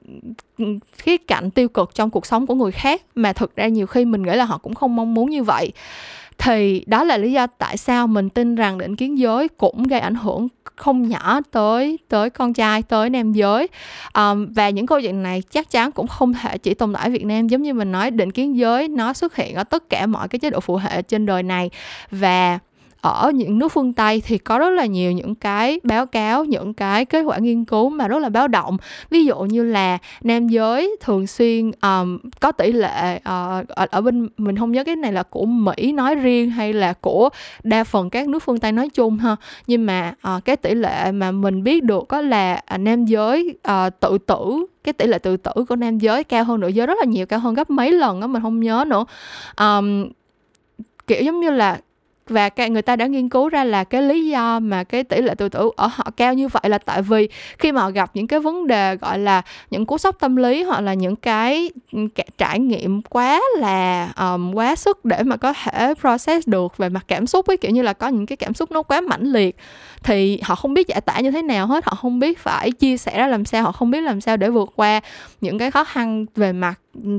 khía 0.99 1.17
cạnh 1.17 1.51
tiêu 1.51 1.69
cực 1.69 1.95
trong 1.95 2.11
cuộc 2.11 2.27
sống 2.27 2.47
của 2.47 2.55
người 2.55 2.73
khác 2.73 3.03
mà 3.15 3.33
thực 3.33 3.57
ra 3.57 3.69
nhiều 3.69 3.87
khi 3.87 4.05
mình 4.05 4.23
nghĩ 4.23 4.33
là 4.33 4.45
họ 4.45 4.59
cũng 4.59 4.75
không 4.75 4.97
mong 4.97 5.15
muốn 5.15 5.31
như 5.31 5.43
vậy 5.43 5.73
thì 6.39 6.85
đó 6.87 7.05
là 7.05 7.17
lý 7.17 7.33
do 7.33 7.47
tại 7.47 7.77
sao 7.77 8.07
mình 8.07 8.29
tin 8.31 8.55
rằng 8.55 8.79
định 8.79 8.97
kiến 8.97 9.19
giới 9.19 9.49
cũng 9.49 9.83
gây 9.83 10.01
ảnh 10.01 10.15
hưởng 10.15 10.49
không 10.79 11.09
nhỏ 11.09 11.41
tới 11.51 11.99
tới 12.09 12.31
con 12.31 12.53
trai 12.55 12.83
tới 12.83 13.11
nam 13.11 13.33
giới. 13.33 13.69
Um, 14.15 14.47
và 14.53 14.71
những 14.71 14.87
câu 14.87 15.01
chuyện 15.01 15.23
này 15.23 15.43
chắc 15.51 15.71
chắn 15.71 15.93
cũng 15.93 16.07
không 16.07 16.33
thể 16.35 16.59
chỉ 16.59 16.75
tồn 16.75 16.93
tại 16.93 17.05
ở 17.05 17.11
Việt 17.11 17.25
Nam. 17.25 17.49
Giống 17.49 17.63
như 17.63 17.75
mình 17.75 17.93
nói 17.93 18.11
định 18.11 18.33
kiến 18.33 18.57
giới 18.57 18.89
nó 18.89 19.13
xuất 19.13 19.37
hiện 19.37 19.55
ở 19.55 19.65
tất 19.65 19.91
cả 19.91 20.07
mọi 20.07 20.29
cái 20.29 20.39
chế 20.39 20.51
độ 20.51 20.61
phụ 20.61 20.77
hệ 20.77 21.03
trên 21.03 21.27
đời 21.27 21.43
này. 21.43 21.71
Và 22.11 22.59
ở 23.01 23.31
những 23.35 23.59
nước 23.59 23.73
phương 23.73 23.93
Tây 23.93 24.23
thì 24.27 24.39
có 24.39 24.59
rất 24.59 24.71
là 24.71 24.87
nhiều 24.87 25.13
những 25.13 25.35
cái 25.35 25.81
báo 25.83 26.07
cáo 26.07 26.45
những 26.45 26.75
cái 26.75 27.05
kết 27.05 27.23
quả 27.23 27.39
nghiên 27.39 27.65
cứu 27.65 27.91
mà 27.91 28.09
rất 28.09 28.19
là 28.19 28.29
báo 28.29 28.49
động. 28.49 28.77
Ví 29.11 29.25
dụ 29.25 29.41
như 29.41 29.63
là 29.63 29.99
nam 30.23 30.49
giới 30.49 30.97
thường 31.01 31.27
xuyên 31.27 31.71
um, 31.83 32.19
có 32.41 32.53
tỷ 32.53 32.73
lệ 32.73 33.17
uh, 33.17 33.69
ở, 33.69 33.87
ở 33.91 34.01
bên 34.01 34.29
mình 34.37 34.57
không 34.57 34.73
nhớ 34.73 34.85
cái 34.85 34.97
này 34.97 35.13
là 35.13 35.23
của 35.23 35.45
Mỹ 35.45 35.93
nói 35.93 36.15
riêng 36.15 36.51
hay 36.51 36.73
là 36.73 36.93
của 36.93 37.29
đa 37.63 37.85
phần 37.85 38.11
các 38.11 38.29
nước 38.29 38.43
phương 38.43 38.59
Tây 38.59 38.73
nói 38.73 38.89
chung 38.89 39.19
ha. 39.19 39.37
Nhưng 39.67 39.87
mà 39.87 40.15
uh, 40.37 40.45
cái 40.45 40.57
tỷ 40.57 40.75
lệ 40.75 41.13
mà 41.13 41.31
mình 41.31 41.65
biết 41.65 41.85
được 41.85 42.09
có 42.09 42.21
là 42.21 42.63
uh, 42.75 42.81
nam 42.81 43.05
giới 43.05 43.57
uh, 43.69 44.01
tự 44.01 44.19
tử 44.19 44.67
cái 44.85 44.93
tỷ 44.93 45.07
lệ 45.07 45.19
tự 45.19 45.37
tử 45.37 45.53
của 45.69 45.77
nam 45.77 45.99
giới 45.99 46.25
cao 46.25 46.45
hơn 46.45 46.61
nữ 46.61 46.69
giới 46.69 46.87
rất 46.87 46.99
là 46.99 47.05
nhiều 47.05 47.27
cao 47.27 47.39
hơn 47.39 47.55
gấp 47.55 47.71
mấy 47.71 47.93
lần 47.93 48.21
á 48.21 48.27
mình 48.27 48.43
không 48.43 48.61
nhớ 48.61 48.85
nữa. 48.87 49.05
Um, 49.61 50.09
kiểu 51.07 51.23
giống 51.23 51.41
như 51.41 51.51
là 51.51 51.79
và 52.31 52.51
người 52.71 52.83
ta 52.83 52.97
đã 52.97 53.07
nghiên 53.07 53.29
cứu 53.29 53.49
ra 53.49 53.65
là 53.65 53.85
cái 53.85 54.03
lý 54.03 54.29
do 54.29 54.61
mà 54.61 54.85
cái 54.85 55.05
tỷ 55.05 55.23
lệ 55.23 55.35
tự 55.35 55.49
tử 55.49 55.71
ở 55.77 55.87
họ 55.87 56.11
cao 56.17 56.35
như 56.35 56.49
vậy 56.49 56.63
là 56.65 56.79
tại 56.79 57.03
vì 57.03 57.29
khi 57.59 57.73
mà 57.73 57.81
họ 57.83 57.91
gặp 57.91 58.11
những 58.15 58.27
cái 58.27 58.41
vấn 58.41 58.67
đề 58.67 58.97
gọi 58.97 59.19
là 59.19 59.43
những 59.71 59.87
cú 59.87 59.99
sốc 59.99 60.17
tâm 60.21 60.37
lý 60.37 60.63
hoặc 60.63 60.81
là 60.81 60.95
những 60.95 61.17
cái 61.17 61.71
ừ, 61.93 61.99
trải 62.39 62.59
nghiệm 62.59 63.03
quá 63.03 63.41
là 63.59 64.13
um, 64.21 64.53
quá 64.55 64.77
sức 64.77 65.05
để 65.05 65.23
mà 65.23 65.37
có 65.37 65.53
thể 65.53 65.95
process 66.01 66.49
được 66.49 66.77
về 66.77 66.89
mặt 66.89 67.05
cảm 67.09 67.27
xúc 67.27 67.47
ấy 67.47 67.57
kiểu 67.57 67.71
như 67.71 67.83
là 67.83 67.93
có 67.93 68.09
những 68.09 68.27
cái 68.27 68.37
cảm 68.37 68.55
xúc 68.55 68.73
nó 68.73 68.83
quá 68.83 69.01
mãnh 69.01 69.33
liệt 69.33 69.57
thì 70.03 70.41
họ 70.43 70.55
không 70.55 70.75
biết 70.75 70.89
giải 70.89 71.01
tỏa 71.01 71.21
như 71.21 71.31
thế 71.31 71.43
nào 71.43 71.67
hết 71.67 71.85
họ 71.85 71.95
không 71.95 72.19
biết 72.19 72.39
phải 72.39 72.71
chia 72.71 72.97
sẻ 72.97 73.19
ra 73.19 73.27
làm 73.27 73.45
sao 73.45 73.63
họ 73.63 73.73
không 73.73 73.91
biết 73.91 74.01
làm 74.01 74.21
sao 74.21 74.37
để 74.37 74.51
vượt 74.51 74.73
qua 74.77 75.01
những 75.41 75.59
cái 75.59 75.71
khó 75.71 75.85
khăn 75.85 76.27
về 76.37 76.53
mặt 76.53 76.75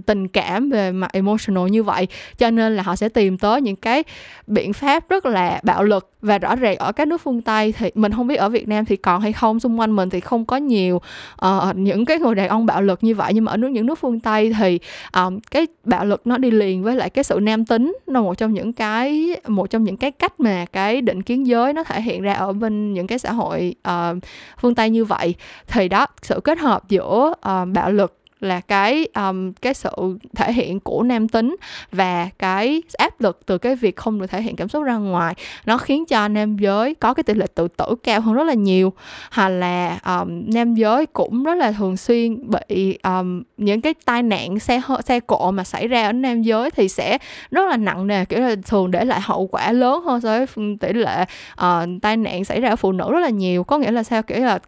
tình 0.05 0.27
cảm 0.27 0.69
về 0.69 0.91
mặt 0.91 1.11
emotional 1.13 1.69
như 1.69 1.83
vậy. 1.83 2.07
Cho 2.37 2.51
nên 2.51 2.75
là 2.75 2.83
họ 2.83 2.95
sẽ 2.95 3.09
tìm 3.09 3.37
tới 3.37 3.61
những 3.61 3.75
cái 3.75 4.03
biện 4.47 4.73
pháp 4.73 5.09
rất 5.09 5.25
là 5.25 5.59
bạo 5.63 5.83
lực 5.83 6.11
và 6.21 6.37
rõ 6.37 6.55
ràng 6.55 6.77
ở 6.77 6.91
các 6.91 7.07
nước 7.07 7.21
phương 7.21 7.41
tây 7.41 7.71
thì 7.71 7.91
mình 7.95 8.11
không 8.11 8.27
biết 8.27 8.35
ở 8.35 8.49
việt 8.49 8.67
nam 8.67 8.85
thì 8.85 8.95
còn 8.95 9.21
hay 9.21 9.33
không. 9.33 9.59
Xung 9.59 9.79
quanh 9.79 9.95
mình 9.95 10.09
thì 10.09 10.19
không 10.19 10.45
có 10.45 10.57
nhiều 10.57 11.01
uh, 11.45 11.75
những 11.75 12.05
cái 12.05 12.19
người 12.19 12.35
đàn 12.35 12.49
ông 12.49 12.65
bạo 12.65 12.81
lực 12.81 13.03
như 13.03 13.15
vậy. 13.15 13.33
Nhưng 13.33 13.45
mà 13.45 13.51
ở 13.51 13.57
nước 13.57 13.67
những 13.67 13.85
nước 13.85 13.99
phương 13.99 14.19
tây 14.19 14.53
thì 14.59 14.79
um, 15.13 15.39
cái 15.51 15.67
bạo 15.83 16.05
lực 16.05 16.27
nó 16.27 16.37
đi 16.37 16.51
liền 16.51 16.83
với 16.83 16.95
lại 16.95 17.09
cái 17.09 17.23
sự 17.23 17.39
nam 17.41 17.65
tính 17.65 17.97
là 18.05 18.19
một 18.19 18.37
trong 18.37 18.53
những 18.53 18.73
cái 18.73 19.35
một 19.47 19.69
trong 19.69 19.83
những 19.83 19.97
cái 19.97 20.11
cách 20.11 20.39
mà 20.39 20.65
cái 20.65 21.01
định 21.01 21.23
kiến 21.23 21.47
giới 21.47 21.73
nó 21.73 21.83
thể 21.83 22.01
hiện 22.01 22.21
ra 22.21 22.33
ở 22.33 22.53
bên 22.53 22.93
những 22.93 23.07
cái 23.07 23.19
xã 23.19 23.31
hội 23.31 23.75
uh, 23.87 24.17
phương 24.61 24.75
tây 24.75 24.89
như 24.89 25.05
vậy. 25.05 25.35
Thì 25.67 25.87
đó 25.87 26.05
sự 26.21 26.39
kết 26.43 26.59
hợp 26.59 26.89
giữa 26.89 27.33
uh, 27.33 27.67
bạo 27.73 27.91
lực 27.91 28.18
là 28.39 28.59
cái 28.59 29.07
um, 29.15 29.51
cái 29.53 29.73
sự 29.73 30.17
thể 30.35 30.53
hiện 30.53 30.79
của 30.79 31.03
nam 31.03 31.27
tính 31.27 31.55
và 31.91 32.29
cái 32.39 32.83
áp 32.97 33.21
lực 33.21 33.39
từ 33.45 33.57
cái 33.57 33.75
việc 33.75 33.95
không 33.95 34.19
được 34.19 34.27
thể 34.27 34.41
hiện 34.41 34.55
cảm 34.55 34.69
xúc 34.69 34.83
ra 34.83 34.97
ngoài. 34.97 35.35
Nó 35.65 35.77
khiến 35.77 36.05
cho 36.05 36.27
nam 36.27 36.57
giới 36.57 36.95
có 36.95 37.13
cái 37.13 37.23
tỷ 37.23 37.33
lệ 37.33 37.45
tự 37.55 37.67
tử 37.67 37.95
cao 38.03 38.21
hơn 38.21 38.33
rất 38.33 38.43
là 38.43 38.53
nhiều. 38.53 38.93
Hoặc 39.31 39.49
là 39.49 39.99
um, 40.05 40.43
nam 40.53 40.75
giới 40.75 41.05
cũng 41.05 41.43
rất 41.43 41.55
là 41.55 41.71
thường 41.71 41.97
xuyên 41.97 42.51
bị 42.51 42.97
um, 43.03 43.43
những 43.57 43.81
cái 43.81 43.93
tai 44.05 44.23
nạn 44.23 44.59
xe 44.59 44.81
xe 45.05 45.19
cộ 45.19 45.51
mà 45.51 45.63
xảy 45.63 45.87
ra 45.87 46.05
ở 46.05 46.11
nam 46.11 46.41
giới 46.41 46.71
thì 46.71 46.89
sẽ 46.89 47.17
rất 47.51 47.67
là 47.69 47.77
nặng 47.77 48.07
nề 48.07 48.25
kiểu 48.25 48.39
là 48.39 48.55
thường 48.65 48.91
để 48.91 49.05
lại 49.05 49.19
hậu 49.23 49.47
quả 49.47 49.71
lớn 49.71 50.03
hơn 50.03 50.21
so 50.21 50.29
với 50.29 50.45
tỷ 50.79 50.93
lệ 50.93 51.25
uh, 51.61 51.89
tai 52.01 52.17
nạn 52.17 52.45
xảy 52.45 52.61
ra 52.61 52.69
ở 52.69 52.75
phụ 52.75 52.91
nữ 52.91 53.11
rất 53.11 53.19
là 53.19 53.29
nhiều. 53.29 53.63
Có 53.63 53.77
nghĩa 53.77 53.91
là 53.91 54.03
sao? 54.03 54.23
Kiểu 54.23 54.39
là 54.39 54.59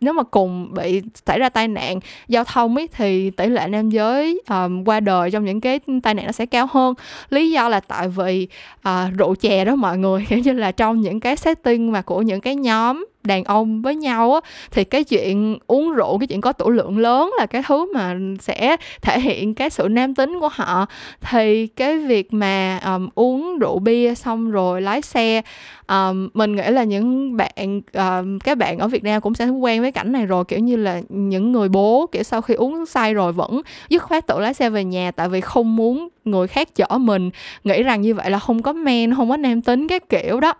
nếu 0.00 0.12
mà 0.12 0.22
cùng 0.22 0.74
bị 0.74 1.02
xảy 1.26 1.38
ra 1.38 1.48
tai 1.48 1.68
nạn 1.68 2.00
giao 2.28 2.44
thông 2.44 2.76
ấy 2.76 2.88
thì 2.92 3.30
tỷ 3.30 3.46
lệ 3.46 3.66
nam 3.68 3.90
giới 3.90 4.40
um, 4.48 4.84
qua 4.84 5.00
đời 5.00 5.30
trong 5.30 5.44
những 5.44 5.60
cái 5.60 5.80
tai 6.02 6.14
nạn 6.14 6.26
nó 6.26 6.32
sẽ 6.32 6.46
cao 6.46 6.68
hơn. 6.72 6.94
Lý 7.30 7.50
do 7.50 7.68
là 7.68 7.80
tại 7.80 8.08
vì 8.08 8.48
uh, 8.88 9.18
rượu 9.18 9.34
chè 9.34 9.64
đó 9.64 9.76
mọi 9.76 9.98
người 9.98 10.26
kiểu 10.28 10.38
như 10.38 10.52
là 10.52 10.72
trong 10.72 11.00
những 11.00 11.20
cái 11.20 11.36
setting 11.36 11.92
mà 11.92 12.02
của 12.02 12.22
những 12.22 12.40
cái 12.40 12.56
nhóm 12.56 13.04
đàn 13.24 13.44
ông 13.44 13.82
với 13.82 13.96
nhau 13.96 14.32
á 14.34 14.40
thì 14.70 14.84
cái 14.84 15.04
chuyện 15.04 15.58
uống 15.66 15.90
rượu 15.90 16.18
cái 16.18 16.26
chuyện 16.26 16.40
có 16.40 16.52
tủ 16.52 16.70
lượng 16.70 16.98
lớn 16.98 17.30
là 17.38 17.46
cái 17.46 17.62
thứ 17.68 17.92
mà 17.94 18.16
sẽ 18.40 18.76
thể 19.02 19.20
hiện 19.20 19.54
cái 19.54 19.70
sự 19.70 19.88
nam 19.88 20.14
tính 20.14 20.40
của 20.40 20.48
họ. 20.52 20.86
Thì 21.20 21.66
cái 21.66 21.98
việc 21.98 22.32
mà 22.32 22.80
um, 22.84 23.08
uống 23.14 23.58
rượu 23.58 23.78
bia 23.78 24.14
xong 24.14 24.50
rồi 24.50 24.82
lái 24.82 25.02
xe 25.02 25.42
um, 25.88 26.28
mình 26.34 26.56
nghĩ 26.56 26.70
là 26.70 26.84
những 26.84 27.36
bạn 27.36 27.80
um, 27.92 28.38
các 28.38 28.58
bạn 28.58 28.78
ở 28.78 28.88
Việt 28.88 29.04
Nam 29.04 29.20
cũng 29.20 29.34
sẽ 29.34 29.48
quen 29.48 29.80
với 29.80 29.92
cảnh 29.92 30.12
này 30.12 30.26
rồi 30.26 30.44
kiểu 30.44 30.58
như 30.58 30.76
là 30.76 31.00
những 31.08 31.52
người 31.52 31.68
bố 31.68 32.06
kiểu 32.12 32.22
sau 32.22 32.40
khi 32.40 32.54
uống 32.54 32.86
say 32.86 33.14
rồi 33.14 33.32
vẫn 33.32 33.62
dứt 33.88 34.02
khoát 34.02 34.26
tự 34.26 34.38
lái 34.38 34.54
xe 34.54 34.70
về 34.70 34.84
nhà 34.84 35.10
tại 35.10 35.28
vì 35.28 35.40
không 35.40 35.76
muốn 35.76 36.08
người 36.24 36.46
khác 36.46 36.74
chở 36.74 36.98
mình 36.98 37.30
nghĩ 37.64 37.82
rằng 37.82 38.00
như 38.00 38.14
vậy 38.14 38.30
là 38.30 38.38
không 38.38 38.62
có 38.62 38.72
men 38.72 39.14
không 39.14 39.30
có 39.30 39.36
nam 39.36 39.62
tính 39.62 39.88
cái 39.88 40.00
kiểu 40.00 40.40
đó 40.40 40.54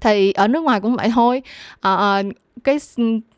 thì 0.00 0.32
ở 0.32 0.48
nước 0.48 0.62
ngoài 0.62 0.80
cũng 0.80 0.96
vậy 0.96 1.10
thôi. 1.14 1.42
À, 1.80 2.22
cái 2.64 2.78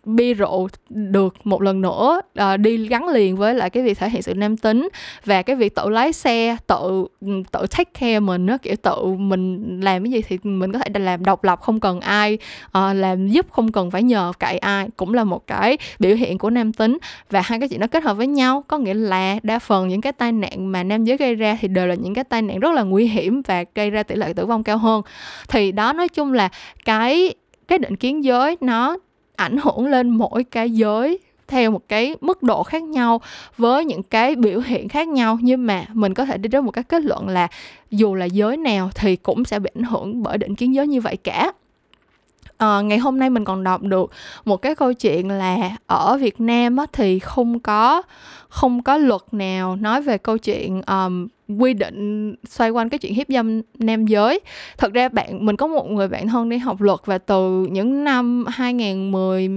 bia 0.04 0.34
rượu 0.34 0.68
được 0.88 1.46
một 1.46 1.62
lần 1.62 1.80
nữa 1.80 2.20
uh, 2.40 2.60
đi 2.60 2.88
gắn 2.88 3.08
liền 3.08 3.36
với 3.36 3.54
lại 3.54 3.70
cái 3.70 3.82
việc 3.82 3.98
thể 3.98 4.10
hiện 4.10 4.22
sự 4.22 4.34
nam 4.34 4.56
tính 4.56 4.88
và 5.24 5.42
cái 5.42 5.56
việc 5.56 5.74
tự 5.74 5.88
lái 5.88 6.12
xe 6.12 6.56
tự 6.66 7.06
ừ, 7.20 7.28
tự 7.52 7.66
take 7.70 7.90
care 8.00 8.20
mình 8.20 8.46
nó 8.46 8.58
kiểu 8.58 8.74
tự 8.82 9.04
mình 9.04 9.80
làm 9.80 10.04
cái 10.04 10.12
gì 10.12 10.22
thì 10.22 10.38
mình 10.42 10.72
có 10.72 10.78
thể 10.78 11.00
làm 11.00 11.24
độc 11.24 11.44
lập 11.44 11.60
không 11.60 11.80
cần 11.80 12.00
ai 12.00 12.38
uh, 12.66 12.96
làm 12.96 13.28
giúp 13.28 13.46
không 13.50 13.72
cần 13.72 13.90
phải 13.90 14.02
nhờ 14.02 14.32
cậy 14.38 14.58
ai 14.58 14.88
cũng 14.96 15.14
là 15.14 15.24
một 15.24 15.46
cái 15.46 15.78
biểu 15.98 16.16
hiện 16.16 16.38
của 16.38 16.50
nam 16.50 16.72
tính. 16.72 16.98
Và 17.30 17.42
hai 17.44 17.60
cái 17.60 17.68
chuyện 17.68 17.80
nó 17.80 17.86
kết 17.86 18.02
hợp 18.02 18.14
với 18.14 18.26
nhau 18.26 18.64
có 18.68 18.78
nghĩa 18.78 18.94
là 18.94 19.38
đa 19.42 19.58
phần 19.58 19.88
những 19.88 20.00
cái 20.00 20.12
tai 20.12 20.32
nạn 20.32 20.72
mà 20.72 20.82
nam 20.82 21.04
giới 21.04 21.16
gây 21.16 21.34
ra 21.34 21.58
thì 21.60 21.68
đều 21.68 21.86
là 21.86 21.94
những 21.94 22.14
cái 22.14 22.24
tai 22.24 22.42
nạn 22.42 22.60
rất 22.60 22.72
là 22.72 22.82
nguy 22.82 23.06
hiểm 23.06 23.42
và 23.42 23.64
gây 23.74 23.90
ra 23.90 24.02
tỷ 24.02 24.14
lệ 24.14 24.32
tử 24.32 24.46
vong 24.46 24.64
cao 24.64 24.78
hơn. 24.78 25.02
Thì 25.48 25.72
đó 25.72 25.92
nói 25.92 26.08
chung 26.08 26.32
là 26.32 26.48
cái 26.84 27.34
cái 27.68 27.78
định 27.78 27.96
kiến 27.96 28.24
giới 28.24 28.56
nó 28.60 28.96
ảnh 29.38 29.56
hưởng 29.56 29.86
lên 29.86 30.10
mỗi 30.10 30.44
cái 30.44 30.70
giới 30.70 31.18
theo 31.48 31.70
một 31.70 31.88
cái 31.88 32.16
mức 32.20 32.42
độ 32.42 32.62
khác 32.62 32.82
nhau 32.82 33.20
với 33.56 33.84
những 33.84 34.02
cái 34.02 34.36
biểu 34.36 34.60
hiện 34.60 34.88
khác 34.88 35.08
nhau. 35.08 35.38
Nhưng 35.42 35.66
mà 35.66 35.84
mình 35.92 36.14
có 36.14 36.24
thể 36.24 36.38
đi 36.38 36.48
đến 36.48 36.64
một 36.64 36.70
cái 36.70 36.84
kết 36.84 37.02
luận 37.02 37.28
là 37.28 37.48
dù 37.90 38.14
là 38.14 38.24
giới 38.24 38.56
nào 38.56 38.90
thì 38.94 39.16
cũng 39.16 39.44
sẽ 39.44 39.58
bị 39.58 39.70
ảnh 39.74 39.84
hưởng 39.84 40.22
bởi 40.22 40.38
định 40.38 40.54
kiến 40.54 40.74
giới 40.74 40.86
như 40.86 41.00
vậy 41.00 41.16
cả. 41.16 41.52
À, 42.56 42.80
ngày 42.80 42.98
hôm 42.98 43.18
nay 43.18 43.30
mình 43.30 43.44
còn 43.44 43.64
đọc 43.64 43.82
được 43.82 44.10
một 44.44 44.56
cái 44.56 44.74
câu 44.74 44.92
chuyện 44.92 45.28
là 45.30 45.76
ở 45.86 46.16
Việt 46.16 46.40
Nam 46.40 46.76
á, 46.76 46.86
thì 46.92 47.18
không 47.18 47.60
có 47.60 48.02
không 48.48 48.82
có 48.82 48.96
luật 48.96 49.22
nào 49.32 49.76
nói 49.76 50.02
về 50.02 50.18
câu 50.18 50.38
chuyện 50.38 50.82
um, 50.82 51.28
quy 51.48 51.74
định 51.74 52.34
xoay 52.48 52.70
quanh 52.70 52.88
cái 52.88 52.98
chuyện 52.98 53.14
hiếp 53.14 53.26
dâm 53.28 53.60
nam 53.78 54.06
giới. 54.06 54.40
Thật 54.78 54.92
ra 54.92 55.08
bạn 55.08 55.46
mình 55.46 55.56
có 55.56 55.66
một 55.66 55.90
người 55.90 56.08
bạn 56.08 56.28
thân 56.28 56.48
đi 56.48 56.58
học 56.58 56.80
luật 56.80 57.00
và 57.04 57.18
từ 57.18 57.68
những 57.70 58.04
năm 58.04 58.44
2010 58.48 59.48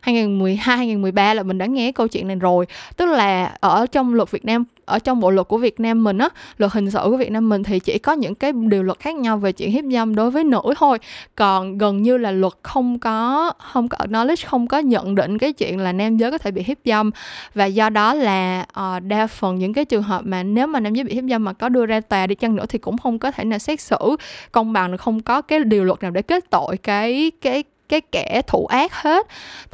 2012 0.00 0.76
2013 0.76 1.34
là 1.34 1.42
mình 1.42 1.58
đã 1.58 1.66
nghe 1.66 1.92
câu 1.92 2.08
chuyện 2.08 2.26
này 2.26 2.36
rồi. 2.36 2.66
Tức 2.96 3.06
là 3.06 3.56
ở 3.60 3.86
trong 3.86 4.14
luật 4.14 4.30
Việt 4.30 4.44
Nam 4.44 4.64
ở 4.88 4.98
trong 4.98 5.20
bộ 5.20 5.30
luật 5.30 5.48
của 5.48 5.58
Việt 5.58 5.80
Nam 5.80 6.04
mình 6.04 6.18
á 6.18 6.28
luật 6.58 6.72
hình 6.72 6.90
sự 6.90 6.98
của 7.04 7.16
Việt 7.16 7.30
Nam 7.30 7.48
mình 7.48 7.62
thì 7.62 7.78
chỉ 7.78 7.98
có 7.98 8.12
những 8.12 8.34
cái 8.34 8.52
điều 8.52 8.82
luật 8.82 8.98
khác 8.98 9.14
nhau 9.14 9.38
về 9.38 9.52
chuyện 9.52 9.70
hiếp 9.70 9.84
dâm 9.92 10.14
đối 10.14 10.30
với 10.30 10.44
nữ 10.44 10.60
thôi. 10.78 10.98
Còn 11.34 11.78
gần 11.78 12.02
như 12.02 12.16
là 12.16 12.30
luật 12.30 12.52
không 12.62 12.98
có 12.98 13.52
không 13.58 13.88
có 13.88 13.98
knowledge 13.98 14.44
không 14.46 14.66
có 14.66 14.78
nhận 14.78 15.14
định 15.14 15.38
cái 15.38 15.52
chuyện 15.52 15.78
là 15.78 15.92
nam 15.92 16.16
giới 16.16 16.30
có 16.30 16.38
thể 16.38 16.50
bị 16.50 16.62
hiếp 16.66 16.78
dâm. 16.84 17.10
Và 17.54 17.66
do 17.66 17.90
đó 17.90 18.14
là 18.14 18.66
uh, 18.80 19.02
đa 19.02 19.26
phần 19.26 19.58
những 19.58 19.72
cái 19.72 19.84
trường 19.84 20.02
hợp 20.02 20.22
mà 20.24 20.42
nếu 20.42 20.66
mà 20.66 20.80
nam 20.80 20.94
giới 20.94 21.04
bị 21.04 21.14
hiếp 21.14 21.24
dâm 21.28 21.44
mà 21.44 21.52
có 21.52 21.68
đưa 21.68 21.86
ra 21.86 22.00
tòa 22.00 22.26
đi 22.26 22.34
chăng 22.34 22.56
nữa 22.56 22.64
thì 22.68 22.78
cũng 22.78 22.98
không 22.98 23.18
có 23.18 23.30
thể 23.30 23.44
nào 23.44 23.58
xét 23.58 23.80
xử. 23.80 24.16
Công 24.52 24.72
bằng 24.72 24.96
không 24.96 25.20
có 25.20 25.42
cái 25.42 25.64
điều 25.64 25.84
luật 25.84 26.02
nào 26.02 26.10
để 26.10 26.22
kết 26.22 26.50
tội 26.50 26.76
cái 26.76 27.32
cái 27.40 27.64
cái 27.88 28.00
kẻ 28.00 28.42
thủ 28.46 28.66
ác 28.66 28.92
hết. 28.94 29.26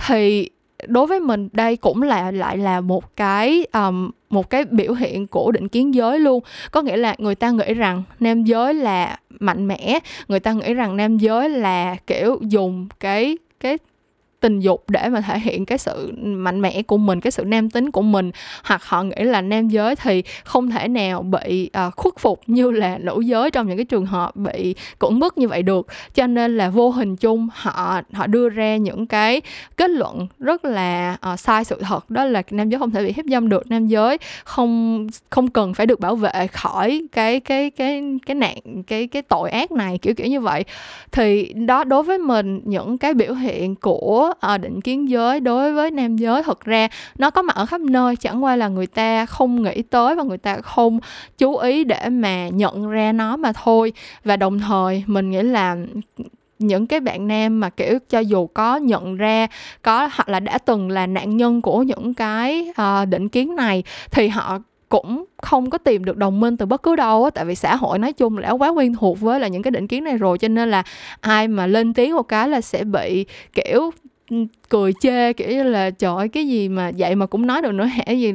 Thì 0.07 0.51
đối 0.87 1.07
với 1.07 1.21
mình 1.21 1.49
đây 1.53 1.77
cũng 1.77 2.03
là 2.03 2.31
lại 2.31 2.57
là 2.57 2.81
một 2.81 3.17
cái 3.17 3.67
um, 3.73 4.11
một 4.31 4.51
cái 4.51 4.65
biểu 4.65 4.95
hiện 4.95 5.27
của 5.27 5.53
định 5.53 5.69
kiến 5.69 5.95
giới 5.95 6.19
luôn. 6.19 6.43
Có 6.71 6.83
nghĩa 6.83 6.97
là 6.97 7.15
người 7.19 7.35
ta 7.35 7.51
nghĩ 7.51 7.75
rằng 7.75 8.03
nam 8.21 8.45
giới 8.45 8.75
là 8.75 9.19
mạnh 9.41 9.69
mẽ 9.69 9.99
người 10.29 10.41
ta 10.41 10.53
nghĩ 10.53 10.75
rằng 10.75 10.97
nam 10.97 11.19
giới 11.19 11.49
là 11.49 11.97
kiểu 12.07 12.39
dùng 12.43 12.89
cái 13.01 13.39
cái 13.61 13.79
tình 14.45 14.61
dục 14.61 14.91
để 14.91 15.09
mà 15.09 15.21
thể 15.21 15.39
hiện 15.39 15.67
cái 15.67 15.79
sự 15.79 16.13
mạnh 16.23 16.61
mẽ 16.61 16.83
của 16.83 16.97
mình 16.97 17.21
cái 17.21 17.31
sự 17.31 17.45
nam 17.45 17.71
tính 17.71 17.91
của 17.91 18.03
mình. 18.03 18.31
Hoặc 18.65 18.85
họ 18.85 19.03
nghĩ 19.03 19.25
là 19.25 19.41
nam 19.41 19.69
giới 19.69 19.97
thì 19.97 20.23
không 20.45 20.71
thể 20.71 20.89
nào 20.89 21.23
bị 21.23 21.71
uh, 21.87 21.97
khuất 21.97 22.15
phục 22.19 22.41
như 22.47 22.71
là 22.71 22.99
nữ 22.99 23.21
giới 23.21 23.51
trong 23.51 23.69
những 23.69 23.77
cái 23.77 23.85
trường 23.85 24.07
hợp 24.07 24.37
bị 24.37 24.75
cưỡng 24.99 25.19
bức 25.19 25.39
như 25.39 25.49
vậy 25.49 25.63
được. 25.63 25.87
Cho 26.15 26.27
nên 26.27 26.57
là 26.57 26.71
vô 26.71 26.91
hình 26.91 27.17
chung 27.17 27.49
họ 27.53 28.01
họ 28.13 28.27
đưa 28.27 28.49
ra 28.49 28.77
những 28.77 29.07
cái 29.07 29.41
kết 29.77 29.91
luận 29.91 30.27
rất 30.39 30.65
là 30.65 31.17
uh, 31.33 31.41
sai 31.41 31.65
sự 31.65 31.81
thật 31.81 32.11
đó 32.11 32.25
là 32.25 32.43
nam 32.51 32.71
giới 32.71 32.79
không 32.79 32.91
thể 32.91 33.05
bị 33.05 33.13
hiếp 33.17 33.25
dâm 33.27 33.49
được. 33.49 33.71
Nam 33.71 33.87
giới 33.87 34.19
không 34.45 35.07
không 35.31 35.49
cần 35.49 35.75
phải 35.75 35.87
được 35.87 36.01
bảo 36.01 36.17
vệ 36.17 36.47
khỏi 36.53 37.03
cái 37.13 37.41
cái 37.41 37.71
cái 37.71 38.03
cái 38.27 38.35
nạn 38.35 38.83
cái 38.87 39.07
cái 39.07 39.23
tội 39.23 39.51
ác 39.51 39.73
này 39.73 39.99
kiểu 39.99 40.15
kiểu 40.15 40.27
như 40.27 40.41
vậy. 40.41 40.65
Thì 41.13 41.53
đó 41.53 41.85
đối 41.85 42.03
với 42.03 42.19
mình 42.19 42.61
những 42.65 42.99
cái 42.99 43.15
biểu 43.15 43.35
hiện 43.35 43.75
của 43.75 44.34
à, 44.41 44.59
định 44.59 44.81
kiến 44.81 45.09
giới 45.09 45.41
đối 45.41 45.73
với 45.73 45.91
nam 45.91 46.17
giới. 46.17 46.43
Thật 46.43 46.65
ra 46.65 46.89
nó 47.19 47.31
có 47.31 47.43
mặt 47.43 47.57
ở 47.57 47.67
khắp 47.67 47.81
nơi 47.81 48.17
chẳng 48.17 48.45
qua 48.45 48.57
là 48.57 48.69
người 48.69 48.87
ta 48.87 49.27
không 49.27 49.63
nghĩ 49.63 49.83
tới 49.83 50.15
và 50.15 50.23
người 50.23 50.39
ta 50.39 50.61
không 50.61 51.01
chú 51.39 51.57
ý 51.57 51.85
để 51.85 52.09
mà 52.09 52.49
nhận 52.49 52.89
ra 52.91 53.13
nó 53.13 53.37
mà 53.37 53.53
thôi. 53.53 53.93
Và 54.25 54.37
đồng 54.37 54.59
thời 54.59 55.05
mình 55.07 55.31
nghĩ 55.31 55.43
là 55.43 55.77
những 56.59 56.87
cái 56.87 57.01
bạn 57.01 57.29
nam 57.29 57.61
mà 57.61 57.71
kiểu 57.71 57.99
cho 58.09 58.19
dù 58.19 58.47
có 58.47 58.77
nhận 58.77 59.17
ra 59.17 59.47
có 59.83 60.09
hoặc 60.13 60.29
là 60.29 60.41
đã 60.41 60.59
từng 60.59 60.91
là 60.91 61.07
nạn 61.07 61.37
nhân 61.37 61.63
của 61.63 61.83
những 61.83 62.15
cái 62.15 62.69
uh, 62.71 63.09
định 63.09 63.29
kiến 63.29 63.57
này 63.57 63.83
thì 64.11 64.29
họ 64.29 64.59
cũng 64.89 65.25
không 65.43 65.71
có 65.71 65.79
tìm 65.79 66.05
được 66.05 66.17
đồng 66.17 66.41
minh 66.41 66.57
từ 66.57 66.67
bất 66.67 66.83
cứ 66.83 66.97
đâu 66.97 67.25
á. 67.25 67.31
Tại 67.31 67.45
vì 67.45 67.55
xã 67.55 67.77
hội 67.77 67.99
nói 67.99 68.13
chung 68.13 68.41
đã 68.41 68.51
quá 68.51 68.69
quen 68.69 68.95
thuộc 68.95 69.21
với 69.21 69.41
là 69.41 69.49
những 69.49 69.63
cái 69.63 69.71
định 69.71 69.89
kiến 69.89 70.05
này 70.05 70.17
rồi 70.17 70.39
cho 70.39 70.49
nên 70.49 70.71
là 70.71 70.83
ai 71.21 71.49
mà 71.49 71.67
lên 71.67 71.95
tiếng 71.95 72.15
một 72.15 72.23
cái 72.23 72.49
là 72.49 72.61
sẽ 72.61 72.85
bị 72.85 73.27
kiểu 73.53 73.91
cười 74.69 74.93
chê, 75.01 75.33
kiểu 75.33 75.49
như 75.49 75.63
là, 75.63 75.91
trời 75.91 76.17
ơi, 76.17 76.29
cái 76.29 76.49
gì 76.49 76.69
mà 76.69 76.91
vậy 76.99 77.15
mà 77.15 77.27
cũng 77.27 77.47
nói 77.47 77.63
được 77.63 77.73
nữa 77.73 77.85
hả? 77.85 78.13
Gì 78.13 78.35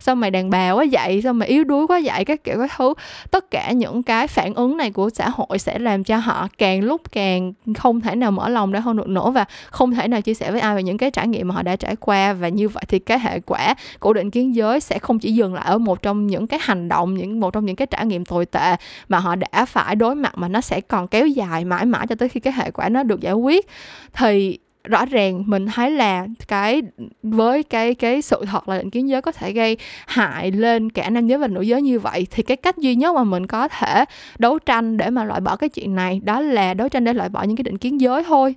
sao 0.00 0.14
mày 0.14 0.30
đàn 0.30 0.50
bà 0.50 0.70
quá 0.70 0.84
vậy? 0.92 1.20
Sao 1.22 1.32
mày 1.32 1.48
yếu 1.48 1.64
đuối 1.64 1.86
quá 1.86 2.00
vậy? 2.04 2.24
Các 2.24 2.44
kiểu 2.44 2.56
các 2.58 2.70
thứ. 2.76 2.94
Tất 3.30 3.50
cả 3.50 3.72
những 3.72 4.02
cái 4.02 4.26
phản 4.26 4.54
ứng 4.54 4.76
này 4.76 4.90
của 4.90 5.10
xã 5.10 5.28
hội 5.28 5.58
sẽ 5.58 5.78
làm 5.78 6.04
cho 6.04 6.16
họ 6.16 6.48
càng 6.58 6.82
lúc 6.82 7.12
càng 7.12 7.52
không 7.78 8.00
thể 8.00 8.16
nào 8.16 8.30
mở 8.30 8.48
lòng 8.48 8.72
ra 8.72 8.80
hơn 8.80 8.96
được 8.96 9.08
nữa 9.08 9.30
và 9.30 9.44
không 9.70 9.92
thể 9.92 10.08
nào 10.08 10.20
chia 10.20 10.34
sẻ 10.34 10.50
với 10.52 10.60
ai 10.60 10.76
về 10.76 10.82
những 10.82 10.98
cái 10.98 11.10
trải 11.10 11.28
nghiệm 11.28 11.48
mà 11.48 11.54
họ 11.54 11.62
đã 11.62 11.76
trải 11.76 11.96
qua. 11.96 12.32
Và 12.32 12.48
như 12.48 12.68
vậy 12.68 12.84
thì 12.88 12.98
cái 12.98 13.18
hệ 13.18 13.40
quả 13.40 13.74
của 13.98 14.12
định 14.12 14.30
kiến 14.30 14.54
giới 14.54 14.80
sẽ 14.80 14.98
không 14.98 15.18
chỉ 15.18 15.32
dừng 15.32 15.54
lại 15.54 15.64
ở 15.66 15.78
một 15.78 16.02
trong 16.02 16.26
những 16.26 16.46
cái 16.46 16.60
hành 16.62 16.88
động, 16.88 17.14
những, 17.14 17.40
một 17.40 17.52
trong 17.52 17.66
những 17.66 17.76
cái 17.76 17.86
trải 17.86 18.06
nghiệm 18.06 18.24
tồi 18.24 18.46
tệ 18.46 18.76
mà 19.08 19.18
họ 19.18 19.36
đã 19.36 19.64
phải 19.64 19.96
đối 19.96 20.14
mặt, 20.14 20.32
mà 20.38 20.48
nó 20.48 20.60
sẽ 20.60 20.80
còn 20.80 21.08
kéo 21.08 21.26
dài 21.26 21.64
mãi 21.64 21.84
mãi 21.84 22.06
cho 22.08 22.14
tới 22.14 22.28
khi 22.28 22.40
cái 22.40 22.52
hệ 22.52 22.70
quả 22.70 22.88
nó 22.88 23.02
được 23.02 23.20
giải 23.20 23.34
quyết. 23.34 23.66
Thì 24.12 24.58
rõ 24.86 25.04
ràng 25.06 25.42
mình 25.46 25.66
thấy 25.66 25.90
là 25.90 26.26
cái 26.48 26.82
với 27.22 27.62
cái 27.62 27.94
cái 27.94 28.22
sự 28.22 28.44
thật 28.50 28.68
là 28.68 28.78
định 28.78 28.90
kiến 28.90 29.08
giới 29.08 29.22
có 29.22 29.32
thể 29.32 29.52
gây 29.52 29.76
hại 30.06 30.50
lên 30.50 30.90
cả 30.90 31.10
nam 31.10 31.26
giới 31.26 31.38
và 31.38 31.46
nữ 31.46 31.60
giới 31.60 31.82
như 31.82 31.98
vậy 31.98 32.26
thì 32.30 32.42
cái 32.42 32.56
cách 32.56 32.78
duy 32.78 32.94
nhất 32.94 33.14
mà 33.14 33.24
mình 33.24 33.46
có 33.46 33.68
thể 33.68 34.04
đấu 34.38 34.58
tranh 34.58 34.96
để 34.96 35.10
mà 35.10 35.24
loại 35.24 35.40
bỏ 35.40 35.56
cái 35.56 35.68
chuyện 35.68 35.94
này 35.94 36.20
đó 36.24 36.40
là 36.40 36.74
đấu 36.74 36.88
tranh 36.88 37.04
để 37.04 37.12
loại 37.12 37.28
bỏ 37.28 37.42
những 37.42 37.56
cái 37.56 37.62
định 37.62 37.78
kiến 37.78 38.00
giới 38.00 38.24
thôi. 38.24 38.54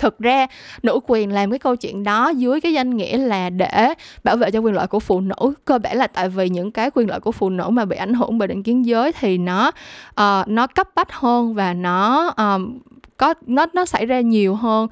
Thực 0.00 0.18
ra 0.18 0.46
nữ 0.82 1.00
quyền 1.06 1.32
làm 1.32 1.50
cái 1.50 1.58
câu 1.58 1.76
chuyện 1.76 2.04
đó 2.04 2.28
dưới 2.28 2.60
cái 2.60 2.72
danh 2.72 2.96
nghĩa 2.96 3.18
là 3.18 3.50
để 3.50 3.94
bảo 4.24 4.36
vệ 4.36 4.50
cho 4.50 4.58
quyền 4.58 4.74
lợi 4.74 4.86
của 4.86 5.00
phụ 5.00 5.20
nữ. 5.20 5.54
Cơ 5.64 5.78
bản 5.78 5.96
là 5.96 6.06
tại 6.06 6.28
vì 6.28 6.48
những 6.48 6.70
cái 6.70 6.90
quyền 6.94 7.08
lợi 7.08 7.20
của 7.20 7.32
phụ 7.32 7.50
nữ 7.50 7.68
mà 7.70 7.84
bị 7.84 7.96
ảnh 7.96 8.14
hưởng 8.14 8.38
bởi 8.38 8.48
định 8.48 8.62
kiến 8.62 8.86
giới 8.86 9.12
thì 9.12 9.38
nó 9.38 9.68
uh, 10.20 10.48
nó 10.48 10.66
cấp 10.66 10.88
bách 10.94 11.12
hơn 11.12 11.54
và 11.54 11.74
nó 11.74 12.26
um, 12.36 12.78
có 13.20 13.34
nó 13.46 13.66
nó 13.74 13.84
xảy 13.84 14.06
ra 14.06 14.20
nhiều 14.20 14.54
hơn 14.54 14.88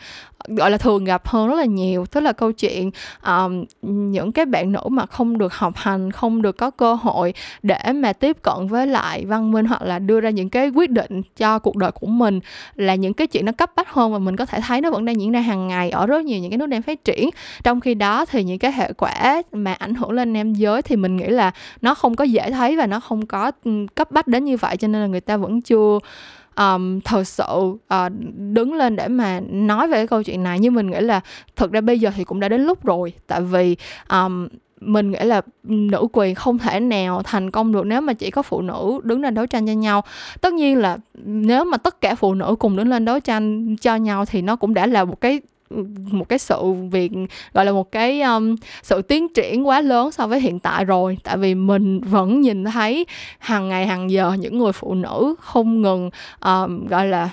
gọi 0.48 0.70
là 0.70 0.78
thường 0.78 1.04
gặp 1.04 1.28
hơn 1.28 1.48
rất 1.48 1.54
là 1.54 1.64
nhiều. 1.64 2.06
Tức 2.06 2.20
là 2.20 2.32
câu 2.32 2.52
chuyện 2.52 2.90
um, 3.26 3.64
những 4.12 4.32
cái 4.32 4.46
bạn 4.46 4.72
nữ 4.72 4.80
mà 4.90 5.06
không 5.06 5.38
được 5.38 5.54
học 5.54 5.72
hành 5.76 6.12
không 6.12 6.42
được 6.42 6.56
có 6.56 6.70
cơ 6.70 6.94
hội 6.94 7.34
để 7.62 7.78
mà 7.94 8.12
tiếp 8.12 8.36
cận 8.42 8.66
với 8.68 8.86
lại 8.86 9.24
văn 9.24 9.52
minh 9.52 9.66
hoặc 9.66 9.82
là 9.82 9.98
đưa 9.98 10.20
ra 10.20 10.30
những 10.30 10.50
cái 10.50 10.68
quyết 10.68 10.90
định 10.90 11.22
cho 11.36 11.58
cuộc 11.58 11.76
đời 11.76 11.90
của 11.92 12.06
mình 12.06 12.40
là 12.74 12.94
những 12.94 13.14
cái 13.14 13.26
chuyện 13.26 13.44
nó 13.44 13.52
cấp 13.52 13.70
bách 13.76 13.92
hơn 13.92 14.12
và 14.12 14.18
mình 14.18 14.36
có 14.36 14.46
thể 14.46 14.60
thấy 14.60 14.80
nó 14.80 14.90
vẫn 14.90 15.04
đang 15.04 15.20
diễn 15.20 15.32
ra 15.32 15.40
hàng 15.40 15.68
ngày 15.68 15.90
ở 15.90 16.06
rất 16.06 16.24
nhiều 16.24 16.40
những 16.40 16.50
cái 16.50 16.58
nước 16.58 16.66
đang 16.66 16.82
phát 16.82 17.04
triển. 17.04 17.30
Trong 17.64 17.80
khi 17.80 17.94
đó 17.94 18.24
thì 18.24 18.44
những 18.44 18.58
cái 18.58 18.72
hệ 18.72 18.92
quả 18.92 19.42
mà 19.52 19.72
ảnh 19.72 19.94
hưởng 19.94 20.10
lên 20.10 20.32
nam 20.32 20.54
giới 20.54 20.82
thì 20.82 20.96
mình 20.96 21.16
nghĩ 21.16 21.26
là 21.26 21.52
nó 21.80 21.94
không 21.94 22.16
có 22.16 22.24
dễ 22.24 22.50
thấy 22.50 22.76
và 22.76 22.86
nó 22.86 23.00
không 23.00 23.26
có 23.26 23.52
cấp 23.94 24.10
bách 24.10 24.26
đến 24.26 24.44
như 24.44 24.56
vậy 24.56 24.76
cho 24.76 24.88
nên 24.88 25.02
là 25.02 25.06
người 25.06 25.20
ta 25.20 25.36
vẫn 25.36 25.60
chưa 25.60 25.98
um, 26.58 27.00
thật 27.00 27.24
sự 27.24 27.44
uh, 27.94 28.12
đứng 28.36 28.74
lên 28.74 28.96
để 28.96 29.08
mà 29.08 29.40
nói 29.50 29.88
về 29.88 29.96
cái 29.96 30.06
câu 30.06 30.22
chuyện 30.22 30.42
này 30.42 30.58
nhưng 30.60 30.74
mình 30.74 30.90
nghĩ 30.90 31.00
là 31.00 31.20
thực 31.56 31.72
ra 31.72 31.80
bây 31.80 32.00
giờ 32.00 32.10
thì 32.16 32.24
cũng 32.24 32.40
đã 32.40 32.48
đến 32.48 32.60
lúc 32.60 32.84
rồi. 32.84 33.12
Tại 33.26 33.40
vì 33.40 33.76
um, 34.10 34.48
mình 34.80 35.10
nghĩ 35.10 35.18
là 35.22 35.42
nữ 35.64 36.06
quyền 36.12 36.34
không 36.34 36.58
thể 36.58 36.80
nào 36.80 37.22
thành 37.22 37.50
công 37.50 37.72
được 37.72 37.86
nếu 37.86 38.00
mà 38.00 38.12
chỉ 38.12 38.30
có 38.30 38.42
phụ 38.42 38.60
nữ 38.60 39.00
đứng 39.02 39.22
lên 39.22 39.34
đấu 39.34 39.46
tranh 39.46 39.66
cho 39.66 39.72
nhau. 39.72 40.04
Tất 40.40 40.54
nhiên 40.54 40.78
là 40.78 40.98
nếu 41.24 41.64
mà 41.64 41.76
tất 41.76 42.00
cả 42.00 42.14
phụ 42.14 42.34
nữ 42.34 42.56
cùng 42.58 42.76
đứng 42.76 42.88
lên 42.88 43.04
đấu 43.04 43.20
tranh 43.20 43.76
cho 43.76 43.96
nhau 43.96 44.24
thì 44.24 44.42
nó 44.42 44.56
cũng 44.56 44.74
đã 44.74 44.86
là 44.86 45.04
một 45.04 45.20
cái 45.20 45.40
một 46.10 46.28
cái 46.28 46.38
sự 46.38 46.72
việc 46.90 47.12
gọi 47.52 47.64
là 47.64 47.72
một 47.72 47.92
cái 47.92 48.20
um, 48.20 48.56
sự 48.82 49.02
tiến 49.02 49.28
triển 49.34 49.66
quá 49.68 49.80
lớn 49.80 50.12
so 50.12 50.26
với 50.26 50.40
hiện 50.40 50.58
tại 50.58 50.84
rồi. 50.84 51.18
Tại 51.24 51.36
vì 51.36 51.54
mình 51.54 52.00
vẫn 52.00 52.40
nhìn 52.40 52.64
thấy 52.64 53.06
hàng 53.38 53.68
ngày 53.68 53.86
hàng 53.86 54.10
giờ 54.10 54.32
những 54.32 54.58
người 54.58 54.72
phụ 54.72 54.94
nữ 54.94 55.34
không 55.40 55.82
ngừng 55.82 56.10
um, 56.40 56.86
gọi 56.86 57.06
là 57.06 57.30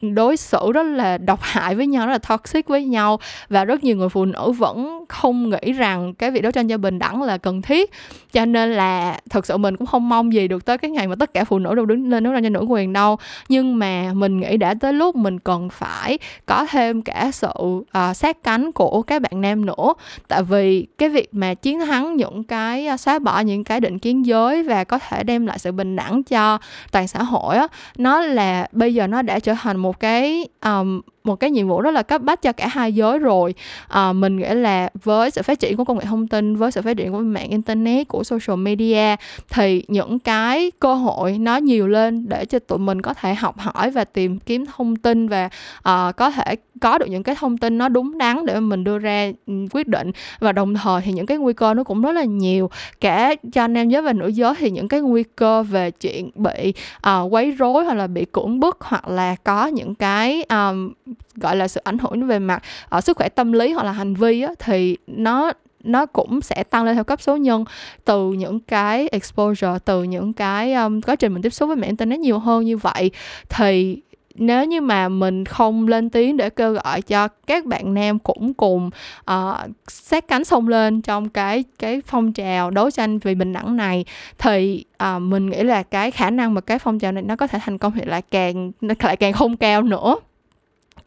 đối 0.00 0.36
xử 0.36 0.72
rất 0.72 0.86
là 0.86 1.18
độc 1.18 1.38
hại 1.42 1.74
với 1.74 1.86
nhau 1.86 2.06
rất 2.06 2.12
là 2.12 2.18
toxic 2.18 2.68
với 2.68 2.84
nhau. 2.84 3.18
Và 3.48 3.64
rất 3.64 3.84
nhiều 3.84 3.96
người 3.96 4.08
phụ 4.08 4.24
nữ 4.24 4.52
vẫn 4.52 5.04
không 5.08 5.50
nghĩ 5.50 5.72
rằng 5.72 6.14
cái 6.14 6.30
việc 6.30 6.40
đấu 6.40 6.52
tranh 6.52 6.68
cho 6.68 6.78
bình 6.78 6.98
đẳng 6.98 7.22
là 7.22 7.38
cần 7.38 7.62
thiết. 7.62 7.90
Cho 8.32 8.44
nên 8.44 8.72
là 8.72 9.20
thật 9.30 9.46
sự 9.46 9.56
mình 9.56 9.76
cũng 9.76 9.86
không 9.86 10.08
mong 10.08 10.32
gì 10.32 10.48
được 10.48 10.64
tới 10.64 10.78
cái 10.78 10.90
ngày 10.90 11.08
mà 11.08 11.14
tất 11.14 11.34
cả 11.34 11.44
phụ 11.44 11.58
nữ 11.58 11.74
đều 11.74 11.86
đứng 11.86 12.10
lên 12.10 12.24
đấu 12.24 12.34
tranh 12.34 12.42
cho 12.42 12.48
nữ 12.48 12.60
quyền 12.68 12.92
đâu. 12.92 13.18
Nhưng 13.48 13.78
mà 13.78 14.12
mình 14.14 14.40
nghĩ 14.40 14.56
đã 14.56 14.74
tới 14.80 14.92
lúc 14.92 15.16
mình 15.16 15.38
cần 15.38 15.68
phải 15.70 16.18
có 16.46 16.66
thêm 16.70 17.02
cả 17.02 17.30
sự 17.32 17.48
uh, 17.58 17.84
sát 18.14 18.42
cánh 18.42 18.72
của 18.72 19.02
các 19.02 19.22
bạn 19.22 19.40
nam 19.40 19.66
nữa. 19.66 19.94
Tại 20.28 20.42
vì 20.42 20.86
cái 20.98 21.08
việc 21.08 21.28
mà 21.32 21.54
chiến 21.54 21.80
thắng 21.80 22.16
những 22.16 22.44
cái 22.44 22.88
uh, 22.94 23.00
xóa 23.00 23.18
bỏ 23.18 23.40
những 23.40 23.64
cái 23.64 23.80
định 23.80 23.98
kiến 23.98 24.26
giới 24.26 24.62
và 24.62 24.84
có 24.84 24.98
thể 24.98 25.22
đem 25.22 25.46
lại 25.46 25.58
sự 25.58 25.72
bình 25.72 25.96
đẳng 25.96 26.22
cho 26.22 26.58
toàn 26.92 27.08
xã 27.08 27.22
hội 27.22 27.56
á 27.56 27.66
nó 27.98 28.20
là 28.20 28.68
bây 28.72 28.94
giờ 28.94 29.06
nó 29.06 29.22
đã 29.22 29.38
trở 29.38 29.54
thành 29.54 29.76
một 29.76 29.85
một 29.86 30.00
cái 30.00 30.48
um, 30.64 31.00
một 31.26 31.36
cái 31.36 31.50
nhiệm 31.50 31.68
vụ 31.68 31.80
rất 31.80 31.90
là 31.90 32.02
cấp 32.02 32.22
bách 32.22 32.42
cho 32.42 32.52
cả 32.52 32.68
hai 32.68 32.92
giới 32.92 33.18
rồi. 33.18 33.54
À, 33.88 34.12
mình 34.12 34.36
nghĩ 34.36 34.48
là 34.48 34.88
với 35.04 35.30
sự 35.30 35.42
phát 35.42 35.60
triển 35.60 35.76
của 35.76 35.84
công 35.84 35.98
nghệ 35.98 36.04
thông 36.04 36.28
tin 36.28 36.56
với 36.56 36.70
sự 36.70 36.82
phát 36.82 36.96
triển 36.96 37.12
của 37.12 37.18
mạng 37.18 37.50
internet 37.50 38.08
của 38.08 38.24
social 38.24 38.58
media 38.58 39.16
thì 39.50 39.82
những 39.88 40.18
cái 40.18 40.70
cơ 40.80 40.94
hội 40.94 41.38
nó 41.38 41.56
nhiều 41.56 41.88
lên 41.88 42.28
để 42.28 42.44
cho 42.44 42.58
tụi 42.58 42.78
mình 42.78 43.02
có 43.02 43.14
thể 43.14 43.34
học 43.34 43.58
hỏi 43.58 43.90
và 43.90 44.04
tìm 44.04 44.38
kiếm 44.38 44.64
thông 44.76 44.96
tin 44.96 45.28
và 45.28 45.48
à, 45.82 46.12
có 46.16 46.30
thể 46.30 46.56
có 46.80 46.98
được 46.98 47.06
những 47.08 47.22
cái 47.22 47.34
thông 47.34 47.58
tin 47.58 47.78
nó 47.78 47.88
đúng 47.88 48.18
đắn 48.18 48.46
để 48.46 48.60
mình 48.60 48.84
đưa 48.84 48.98
ra 48.98 49.30
ừ, 49.46 49.52
quyết 49.72 49.88
định. 49.88 50.10
Và 50.38 50.52
đồng 50.52 50.74
thời 50.74 51.02
thì 51.02 51.12
những 51.12 51.26
cái 51.26 51.38
nguy 51.38 51.52
cơ 51.52 51.74
nó 51.74 51.84
cũng 51.84 52.02
rất 52.02 52.12
là 52.12 52.24
nhiều. 52.24 52.70
Cả 53.00 53.34
cho 53.52 53.66
nam 53.66 53.88
giới 53.88 54.02
và 54.02 54.12
nữ 54.12 54.26
giới 54.26 54.54
thì 54.58 54.70
những 54.70 54.88
cái 54.88 55.00
nguy 55.00 55.22
cơ 55.36 55.62
về 55.62 55.90
chuyện 55.90 56.30
bị 56.34 56.72
uh, 57.08 57.32
quấy 57.32 57.50
rối 57.50 57.84
hoặc 57.84 57.94
là 57.94 58.06
bị 58.06 58.24
cưỡng 58.24 58.60
bức 58.60 58.76
hoặc 58.80 59.08
là 59.08 59.36
có 59.44 59.66
những 59.66 59.94
cái 59.94 60.44
um, 60.48 60.92
gọi 61.34 61.56
là 61.56 61.68
sự 61.68 61.80
ảnh 61.84 61.98
hưởng 61.98 62.26
về 62.26 62.38
mặt 62.38 62.62
ở 62.88 63.00
sức 63.00 63.16
khỏe 63.16 63.28
tâm 63.28 63.52
lý 63.52 63.72
hoặc 63.72 63.84
là 63.84 63.92
hành 63.92 64.14
vi 64.14 64.42
á, 64.42 64.52
thì 64.58 64.96
nó 65.06 65.52
nó 65.84 66.06
cũng 66.06 66.40
sẽ 66.40 66.64
tăng 66.70 66.84
lên 66.84 66.94
theo 66.94 67.04
cấp 67.04 67.22
số 67.22 67.36
nhân. 67.36 67.64
Từ 68.04 68.32
những 68.32 68.60
cái 68.60 69.08
exposure 69.08 69.78
từ 69.84 70.02
những 70.02 70.32
cái 70.32 70.74
um, 70.74 71.00
quá 71.00 71.16
trình 71.16 71.32
mình 71.32 71.42
tiếp 71.42 71.50
xúc 71.50 71.66
với 71.66 71.76
mạng 71.76 71.88
internet 71.88 72.20
nhiều 72.20 72.38
hơn 72.38 72.64
như 72.64 72.76
vậy 72.76 73.10
thì 73.48 74.02
nếu 74.38 74.64
như 74.64 74.80
mà 74.80 75.08
mình 75.08 75.44
không 75.44 75.88
lên 75.88 76.10
tiếng 76.10 76.36
để 76.36 76.50
kêu 76.50 76.72
gọi 76.72 77.02
cho 77.02 77.28
các 77.28 77.64
bạn 77.64 77.94
nam 77.94 78.18
cũng 78.18 78.54
cùng 78.54 78.90
uh, 79.30 79.56
sát 79.88 80.28
cánh 80.28 80.44
xông 80.44 80.68
lên 80.68 81.02
trong 81.02 81.28
cái 81.28 81.64
cái 81.78 82.02
phong 82.06 82.32
trào 82.32 82.70
đấu 82.70 82.90
tranh 82.90 83.18
vì 83.18 83.34
bình 83.34 83.52
đẳng 83.52 83.76
này 83.76 84.04
thì 84.38 84.84
uh, 85.16 85.22
mình 85.22 85.50
nghĩ 85.50 85.62
là 85.62 85.82
cái 85.82 86.10
khả 86.10 86.30
năng 86.30 86.54
mà 86.54 86.60
cái 86.60 86.78
phong 86.78 86.98
trào 86.98 87.12
này 87.12 87.22
nó 87.22 87.36
có 87.36 87.46
thể 87.46 87.58
thành 87.62 87.78
công 87.78 87.92
thì 87.92 88.02
lại 88.04 88.22
càng 88.22 88.72
lại 89.02 89.16
càng 89.16 89.32
không 89.32 89.56
cao 89.56 89.82
nữa 89.82 90.16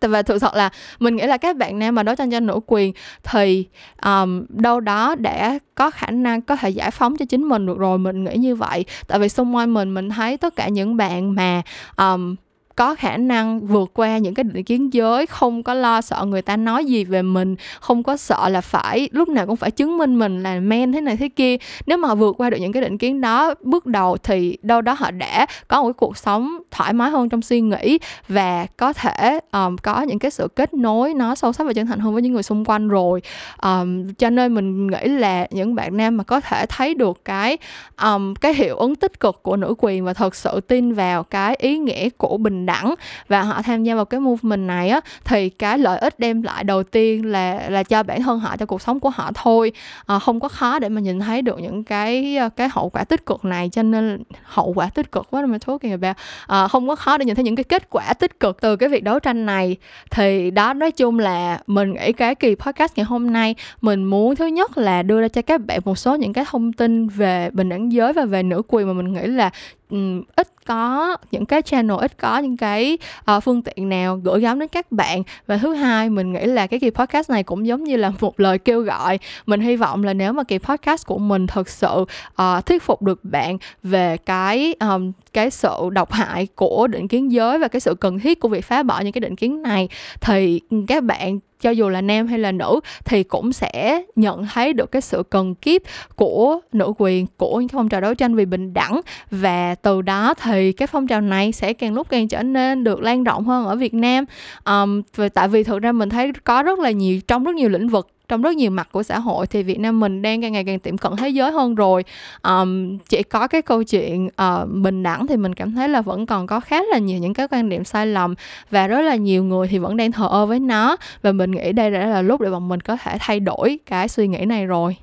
và 0.02 0.22
thực 0.22 0.42
sự 0.42 0.48
là 0.54 0.70
mình 1.00 1.16
nghĩ 1.16 1.24
là 1.24 1.38
các 1.38 1.58
bạn 1.58 1.80
nam 1.80 1.96
mà 1.96 2.04
đấu 2.04 2.16
tranh 2.16 2.32
cho 2.32 2.40
nữ 2.40 2.60
quyền 2.68 2.94
thì 3.24 3.68
um, 4.06 4.46
đâu 4.50 4.80
đó 4.80 5.16
đã 5.16 5.60
có 5.76 5.92
khả 5.92 6.08
năng 6.12 6.42
có 6.42 6.56
thể 6.56 6.70
giải 6.70 6.92
phóng 6.92 7.18
cho 7.18 7.26
chính 7.26 7.44
mình 7.44 7.66
được 7.66 7.78
rồi 7.78 7.98
mình 7.98 8.24
nghĩ 8.24 8.36
như 8.36 8.56
vậy. 8.56 8.86
Tại 9.08 9.20
vì 9.20 9.30
xung 9.30 9.56
quanh 9.56 9.74
mình 9.74 9.94
mình 9.94 10.10
thấy 10.10 10.38
tất 10.38 10.56
cả 10.56 10.68
những 10.68 10.98
bạn 10.98 11.36
mà 11.36 11.62
um, 11.98 12.36
có 12.80 12.96
khả 12.96 13.18
năng 13.18 13.60
vượt 13.60 13.92
qua 13.94 14.18
những 14.18 14.34
cái 14.34 14.44
định 14.44 14.64
kiến 14.64 14.94
giới 14.94 15.26
không 15.26 15.64
có 15.64 15.74
lo 15.74 16.02
sợ 16.02 16.26
người 16.28 16.42
ta 16.42 16.58
nói 16.58 16.86
gì 16.86 17.04
về 17.04 17.22
mình 17.22 17.56
không 17.80 18.04
có 18.04 18.18
sợ 18.18 18.50
là 18.50 18.62
phải 18.62 19.10
lúc 19.12 19.30
nào 19.30 19.46
cũng 19.46 19.56
phải 19.56 19.72
chứng 19.72 19.98
minh 19.98 20.20
mình 20.20 20.44
là 20.44 20.60
men 20.60 20.92
thế 20.92 21.02
này 21.02 21.18
thế 21.18 21.30
kia. 21.30 21.58
Nếu 21.86 21.98
mà 21.98 22.16
vượt 22.16 22.36
qua 22.38 22.50
được 22.50 22.58
những 22.58 22.72
cái 22.72 22.82
định 22.82 22.98
kiến 22.98 23.22
đó 23.22 23.54
bước 23.62 23.86
đầu 23.86 24.18
thì 24.18 24.58
đâu 24.62 24.82
đó 24.82 24.96
họ 25.00 25.12
đã 25.12 25.46
có 25.68 25.82
một 25.82 25.88
cái 25.88 25.94
cuộc 25.94 26.18
sống 26.18 26.58
thoải 26.72 26.94
mái 26.94 27.10
hơn 27.10 27.30
trong 27.30 27.42
suy 27.42 27.62
nghĩ 27.62 28.00
và 28.28 28.66
có 28.78 28.94
thể 28.94 29.40
um, 29.52 29.76
có 29.78 30.02
những 30.02 30.20
cái 30.20 30.32
sự 30.32 30.48
kết 30.56 30.74
nối 30.74 31.14
nó 31.14 31.36
sâu 31.36 31.54
sắc 31.54 31.68
và 31.68 31.74
chân 31.74 31.88
thành 31.88 32.00
hơn 32.00 32.14
với 32.14 32.22
những 32.22 32.34
người 32.34 32.44
xung 32.44 32.66
quanh 32.66 32.88
rồi. 32.88 33.22
Um, 33.62 34.14
cho 34.14 34.30
nên 34.30 34.56
mình 34.56 34.88
nghĩ 34.88 35.06
là 35.06 35.48
những 35.52 35.76
bạn 35.76 35.98
nam 35.98 36.18
mà 36.18 36.24
có 36.24 36.40
thể 36.40 36.66
thấy 36.66 36.94
được 36.94 37.26
cái 37.26 37.58
um, 38.02 38.34
cái 38.34 38.54
hiệu 38.54 38.78
ứng 38.78 38.96
tích 38.96 39.20
cực 39.20 39.44
của 39.44 39.56
nữ 39.56 39.76
quyền 39.78 40.06
và 40.06 40.14
thật 40.14 40.36
sự 40.36 40.60
tin 40.68 40.94
vào 40.94 41.24
cái 41.24 41.56
ý 41.56 41.78
nghĩa 41.78 42.10
của 42.10 42.38
bình 42.38 42.66
đẳng 42.70 42.96
và 43.28 43.42
họ 43.42 43.62
tham 43.62 43.84
gia 43.84 43.96
vào 43.96 44.06
cái 44.06 44.20
movement 44.20 44.68
này 44.68 44.90
á 44.90 45.00
thì 45.26 45.50
cái 45.50 45.78
lợi 45.78 46.00
ích 46.00 46.20
đem 46.20 46.42
lại 46.42 46.64
đầu 46.64 46.84
tiên 46.84 47.26
là 47.26 47.70
là 47.70 47.84
cho 47.84 48.04
bản 48.04 48.24
thân 48.24 48.40
họ 48.40 48.58
cho 48.58 48.66
cuộc 48.66 48.82
sống 48.82 49.00
của 49.00 49.10
họ 49.10 49.32
thôi. 49.36 49.72
À, 50.06 50.20
không 50.20 50.40
có 50.40 50.48
khó 50.48 50.80
để 50.80 50.90
mà 50.90 51.02
nhìn 51.02 51.20
thấy 51.20 51.42
được 51.42 51.60
những 51.60 51.84
cái 51.84 52.38
ờ, 52.38 52.50
cái 52.50 52.70
hậu 52.72 52.90
quả 52.90 53.04
tích 53.04 53.26
cực 53.26 53.46
này 53.46 53.70
cho 53.72 53.84
nên 53.84 54.24
hậu 54.44 54.74
quả 54.76 54.90
tích 54.90 55.12
cực 55.12 55.28
quá 55.32 55.46
mà 55.46 55.58
talking 55.58 55.92
about 55.92 56.16
à, 56.16 56.16
ờ, 56.48 56.68
không 56.68 56.88
có 56.88 56.96
khó 56.96 57.18
để 57.18 57.26
nhìn 57.26 57.36
thấy 57.36 57.44
những 57.44 57.56
cái 57.56 57.64
kết 57.64 57.90
quả 57.90 58.14
tích 58.14 58.40
cực 58.40 58.62
từ 58.62 58.76
cái 58.76 58.90
việc 58.90 59.04
đấu 59.04 59.20
tranh 59.20 59.46
này. 59.46 59.78
Thì 60.12 60.52
đó 60.52 60.74
nói 60.74 60.92
chung 60.92 61.20
là 61.20 61.60
mình 61.68 61.94
nghĩ 61.94 62.14
cái 62.14 62.36
kỳ 62.36 62.56
podcast 62.56 62.94
ngày 62.96 63.06
hôm 63.06 63.34
nay 63.34 63.56
mình 63.82 64.04
muốn 64.04 64.36
thứ 64.36 64.46
nhất 64.46 64.78
là 64.78 65.04
đưa 65.04 65.22
ra 65.22 65.28
cho 65.28 65.42
các 65.42 65.62
bạn 65.66 65.80
một 65.86 65.98
số 65.98 66.16
những 66.16 66.34
cái 66.34 66.46
thông 66.52 66.74
tin 66.74 67.08
về 67.08 67.50
bình 67.54 67.70
đẳng 67.70 67.92
giới 67.92 68.14
và 68.14 68.26
về 68.26 68.44
nữ 68.44 68.62
quyền 68.68 68.88
mà 68.88 68.94
mình 68.94 69.14
nghĩ 69.14 69.28
là 69.28 69.50
um, 69.90 70.24
ít 70.36 70.48
có 70.66 71.18
những 71.32 71.46
cái 71.46 71.62
channel 71.62 71.98
ít 72.00 72.18
có 72.18 72.38
những 72.38 72.58
cái 72.58 72.98
uh, 73.32 73.44
phương 73.44 73.62
tiện 73.62 73.90
nào 73.90 74.18
gửi 74.24 74.42
gắm 74.42 74.60
đến 74.60 74.70
các 74.70 74.92
bạn. 74.92 75.24
Và 75.48 75.58
thứ 75.58 75.74
hai 75.74 76.10
mình 76.10 76.34
nghĩ 76.34 76.46
là 76.46 76.68
cái 76.68 76.80
kỳ 76.80 76.90
podcast 76.90 77.30
này 77.30 77.44
cũng 77.44 77.68
giống 77.68 77.84
như 77.84 77.98
là 77.98 78.12
một 78.22 78.40
lời 78.40 78.58
kêu 78.58 78.82
gọi. 78.82 79.20
Mình 79.46 79.62
hy 79.62 79.76
vọng 79.76 80.04
là 80.04 80.14
nếu 80.14 80.34
mà 80.34 80.44
kỳ 80.44 80.58
podcast 80.58 81.06
của 81.06 81.18
mình 81.18 81.48
thực 81.48 81.70
sự 81.70 82.06
uh, 82.42 82.66
thuyết 82.66 82.84
phục 82.84 83.02
được 83.02 83.24
bạn 83.24 83.58
về 83.84 84.18
cái 84.18 84.76
um, 84.80 85.12
cái 85.34 85.50
sự 85.50 85.90
độc 85.92 86.12
hại 86.12 86.48
của 86.56 86.88
định 86.88 87.08
kiến 87.08 87.32
giới 87.32 87.60
và 87.60 87.68
cái 87.68 87.80
sự 87.80 87.96
cần 87.96 88.20
thiết 88.20 88.40
của 88.40 88.50
việc 88.50 88.66
phá 88.66 88.84
bỏ 88.84 89.00
những 89.00 89.14
cái 89.14 89.20
định 89.20 89.36
kiến 89.36 89.62
này 89.62 89.90
thì 90.22 90.62
các 90.88 91.04
bạn 91.04 91.40
cho 91.62 91.70
dù 91.70 91.90
là 91.90 92.02
nam 92.02 92.28
hay 92.28 92.40
là 92.40 92.52
nữ 92.52 92.80
thì 93.06 93.24
cũng 93.24 93.54
sẽ 93.54 94.04
nhận 94.16 94.46
thấy 94.54 94.74
được 94.74 94.92
cái 94.92 95.02
sự 95.02 95.24
cần 95.30 95.56
kiếp 95.56 95.82
của 96.16 96.60
nữ 96.74 96.94
quyền 96.98 97.26
của 97.38 97.60
những 97.60 97.70
phong 97.70 97.90
trào 97.90 98.02
đấu 98.02 98.14
tranh 98.14 98.36
vì 98.36 98.46
bình 98.46 98.74
đẳng. 98.74 99.02
Và 99.32 99.76
từ 99.76 100.02
đó 100.02 100.34
thì 100.34 100.72
cái 100.72 100.88
phong 100.88 101.08
trào 101.08 101.22
này 101.22 101.52
sẽ 101.52 101.74
càng 101.74 101.94
lúc 101.94 102.10
càng 102.10 102.28
trở 102.28 102.44
nên 102.44 102.84
được 102.84 103.02
lan 103.02 103.24
rộng 103.24 103.46
hơn 103.46 103.66
ở 103.66 103.76
Việt 103.76 103.94
Nam. 103.94 104.26
Um, 104.66 105.02
tại 105.34 105.48
vì 105.48 105.64
thực 105.64 105.82
ra 105.82 105.92
mình 105.92 106.10
thấy 106.10 106.32
có 106.44 106.64
rất 106.64 106.80
là 106.80 106.92
nhiều 106.92 107.20
trong 107.28 107.44
rất 107.44 107.56
nhiều 107.56 107.70
lĩnh 107.70 107.88
vực 107.88 108.08
trong 108.30 108.42
rất 108.42 108.56
nhiều 108.56 108.72
mặt 108.72 108.90
của 108.92 109.04
xã 109.04 109.20
hội 109.20 109.48
thì 109.48 109.64
Việt 109.64 109.80
Nam 109.80 110.00
mình 110.00 110.22
đang 110.22 110.42
càng 110.42 110.52
ngày 110.52 110.64
càng 110.64 110.80
tiệm 110.80 110.98
cận 110.98 111.16
thế 111.16 111.30
giới 111.30 111.52
hơn 111.52 111.76
rồi. 111.76 112.04
Um, 112.44 112.98
chỉ 112.98 113.24
có 113.24 113.48
cái 113.48 113.62
câu 113.62 113.84
chuyện 113.84 114.26
uh, 114.26 114.70
bình 114.74 115.04
đẳng 115.04 115.28
thì 115.28 115.38
mình 115.38 115.56
cảm 115.56 115.76
thấy 115.76 115.90
là 115.90 116.02
vẫn 116.02 116.26
còn 116.26 116.48
có 116.48 116.60
khá 116.60 116.84
là 116.84 116.98
nhiều 116.98 117.20
những 117.20 117.34
cái 117.34 117.48
quan 117.48 117.70
điểm 117.70 117.84
sai 117.84 118.08
lầm 118.08 118.36
và 118.72 118.88
rất 118.88 119.02
là 119.02 119.16
nhiều 119.16 119.44
người 119.44 119.68
thì 119.68 119.78
vẫn 119.78 119.98
đang 119.98 120.12
thờ 120.12 120.28
ơ 120.32 120.46
với 120.46 120.60
nó 120.60 120.98
và 121.22 121.32
mình 121.32 121.52
nghĩ 121.52 121.72
đây 121.72 121.92
đã 121.92 122.06
là 122.06 122.22
lúc 122.22 122.42
để 122.42 122.50
bọn 122.50 122.68
mình 122.68 122.82
có 122.82 122.98
thể 122.98 123.18
thay 123.20 123.40
đổi 123.40 123.80
cái 123.86 124.08
suy 124.08 124.28
nghĩ 124.28 124.46
này 124.46 124.66
rồi 124.66 124.96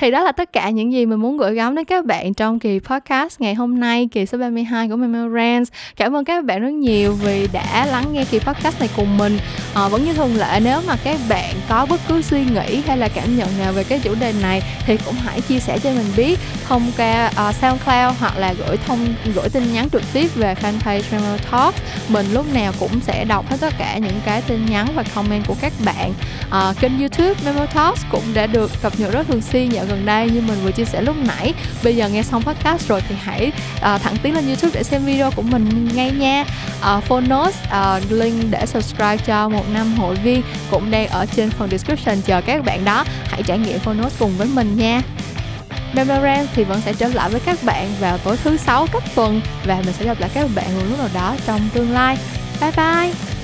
thì 0.00 0.10
đó 0.10 0.22
là 0.22 0.32
tất 0.32 0.52
cả 0.52 0.70
những 0.70 0.92
gì 0.92 1.06
mình 1.06 1.20
muốn 1.20 1.36
gửi 1.36 1.54
gắm 1.54 1.74
đến 1.74 1.84
các 1.84 2.04
bạn 2.04 2.34
trong 2.34 2.58
kỳ 2.58 2.80
podcast 2.80 3.40
ngày 3.40 3.54
hôm 3.54 3.80
nay 3.80 4.08
kỳ 4.12 4.26
số 4.26 4.38
32 4.38 4.88
của 4.88 4.96
Memorance. 4.96 5.70
Cảm 5.96 6.16
ơn 6.16 6.24
các 6.24 6.44
bạn 6.44 6.62
rất 6.62 6.72
nhiều 6.72 7.12
vì 7.12 7.48
đã 7.52 7.86
lắng 7.86 8.04
nghe 8.12 8.24
kỳ 8.30 8.38
podcast 8.38 8.80
này 8.80 8.88
cùng 8.96 9.18
mình. 9.18 9.38
À, 9.74 9.88
vẫn 9.88 10.04
như 10.04 10.12
thường 10.12 10.36
lệ 10.36 10.60
nếu 10.64 10.80
mà 10.86 10.96
các 11.04 11.18
bạn 11.28 11.54
có 11.68 11.86
bất 11.86 12.00
cứ 12.08 12.22
suy 12.22 12.44
nghĩ 12.44 12.82
hay 12.86 12.98
là 12.98 13.08
cảm 13.08 13.36
nhận 13.36 13.48
nào 13.58 13.72
về 13.72 13.84
cái 13.84 14.00
chủ 14.02 14.14
đề 14.20 14.32
này 14.42 14.62
thì 14.86 14.96
cũng 15.06 15.14
hãy 15.14 15.40
chia 15.40 15.58
sẻ 15.58 15.78
cho 15.78 15.90
mình 15.90 16.06
biết 16.16 16.38
thông 16.68 16.92
qua 16.96 17.26
uh, 17.26 17.54
SoundCloud 17.54 18.16
hoặc 18.20 18.36
là 18.36 18.54
gửi 18.66 18.76
thông 18.76 18.98
gửi 19.34 19.48
tin 19.48 19.72
nhắn 19.72 19.90
trực 19.90 20.02
tiếp 20.12 20.28
về 20.34 20.54
fanpage 20.54 21.02
Memo 21.12 21.36
Talk. 21.50 21.74
Mình 22.08 22.26
lúc 22.32 22.54
nào 22.54 22.72
cũng 22.80 23.00
sẽ 23.00 23.24
đọc 23.24 23.50
hết 23.50 23.56
tất 23.60 23.74
cả 23.78 23.98
những 23.98 24.20
cái 24.24 24.42
tin 24.42 24.66
nhắn 24.66 24.86
và 24.94 25.04
comment 25.14 25.46
của 25.46 25.56
các 25.60 25.72
bạn. 25.84 26.12
Uh, 26.48 26.80
kênh 26.80 26.98
YouTube 26.98 27.34
Memo 27.44 27.66
Talks 27.66 28.02
cũng 28.10 28.24
đã 28.34 28.46
được 28.46 28.70
cập 28.82 29.00
nhật 29.00 29.12
rất 29.12 29.26
thường 29.26 29.42
xuyên 29.42 29.68
dạo 29.68 29.84
gần 29.90 30.06
đây 30.06 30.30
như 30.30 30.40
mình 30.40 30.58
vừa 30.64 30.70
chia 30.70 30.84
sẻ 30.84 31.02
lúc 31.02 31.16
nãy 31.26 31.54
bây 31.84 31.96
giờ 31.96 32.08
nghe 32.08 32.22
xong 32.22 32.42
podcast 32.42 32.88
rồi 32.88 33.00
thì 33.08 33.14
hãy 33.22 33.52
uh, 33.76 33.82
thẳng 34.02 34.16
tiến 34.22 34.34
lên 34.34 34.46
youtube 34.46 34.72
để 34.74 34.82
xem 34.82 35.04
video 35.04 35.30
của 35.30 35.42
mình 35.42 35.88
ngay 35.94 36.10
nha 36.10 36.44
uh, 36.96 37.04
Phonos 37.04 37.54
uh, 37.64 38.12
link 38.12 38.44
để 38.50 38.66
subscribe 38.66 39.16
cho 39.16 39.48
một 39.48 39.64
năm 39.74 39.94
hội 39.94 40.14
viên 40.14 40.42
cũng 40.70 40.90
đang 40.90 41.08
ở 41.08 41.26
trên 41.26 41.50
phần 41.50 41.70
description 41.70 42.20
chờ 42.22 42.40
các 42.40 42.64
bạn 42.64 42.84
đó 42.84 43.04
hãy 43.24 43.42
trải 43.42 43.58
nghiệm 43.58 43.78
Phonos 43.78 44.18
cùng 44.18 44.32
với 44.38 44.46
mình 44.46 44.76
nha 44.76 45.02
Memorand 45.94 46.48
thì 46.54 46.64
vẫn 46.64 46.80
sẽ 46.80 46.92
trở 46.92 47.08
lại 47.08 47.30
với 47.30 47.40
các 47.40 47.58
bạn 47.62 47.88
vào 48.00 48.18
tối 48.18 48.36
thứ 48.44 48.56
sáu 48.56 48.86
cách 48.92 49.02
tuần 49.14 49.40
và 49.64 49.82
mình 49.84 49.94
sẽ 49.98 50.04
gặp 50.04 50.20
lại 50.20 50.30
các 50.34 50.48
bạn 50.54 50.66
một 50.76 50.82
lúc 50.88 50.98
nào 50.98 51.08
đó 51.14 51.36
trong 51.46 51.60
tương 51.74 51.92
lai. 51.92 52.18
Bye 52.60 52.72
bye! 52.76 53.39